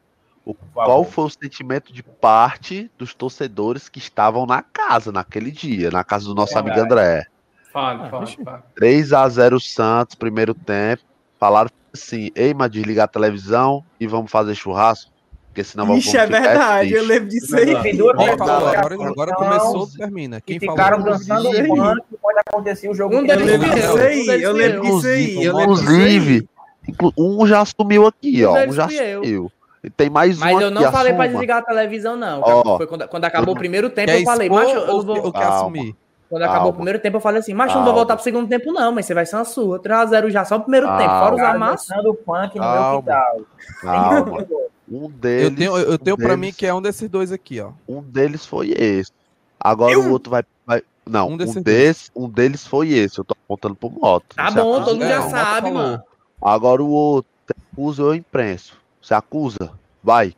[0.51, 5.91] o, qual foi o sentimento de parte dos torcedores que estavam na casa naquele dia,
[5.91, 6.93] na casa do nosso amigo Verdade.
[6.93, 7.25] André.
[7.71, 8.63] Fale, Ah, fale, fale.
[8.79, 11.03] 3x0 Santos, primeiro tempo.
[11.39, 15.11] Falaram assim: ei, mas desligar a televisão e vamos fazer churrasco.
[15.47, 17.75] Porque senão vamos Ixi, é ficar verdade, eu triste." lembro disso aí.
[17.75, 20.41] Agora, agora começou, e termina.
[20.41, 21.11] Quem ficaram falou?
[21.13, 21.67] dançando Isso aí.
[21.67, 25.07] funk e pode acontecer o jogo Um Eu lembro disso eu, aí, eu lembro disso
[25.07, 25.35] aí.
[25.47, 26.49] Inclusive,
[26.87, 28.65] inclu- um já assumiu aqui, Um ó.
[28.67, 29.51] Um já assumiu.
[29.83, 31.27] E tem mais um Mas eu aqui, não falei pra assuma.
[31.27, 32.41] desligar a televisão, não.
[32.43, 32.77] Ó.
[32.77, 35.17] Foi quando, quando acabou o primeiro tempo, Quer eu falei, macho, eu ou, vou.
[35.25, 35.55] ou quer Calma.
[35.55, 35.95] assumir?
[36.29, 36.69] Quando acabou Calma.
[36.69, 37.85] o primeiro tempo, eu falei assim, macho, eu não Calma.
[37.91, 39.79] vou voltar pro segundo tempo, não, mas você vai ser uma sua.
[39.79, 41.55] 3x0 já, só o primeiro tempo, fora os Calma.
[41.55, 41.87] amassos.
[41.87, 43.01] dançando funk no meu Calma.
[43.01, 43.37] quintal.
[43.81, 44.45] Calma.
[44.91, 45.43] Um deles.
[45.51, 47.71] Eu tenho, eu tenho um pra deles- mim que é um desses dois aqui, ó.
[47.87, 49.11] Um deles foi esse.
[49.59, 50.01] Agora Eu?
[50.03, 50.43] o outro vai.
[50.65, 53.17] vai- não, Um um, desse, um deles foi esse.
[53.19, 54.35] Eu tô apontando pro moto.
[54.35, 56.03] Tá bom, todo mundo É, já o sabe, mano.
[56.41, 57.29] Agora o outro.
[57.75, 58.77] Ou eu imprenso?
[59.01, 59.71] Você acusa?
[60.03, 60.33] Vai.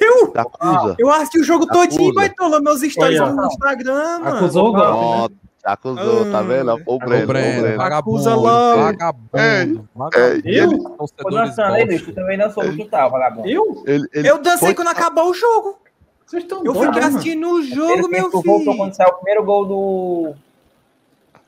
[0.00, 0.26] Eu?
[0.32, 0.96] Você acusa?
[0.98, 1.80] Eu assisti o jogo Acusa.
[1.88, 3.32] todinho, vai tolar meus stories Olha.
[3.32, 4.36] no Instagram, mano.
[4.36, 5.40] Acusou o golpe, né?
[5.64, 6.72] Acusou, tá vendo?
[6.86, 7.26] O Breno, o Breno,
[7.62, 7.76] Breno.
[7.76, 8.82] vagabundo, Acusa logo.
[8.82, 10.48] vagabundo, É, vagabundo.
[10.48, 10.70] Eu?
[10.78, 12.04] Tô Torcedores dançando aí, bicho.
[12.04, 12.20] Tu bosta.
[12.20, 13.48] também dançou no quintal, vagabundo.
[13.48, 13.82] Eu?
[13.86, 15.78] Ele, ele Eu dancei foi- quando acabou o jogo.
[16.26, 18.76] Vocês estão Eu fiquei assistindo o jogo, meu tempo, voltou filho.
[18.76, 20.34] quando saiu o primeiro gol do.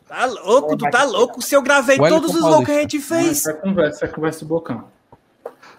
[0.09, 1.43] Tá louco, tu tá louco.
[1.43, 3.47] Se eu gravei Wellington todos os gols que a gente fez.
[3.47, 4.85] Essa conversa, essa conversa do Bocão.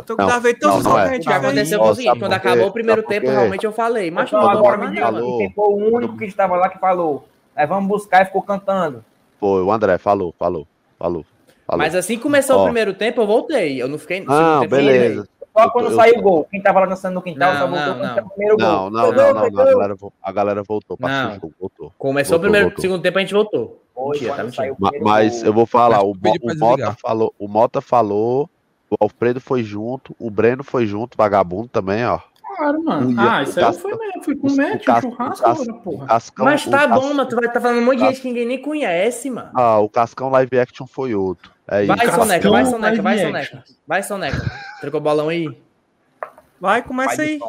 [0.09, 1.17] Não gols é.
[1.17, 4.11] O que aconteceu foi o seguinte, quando acabou o primeiro por tempo, realmente eu falei,
[4.11, 4.99] mas não agora me.
[4.99, 5.51] Falou.
[5.55, 7.27] foi o único que estava lá que falou.
[7.55, 9.03] Aí vamos buscar e ficou cantando.
[9.39, 11.25] Foi, o André falou, falou, falou.
[11.65, 11.77] falou.
[11.77, 13.81] Mas assim que começou o primeiro tempo, eu voltei.
[13.81, 14.21] Eu não fiquei.
[14.21, 15.27] Não, eu beleza.
[15.57, 16.47] Só quando eu- saiu o gol.
[16.49, 18.67] Quem tava lá dançando no quintal Não, só voltou quando saiu o primeiro gol.
[18.67, 21.33] Não, não, não, não, a galera, a galera voltou pra Não.
[21.35, 21.93] jogo, voltou.
[21.97, 22.81] Começou o primeiro, voltou.
[22.81, 23.81] segundo tempo a gente voltou.
[23.93, 24.43] Tá
[25.01, 26.15] Mas eu vou falar, o,
[26.57, 28.49] Mota falou, o Mota falou,
[28.91, 32.19] o Alfredo foi junto, o Breno foi junto, vagabundo também, ó.
[32.57, 33.15] Claro, mano.
[33.19, 34.23] Ah, isso aí Cascão- foi mesmo.
[34.23, 36.05] Fui com o o Matt, um Cascão- churrasco, agora, porra.
[36.07, 37.25] Cascão, Mas tá bom, mano.
[37.29, 39.49] Tu vai tá falando um monte de gente que ninguém nem conhece, mano.
[39.55, 41.49] Ah, o Cascão Live Action foi outro.
[41.67, 41.87] É isso.
[41.87, 43.27] Vai, Cascão Soneca, vai, Soneca, vai, action.
[43.31, 43.63] Soneca.
[43.87, 44.51] Vai, Soneca.
[44.81, 45.57] Trocou o bolão aí.
[46.59, 47.39] Vai, começa aí.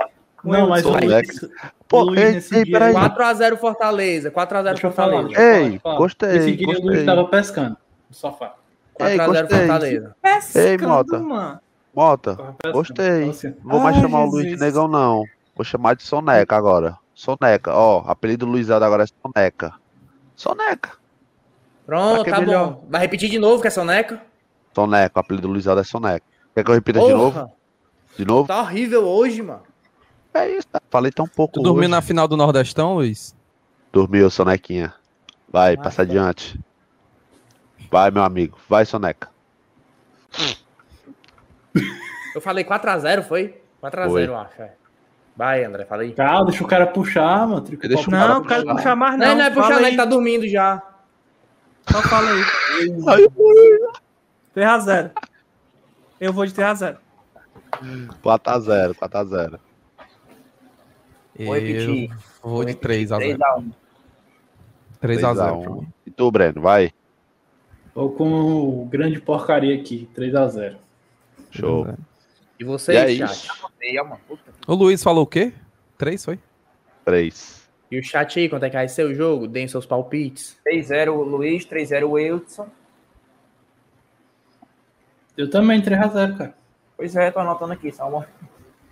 [0.45, 1.03] Não, mas o Vai.
[1.05, 1.40] Luiz,
[1.88, 2.88] Pô, Luiz ei, ei, dia peraí.
[2.97, 4.30] aí- 4x0 Fortaleza.
[4.30, 5.40] 4x0 Deixa eu falar, Fortaleza.
[5.40, 5.97] eu falar, Ei, eu falar.
[5.99, 7.05] gostei, Esse dia o Luiz gostei.
[7.05, 7.76] tava pescando
[8.09, 8.55] no sofá.
[8.99, 9.59] 4x0 gostei.
[9.59, 10.16] Fortaleza.
[10.22, 11.18] Pescando, Mota.
[11.18, 11.61] mano.
[11.95, 12.55] Mota.
[12.72, 13.18] Gostei.
[13.22, 15.24] Então, assim, não vou mais Ai, chamar o Luiz de negão, não.
[15.55, 16.97] Vou chamar de Soneca agora.
[17.14, 19.74] Soneca, ó, apelido do Luiz Aldo agora é Soneca.
[20.34, 20.93] Soneca.
[21.85, 22.70] Pronto, tá melhor?
[22.73, 22.86] bom.
[22.89, 24.23] Vai repetir de novo, que é Soneca?
[24.74, 26.24] Soneca, o apelido do Luiz Aldo é Soneca.
[26.55, 27.32] Quer que eu repita de novo?
[27.39, 27.52] Porra,
[28.16, 28.48] De novo?
[28.48, 29.62] tá horrível hoje, mano.
[30.35, 30.81] É isso, tá?
[30.90, 31.90] falei tão pouco Tu dormiu hoje.
[31.90, 33.35] na final do Nordestão, Luiz?
[33.93, 34.94] Dormiu, Sonequinha.
[35.51, 36.02] Vai, Ah, passa tá.
[36.05, 36.59] adiante.
[37.93, 38.59] Vai, meu amigo.
[38.69, 39.28] Vai, Soneca.
[42.35, 43.60] Eu falei 4x0, foi?
[43.82, 44.27] 4x0, Foi.
[44.27, 44.62] eu acho.
[44.62, 44.73] é.
[45.36, 46.12] Vai, André, fala aí.
[46.12, 47.60] Calma, deixa o cara puxar, mano.
[47.60, 48.74] Deixa o Não, cara eu quero puxar.
[48.77, 49.35] puxar mais Não, não.
[49.36, 49.77] não, é puxar, né?
[49.77, 49.85] aí.
[49.86, 50.82] Ele tá dormindo já.
[51.90, 52.43] Só fala aí.
[54.56, 55.10] 3x0.
[56.20, 56.97] Eu vou de 3x0.
[58.23, 59.59] 4x0, 4x0.
[61.40, 62.10] Vou repetir.
[62.10, 63.39] Eu vou de 3x0.
[63.39, 63.73] 3x1.
[65.02, 65.89] 3x0 pra mim.
[66.06, 66.93] E tu, Breno, vai.
[67.94, 70.77] Tô com o grande porcaria aqui, 3x0.
[71.51, 71.86] Show.
[72.59, 73.48] E E vocês, é chat?
[74.05, 74.19] mano.
[74.27, 75.52] Puta que O Luiz falou o quê?
[75.98, 76.39] 3 foi?
[77.05, 77.69] 3.
[77.90, 79.47] E o chat aí, quanto é que vai ser o jogo?
[79.47, 80.56] Deem seus palpites.
[80.66, 82.66] 3-0 Luiz, 3-0 Wilson.
[85.36, 86.55] Eu também, 3x0, cara.
[86.97, 88.27] Pois é, tô anotando aqui, só uma.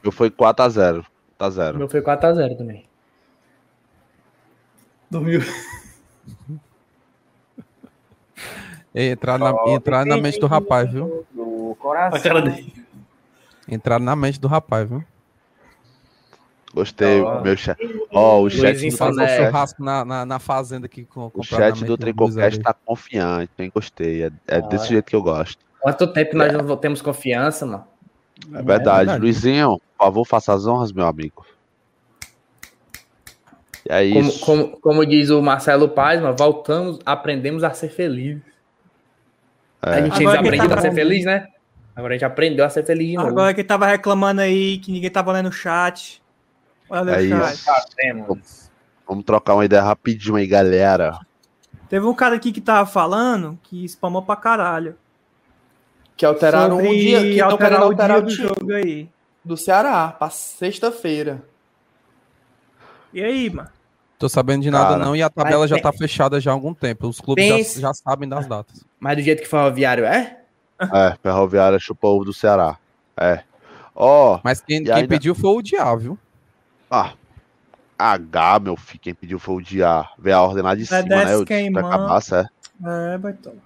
[0.03, 1.05] Eu fui 4x0.
[1.39, 1.79] Tá O zero.
[1.79, 2.87] meu foi 4x0 também.
[5.11, 5.41] Dormiu.
[8.95, 11.25] Entrar na, entrar na mente do rapaz, viu?
[11.33, 12.19] Do coração.
[12.19, 12.75] A cara dele.
[13.69, 15.05] Entrar na mente do rapaz, viu?
[16.75, 17.21] Gostei.
[17.21, 17.41] Ó.
[17.41, 17.79] Meu chat.
[18.13, 19.37] Ó, o chat, Luizinho do, Fazer um É.
[19.47, 23.71] churrasco na, na, na fazenda aqui com o chat do Tricocast tá confiante, hein?
[23.75, 24.25] Gostei.
[24.25, 24.61] É, é Ah.
[24.61, 25.59] desse jeito que eu gosto.
[25.81, 27.85] Quanto tempo nós não temos confiança, mano?
[28.53, 28.97] É verdade.
[28.99, 29.21] verdade.
[29.21, 31.45] Luizinho, por favor, faça as honras, meu amigo.
[33.89, 34.41] E é Como, isso.
[34.45, 38.43] como, como diz o Marcelo Paz, mano, voltamos, aprendemos a ser felizes.
[39.83, 39.91] É.
[39.91, 41.47] A gente Agora aprendeu tá a ser feliz, né?
[41.97, 43.29] Agora a gente aprendeu a ser feliz de novo.
[43.29, 46.23] Agora quem tava reclamando aí que ninguém tava lendo o chat.
[46.89, 47.55] Olha É o chat.
[47.55, 47.65] isso.
[47.65, 48.71] Já temos.
[49.07, 51.19] Vamos trocar uma ideia rapidinho aí, galera.
[51.89, 54.97] Teve um cara aqui que tava falando que spamou pra caralho.
[56.17, 59.09] Que alteraram sobre o dia, que estão alterar querendo o o do jogo aí.
[59.45, 61.43] do Ceará pra sexta-feira.
[63.13, 63.71] E aí, mano?
[64.21, 65.05] Tô sabendo de nada Cara.
[65.07, 67.09] não e a tabela Mas já tá fechada já há algum tempo.
[67.09, 68.85] Os clubes Pense- já, já sabem das datas.
[69.01, 70.37] Mas do jeito que ferroviário é?
[70.79, 72.77] É, Ferroviária chupou ovo do Ceará.
[73.19, 73.41] É.
[73.97, 76.19] Ó, Mas quem, quem ainda- pediu foi o Diabo, viu?
[76.91, 77.15] ah.
[77.99, 80.05] H, meu filho, quem pediu foi o dia.
[80.19, 81.35] Ver a ordem lá de cima, né?
[81.35, 81.95] Eu quem pra manda.
[81.97, 82.51] acabar, certo?
[82.87, 83.57] É, baitola.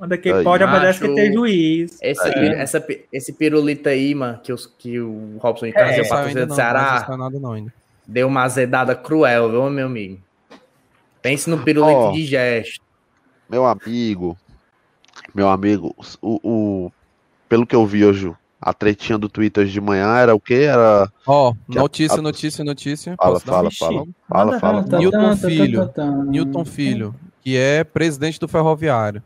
[0.00, 0.42] Manda quem Aí.
[0.44, 1.98] pode, obedece que tem juiz.
[2.02, 2.60] Esse, É.
[2.62, 6.04] essa, esse pirulito aí, mano, que, os, que o Robson de É, Casa não pra
[6.04, 7.74] saiu torcida ainda do não, mas não Ceará, saiu nada não ainda.
[8.06, 10.18] Deu uma azedada cruel, viu, meu amigo?
[11.20, 12.12] Pense no pirulito Ó.
[12.12, 12.80] de gesto.
[13.48, 14.36] Meu amigo.
[15.34, 16.92] Meu amigo, o, o-
[17.48, 20.64] pelo que eu vi hoje, a tretinha do Twitter hoje de manhã era o quê?
[20.68, 21.10] Era.
[21.26, 23.14] Ó, a- notícia, a- notícia, notícia.
[23.16, 24.04] Fala, fala, fala.
[24.28, 24.82] Fala, Manda, fala.
[24.82, 24.98] manda.
[24.98, 25.90] Newton Filho.
[26.26, 29.22] Newton Filho, que é presidente do Ferroviário.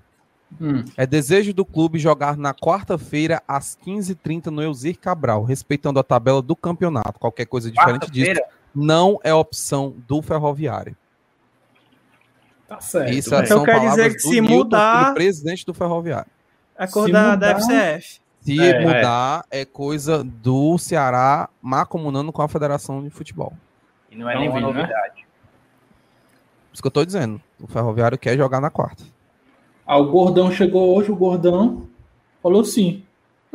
[0.60, 0.84] Hum.
[0.96, 6.40] É desejo do clube jogar na quarta-feira às 15h30 no Elzir Cabral, respeitando a tabela
[6.40, 7.18] do campeonato.
[7.18, 8.40] Qualquer coisa diferente disso
[8.76, 10.96] não é opção do Ferroviário.
[12.68, 13.12] Tá certo.
[13.12, 13.44] Isso velho.
[13.44, 16.30] Então são quer dizer palavras que do se Newton mudar- presidente do Ferroviário.
[16.76, 18.20] É cor Se da, FCF.
[18.40, 19.64] Se É, mudar, é.
[19.64, 23.52] coisa do Ceará macomunando com a Federação de Futebol.
[24.10, 24.66] e não é nenhuma né?
[24.66, 25.26] novidade.
[26.68, 27.40] Por isso que eu tô dizendo.
[27.60, 29.02] O Ferroviário quer jogar na quarta.
[29.86, 31.88] Ah, o Gordão chegou hoje, o Gordão
[32.42, 33.05] falou sim.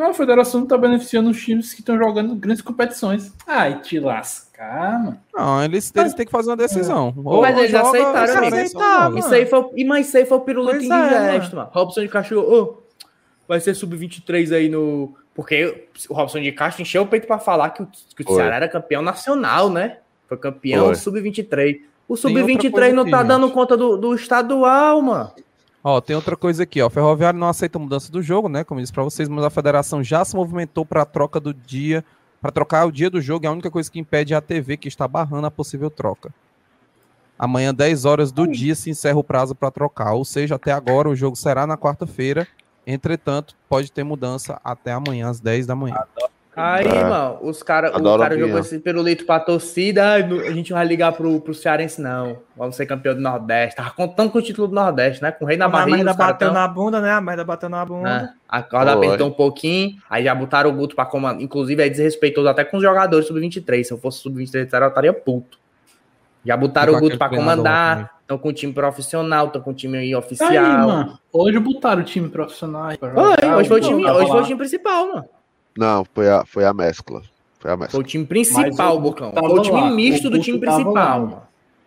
[0.02, 3.32] Não, a federação não tá beneficiando os times que estão jogando grandes competições.
[3.45, 5.19] Ai, te lascar, mano.
[5.32, 7.14] Não, eles, eles têm que fazer uma decisão.
[7.23, 8.56] Ou Mas eles joga, aceitaram, amigo.
[8.56, 11.69] Aceitaram, Isso aí foi, e mas isso aí foi o pirulito Pois de é, mano.
[11.72, 12.84] Robson de Cachorro, ô,
[13.48, 15.14] vai ser sub-23 aí no.
[15.36, 18.36] Porque o Robson de Castro encheu o peito pra falar que o, que o.
[18.36, 19.98] Ceará era campeão nacional, né?
[20.28, 20.95] Foi campeão Foi.
[20.95, 21.82] sub-23.
[22.07, 25.32] O Tem outra sub-23 coisa não tá dando conta do, do estadual, mano.
[25.83, 26.87] Ó, tem outra coisa aqui, ó.
[26.87, 28.63] O Ferroviário não aceita mudança do jogo, né?
[28.63, 32.05] Como eu disse pra vocês, mas a federação já se movimentou para troca do dia,
[32.39, 33.45] para trocar o dia do jogo.
[33.45, 36.31] E a única coisa que impede é a TV que está barrando a possível troca.
[37.37, 40.13] Amanhã, 10 horas do dia, se encerra o prazo para trocar.
[40.13, 42.47] Ou seja, até agora o jogo será na quarta-feira.
[42.85, 45.97] Entretanto, pode ter mudança até amanhã, às 10 da manhã.
[46.63, 47.03] Aí, É.
[47.03, 48.47] mano, os caras o cara opinião.
[48.47, 50.19] jogou esse pirulito pra torcida.
[50.25, 52.38] Não- a gente não vai ligar pro, pro Cearense, não.
[52.55, 53.75] Vamos ser campeão do Nordeste.
[53.77, 55.31] Tava contando com o título do Nordeste, né?
[55.31, 55.97] Com o rei na a barriga.
[55.97, 57.11] merda os caras bateu tão- na bunda, né?
[57.11, 58.09] A merda bateu na bunda.
[58.09, 58.33] né?
[58.47, 61.41] A corda apertou um pouquinho, aí já botaram o Guto pra comandar.
[61.41, 63.88] Inclusive, é desrespeitoso até com os jogadores sub-23.
[63.88, 65.57] Se eu fosse sub-23, eu estaria puto.
[66.45, 68.11] Já botaram o Guto pra comandar.
[68.21, 70.49] Estão com um time profissional, estão com um time aí oficial.
[70.49, 71.19] aí, mano.
[71.33, 72.97] Hoje botaram o time profissional aí
[73.57, 75.25] hoje foi o time, hoje foi o time principal, mano.
[75.77, 77.22] Não, foi a, foi a mescla.
[77.60, 77.91] Foi a mescla.
[77.91, 79.31] Foi o time principal, o Bocão.
[79.31, 81.43] Foi o time lá, misto o do time principal, lá.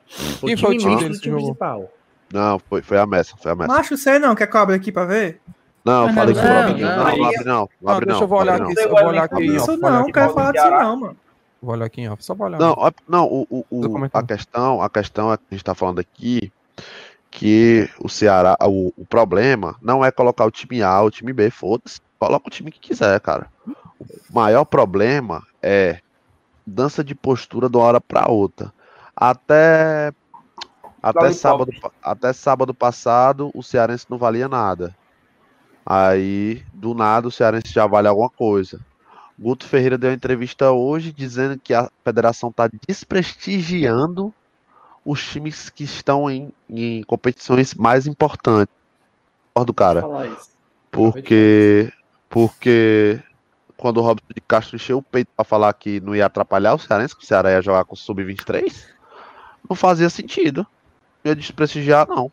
[0.06, 1.90] Foi Quem o foi time o time misto do que time principal.
[2.32, 3.38] Não, foi, foi a mescla.
[3.42, 3.76] Foi a mescla.
[3.76, 5.40] Macho, sei não, quer cobra aqui pra ver?
[5.84, 6.86] Não, Não, falei não, o não, Robinho.
[6.86, 6.96] não.
[6.96, 7.54] Não, não abre não.
[7.54, 8.24] Não Não, abre deixa não.
[8.24, 8.82] eu vou olhar abre aqui, não.
[8.82, 9.56] eu vou olhar aqui, Não, ó.
[9.56, 11.16] isso não, aqui, quero falar disso não, mano.
[11.60, 12.16] vou olhar aqui, ó.
[12.20, 12.58] Só pra olhar.
[12.58, 12.76] Não,
[13.08, 16.50] não o, o, o- a questão, a questão é que a gente tá falando aqui
[17.30, 21.32] que o Ceará, o, o problema não é colocar o time A ou o time
[21.32, 23.46] B, foda-se, coloca o time que quiser, cara.
[24.00, 26.00] O maior problema é
[26.66, 28.72] dança de postura de uma hora pra outra.
[29.14, 30.12] Até
[31.02, 31.70] até sábado,
[32.02, 34.96] até sábado passado o Cearense não valia nada.
[35.84, 38.80] Aí, do nada, o Cearense já vale alguma coisa.
[39.38, 44.32] Guto Ferreira deu uma entrevista hoje dizendo que a federação está desprestigiando
[45.04, 48.74] os times que estão em, em competições mais importantes.
[49.54, 50.02] Do cara.
[50.90, 51.92] Porque,
[52.34, 53.20] porque
[53.76, 56.78] quando o Robson de Castro encheu o peito para falar que não ia atrapalhar o
[56.80, 58.86] Cearense, que o Ceará ia jogar com o Sub-23,
[59.70, 60.66] não fazia sentido.
[61.22, 62.32] Não ia desprestigiar, não.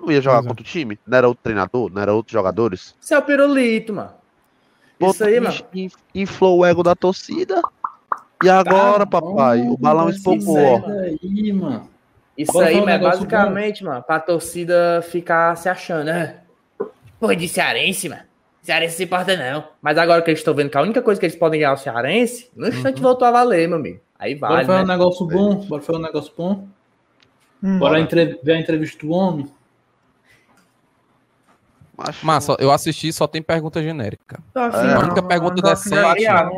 [0.00, 0.46] Não ia jogar é.
[0.46, 0.98] contra o time.
[1.06, 2.94] Não era outro treinador, não era outros jogadores.
[2.98, 4.12] Isso é o pirulito, mano.
[4.98, 5.54] Isso aí, mano.
[5.74, 7.60] in- Inflou o ego da torcida.
[8.42, 10.78] E agora, papai, o balão espocou, ó.
[10.78, 11.90] Isso aí, mano.
[12.36, 16.40] Isso Bora aí, um mas é basicamente, mano, pra torcida ficar se achando, né?
[17.20, 18.22] Pô, de cearense, mano.
[18.64, 19.68] Cearense não se importa, não.
[19.80, 21.74] Mas agora que eles estão vendo que a única coisa que eles podem ganhar é
[21.74, 24.00] o cearense, no instante voltou a valer, meu amigo.
[24.18, 24.92] Aí Bora vale, falar um né?
[24.96, 25.54] negócio bom.
[25.66, 26.66] Bora falar um negócio bom.
[27.62, 27.78] Hum.
[27.78, 29.46] Bora entre- ver a entrevista do homem.
[31.96, 34.40] Macho, Mas só- eu assisti só tem pergunta genérica.
[34.54, 34.58] É.
[34.58, 35.00] A não.
[35.02, 35.94] única pergunta não decente.
[36.00, 36.50] variar.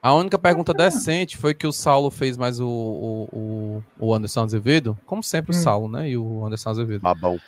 [0.00, 4.42] A única pergunta decente foi que o Saulo fez mais o, o, o- o Anderson
[4.44, 4.96] Azevedo.
[5.04, 5.62] Como sempre, o Hum.
[5.62, 6.10] Saulo, né?
[6.10, 7.00] E o Anderson Azevedo.
[7.00, 7.40] Babão.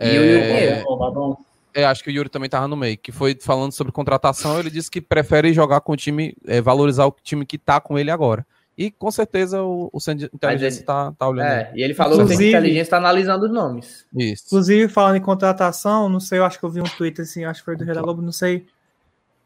[0.00, 1.36] E o É, Ó, Babão.
[1.76, 2.96] É, acho que o Yuri também tava no meio.
[2.98, 4.58] Que foi falando sobre contratação.
[4.58, 7.98] Ele disse que prefere jogar com o time, é, valorizar o time que tá com
[7.98, 8.44] ele agora.
[8.78, 11.46] E com certeza o, o Centro de Inteligência ele- tá, tá olhando.
[11.46, 14.04] É, e ele falou que o Inclusive- inteligência tá analisando os nomes.
[14.14, 14.44] Isso.
[14.46, 17.60] Inclusive, falando em contratação, não sei, eu acho que eu vi um tweet assim, acho
[17.60, 18.66] que foi do Gera Lobo, não sei.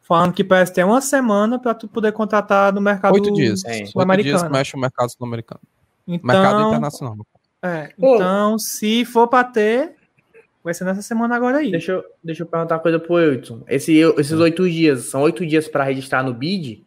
[0.02, 3.62] Falando que parece ter uma semana pra tu poder contratar no mercado Oito dias.
[3.62, 3.70] Tem.
[3.72, 4.50] Oito dias sul-americano.
[4.50, 5.60] mexe o mercado sul-americano.
[6.06, 7.16] Mercado Então, internacional.
[7.62, 9.94] é, então, se for pra ter,
[10.70, 11.70] vai ser nessa semana agora aí.
[11.70, 13.62] Deixa eu, deixa eu perguntar uma coisa pro Wilson.
[13.68, 16.84] Esse, esses oito dias, são oito dias pra registrar no BID?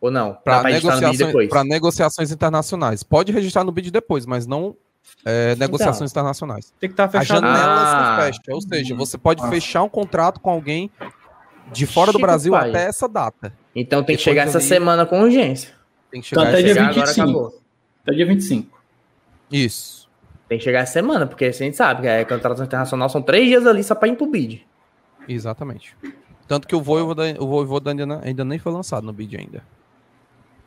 [0.00, 0.34] Ou não?
[0.34, 3.02] Para pra registrar no BID negociações, negociações internacionais.
[3.02, 4.76] Pode registrar no BID depois, mas não
[5.24, 6.72] é, negociações internacionais.
[6.80, 7.40] Tem que estar A fechado.
[7.46, 8.16] janela Ah.
[8.16, 8.40] se fecha.
[8.54, 10.90] Ou seja, você pode fechar um contrato com alguém
[11.72, 12.70] de fora do Chico Brasil pai.
[12.70, 13.52] até essa data.
[13.74, 15.70] Então tem que chegar essa ali- semana com urgência.
[16.10, 17.22] Tem que chegar Então, até essa- dia Chegar agora 25.
[17.30, 17.60] acabou.
[18.02, 18.80] Até dia 25.
[19.50, 20.05] Isso.
[20.48, 23.46] Tem que chegar essa semana, porque a gente sabe que a contratação internacional são três
[23.48, 24.64] dias ali só pra ir pro BID.
[25.28, 25.96] Exatamente.
[26.46, 29.62] Tanto que o Voivoda, o Voivoda ainda, ainda nem foi lançado no BID ainda.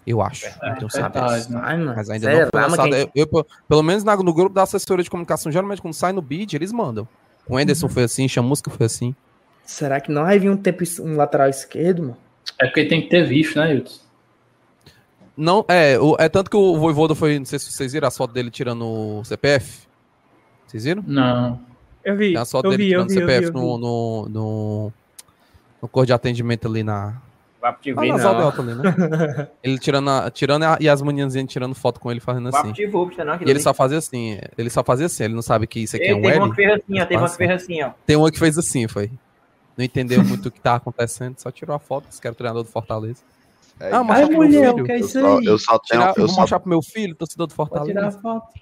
[0.06, 0.48] Eu acho.
[0.62, 1.26] não tenho certeza.
[1.50, 1.56] verdade?
[1.66, 1.94] Ai, mano.
[1.96, 2.94] Mas ainda não foi mas lançado.
[2.96, 6.12] Eu, eu, pe- pelo menos na- no grupo da assessoria de comunicação, geralmente quando sai
[6.12, 7.08] no BID, eles mandam.
[7.48, 9.16] O Anderson foi assim, Chamusca foi assim.
[9.64, 12.18] Será que não vai vir um tempo um lateral esquerdo, mano?
[12.60, 14.00] É porque tem que ter visto, né, Wilson?
[15.40, 18.18] Não, é, o- é tanto que o Voivoda foi, não sei se vocês viram as
[18.18, 19.88] fotos dele tirando o CPF.
[20.68, 21.04] Vocês viram?
[21.08, 21.60] Não.
[22.04, 23.54] Eu vi, Tem as fotos eu dele vi, tirando o CPF vi.
[23.54, 24.94] no, no, no,
[25.82, 27.22] no cor de atendimento ali na.
[27.62, 28.18] Vai pro Lá TV, na não.
[28.24, 29.48] Zaldelta ali, né?
[29.64, 32.70] ele tirando, a, tirando a, e as meninazinhas tirando foto com ele fazendo vai assim.
[32.74, 35.42] pro TV, você não, E ele só fazia assim, ele só fazia assim, ele não
[35.42, 36.50] sabe que isso aqui é um teve uma L.
[36.52, 37.38] que fez assim, ó, teve uma que Passa.
[37.38, 37.92] fez assim, ó.
[38.06, 39.12] Tem uma que fez assim, foi.
[39.78, 42.38] Não entendeu muito o que tá acontecendo, só tirou a foto, disse que era o
[42.38, 43.22] treinador do Fortaleza.
[43.80, 44.84] É Ah, meu mulher, filho.
[44.84, 45.46] o que é eu, isso só, aí?
[45.46, 46.02] eu só tenho.
[46.02, 48.20] Tirar, Eu vou só, mostrar pro meu filho, torcedor do Pode tirar a Fortaleza.
[48.22, 48.60] foto.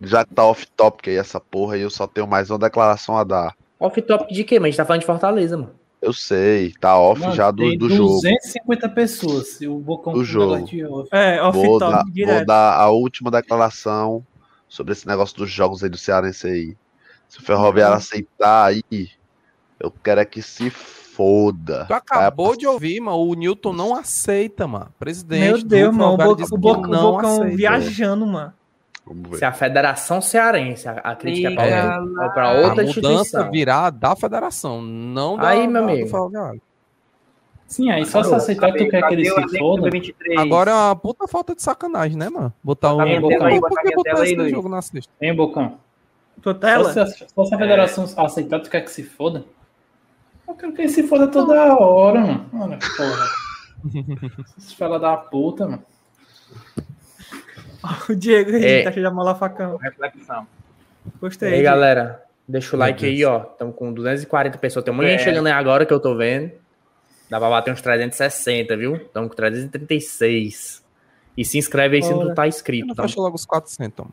[0.00, 3.24] já que tá off-topic aí essa porra aí, eu só tenho mais uma declaração a
[3.24, 3.54] dar.
[3.80, 4.58] Off-top de quê?
[4.60, 5.74] Mas a gente tá falando de Fortaleza, mano.
[6.00, 8.14] Eu sei, tá off Mano, já do, do jogo.
[8.14, 9.60] 250 pessoas.
[9.62, 10.64] Eu vou com Do um jogo.
[10.66, 11.08] de off.
[11.12, 12.46] É, Vou off-top, dar, vou direto.
[12.46, 14.24] dar a última declaração
[14.68, 16.76] sobre esse negócio dos jogos aí do Cearense aí.
[17.28, 18.82] Se o Ferroviário aceitar aí,
[19.78, 20.72] eu quero é que se
[21.22, 21.84] foda.
[21.86, 23.18] Tu acabou de ouvir, mano.
[23.18, 24.88] O Newton não aceita, mano.
[24.98, 25.40] Presidente.
[25.44, 27.56] Meu Deus, mano, o, Boca, o, Boca, o não Bocão aceita.
[27.56, 28.52] viajando, mano.
[29.06, 29.36] Vamos ver.
[29.38, 32.22] Se a Federação Cearense, a, a crítica é pra, Liga
[32.68, 36.08] outra- A mudança virá da federação, não da, Aí, meu da- amigo.
[37.66, 39.82] Sim, aí só se aceitar que tu quer que ele se foda.
[39.82, 40.38] do 23?
[40.40, 42.52] Agora é uma puta falta de sacanagem, né, mano?
[42.62, 42.98] Botar um.
[42.98, 45.10] Tá aí, que- bota por que minha botar aí, esse jogo na sexta?
[45.20, 45.78] Hein, Bocão?
[46.42, 46.92] Tua Só tela?
[46.92, 49.44] se, a, só se a federação aceitar, tu quer que se foda?
[50.52, 52.46] Eu quero que ele se foda toda hora, mano.
[52.52, 53.26] Mano, porra.
[54.58, 55.82] Esses fela da puta, mano.
[58.08, 58.82] O Diego aí, É.
[58.84, 59.76] tá cheio de mola facão.
[59.76, 60.46] Reflexão.
[61.20, 61.48] Gostei.
[61.48, 61.74] E aí, Diego.
[61.74, 63.42] galera, deixa o Meu like aí, ó.
[63.42, 64.84] Estamos com 240 pessoas.
[64.84, 65.24] Tem um monte de gente É.
[65.24, 66.52] chegando aí agora que eu tô vendo.
[67.28, 68.94] Dá pra bater uns 360, viu?
[68.96, 70.80] Estamos com 336.
[71.36, 72.94] E se inscreve aí se não tá inscrito.
[72.94, 73.02] Tá?
[73.02, 74.12] fecha logo os 400, mano.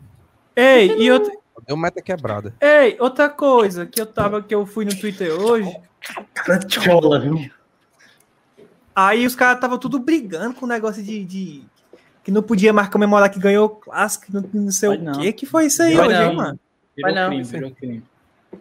[0.55, 1.31] Ei, e outra,
[1.67, 2.53] Deu meta quebrada.
[2.59, 5.71] ei, outra coisa que eu tava, que eu fui no Twitter hoje,
[7.21, 7.49] Viu?
[8.95, 11.63] aí os caras tava tudo brigando com o negócio de, de-
[12.23, 15.13] que não podia mais comemorar que ganhou o clássico, não, não sei Vai o não.
[15.21, 15.31] quê.
[15.33, 16.29] Que foi isso aí Vai hoje, não.
[16.29, 16.59] hein, mano?
[16.95, 17.29] Virou Vai não.
[17.29, 18.03] crime, virou crime.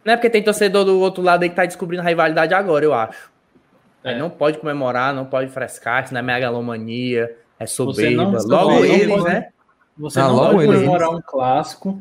[0.05, 2.85] Não é porque tem torcedor do outro lado aí que tá descobrindo a rivalidade agora,
[2.85, 3.31] eu acho.
[4.05, 4.17] É.
[4.17, 8.39] não pode comemorar, não pode frescar, isso não é megalomania, é Você não- soberba.
[8.47, 9.49] Logo eles, pode- né?
[9.99, 12.01] Você Ah, não logo pode comemorar um clássico,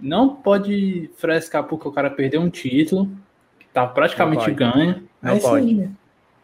[0.00, 3.08] não pode frescar porque o cara perdeu um título,
[3.76, 5.06] tá praticamente ganho.
[5.20, 5.66] Não É isso pode.
[5.66, 5.90] aí.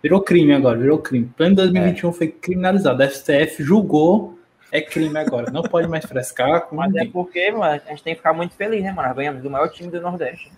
[0.03, 1.31] Virou crime agora, virou crime.
[1.37, 3.03] Plano 2021 foi criminalizado.
[3.03, 4.39] A STF julgou,
[4.71, 5.51] é crime agora.
[5.51, 7.11] Não pode mais frescar com Mas é ninguém.
[7.11, 9.09] porque, mano, a gente tem que ficar muito feliz, né, mano?
[9.09, 10.53] Nós ganhamos do maior time do Nordeste.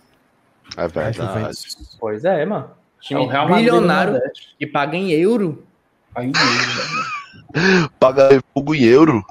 [0.77, 1.19] É verdade.
[2.01, 2.71] Pois é, mano.
[2.71, 4.21] É Time o Real Madrid do bilionário
[4.59, 5.63] que paga em euro.
[6.15, 6.49] Aí mesmo,
[7.53, 7.91] velho.
[8.01, 9.23] Paga fogo em euro.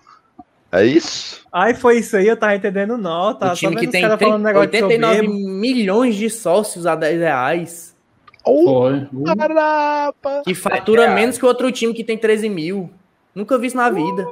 [0.74, 1.46] É isso?
[1.52, 4.32] Aí foi isso aí, eu tava entendendo não, tá o time que tem caras 30,
[4.32, 5.50] falando negócio de 89 soberbo.
[5.60, 7.96] milhões de sócios a 10 reais.
[8.44, 9.08] Foi.
[9.38, 10.42] Carapa!
[10.44, 12.90] Que fatura menos que o outro time que tem 13 mil.
[13.36, 14.26] Nunca vi isso na vida.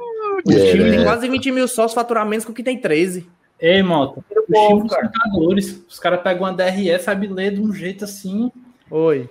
[0.44, 0.72] O Yeah.
[0.72, 3.28] time tem quase 20 mil sócios faturar menos que o que tem 13.
[3.60, 5.12] Ei, Mota, os times dos cara.
[5.14, 8.50] jogadores, os caras pegam uma DRE, sabe ler de um jeito assim,
[8.90, 9.30] Oi.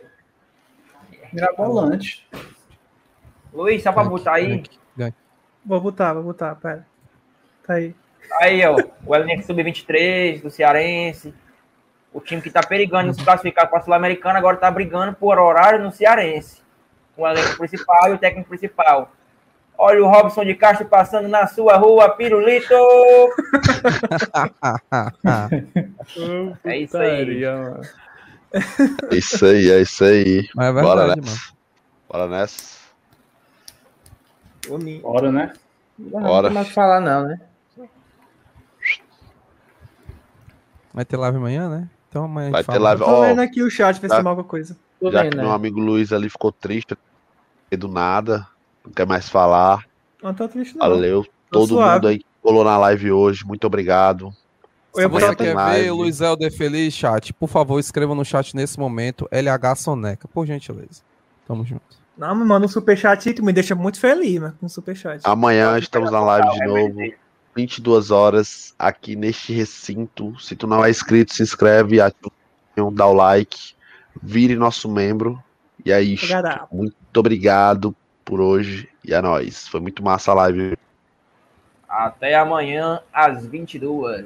[1.33, 2.25] mirabolante.
[3.53, 4.63] Luiz, só pra botar aí.
[5.65, 6.87] Vou botar, vou botar, pera.
[7.65, 7.95] Tá aí.
[8.39, 8.77] Aí, ó.
[9.05, 11.33] O elenco sub-23 do Cearense.
[12.13, 15.81] O time que tá perigando se classificar para a Sul-Americana agora tá brigando por horário
[15.81, 16.61] no Cearense.
[17.15, 19.11] Com o elenco principal e o técnico principal.
[19.77, 22.73] Olha o Robson de Castro passando na sua rua, Pirulito!
[26.63, 27.43] É isso aí.
[29.11, 30.49] É isso aí, é isso aí.
[30.53, 31.31] Mas é Bora verdade, nessa.
[31.31, 31.57] mano.
[32.09, 32.81] Bora nessa.
[35.01, 35.53] Bora, né?
[35.97, 36.47] Não Bora.
[36.49, 37.39] tem mais falar, não, né?
[40.93, 41.89] Vai ter live amanhã, né?
[42.09, 42.77] Então amanhã a gente Vai fala.
[42.77, 43.01] ter live.
[43.03, 44.17] Tô Ó, vendo aqui o chat, ver se tá.
[44.21, 44.75] tem alguma coisa.
[44.99, 45.43] Tô já vendo, que né?
[45.43, 46.95] meu amigo Luiz ali ficou triste
[47.77, 48.45] do nada,
[48.85, 49.85] não quer mais falar.
[50.21, 50.89] Não tô triste não.
[50.89, 51.23] Valeu.
[51.49, 51.95] Tô Todo suave.
[51.95, 54.33] mundo aí que colou na live hoje, muito obrigado.
[54.93, 55.83] Eu Se vou você quer live.
[55.85, 60.27] ver o Luiz Helder feliz, chat, por favor, escreva no chat nesse momento LH Soneca,
[60.27, 61.01] por gentileza.
[61.47, 61.81] Tamo junto.
[62.17, 65.21] Não, me manda um superchat aí que me deixa muito feliz, mano, com um superchat.
[65.23, 67.13] Amanhã estamos na live de novo,
[67.55, 70.39] 22 horas, aqui neste recinto.
[70.39, 72.31] Se tu não é inscrito, se inscreve, ativa
[72.77, 73.75] o dá o like,
[74.21, 75.41] vire nosso membro.
[75.85, 76.33] E é isso.
[76.71, 79.67] Muito obrigado por hoje e é nóis.
[79.67, 80.77] Foi muito massa a live.
[81.87, 84.25] Até amanhã, às 22.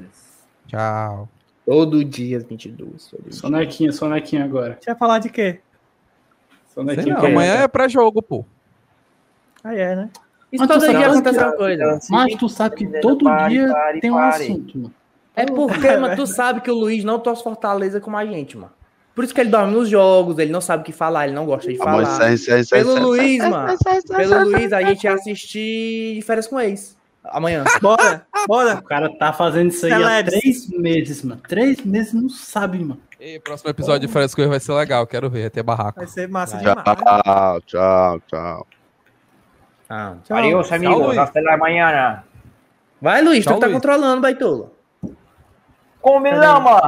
[0.67, 1.29] Tchau.
[1.65, 3.07] Todo dia, às 22.
[3.07, 3.31] Todo dia.
[3.31, 4.77] Sonequinha, sonequinha agora.
[4.79, 5.61] Você vai falar de quê?
[6.67, 7.13] Sei Sonequinha.
[7.15, 8.45] não, que amanhã é pré-jogo, pô.
[9.63, 10.09] Aí é, né?
[10.51, 11.99] Isso Mas tu todo sabe dia que- acontece uma coisa.
[12.09, 14.43] Mas tu sabe que todo Pare, dia pare, tem um pare.
[14.43, 14.93] assunto, mano.
[15.35, 18.71] É porque, mano, tu sabe que o Luiz não torce Fortaleza como a gente, mano.
[19.13, 21.45] Por isso que ele dorme nos jogos, ele não sabe o que falar, ele não
[21.45, 22.03] gosta de Amor, falar.
[22.03, 23.07] encerra, encerra, encerra, Pelo.
[23.07, 23.77] Luiz, mano.
[24.17, 26.95] Pelo Luiz, a gente ia assistir de férias com ex.
[27.23, 27.63] Amanhã.
[27.81, 28.75] Bora, bora.
[28.75, 31.41] O cara tá fazendo isso aí há três meses, mano.
[31.47, 32.99] Três meses não sabe, mano.
[33.19, 35.97] E próximo episódio de Férias com Erro vai ser legal, quero ver, vai ter barraco.
[35.97, 36.75] Vai ser massa Vai.
[36.75, 36.85] demais.
[36.85, 38.67] Tchau, tchau, tchau.
[39.89, 40.15] Ah.
[40.23, 40.37] Tchau.
[40.37, 41.07] Adiós, amigos.
[41.07, 41.17] Luiz.
[41.17, 42.23] Hasta la mañana.
[43.01, 43.75] Vai, Luiz, Tchau, tu tá Luiz.
[43.75, 44.67] controlando, Baitola.
[46.01, 46.81] Combinamos!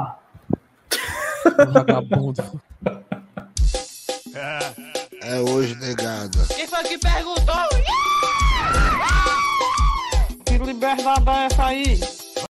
[1.73, 2.61] Vagabundo.
[5.23, 6.37] É hoje, negada.
[6.55, 7.67] Quem foi que perguntou?
[10.45, 11.99] Que liberdade é essa aí?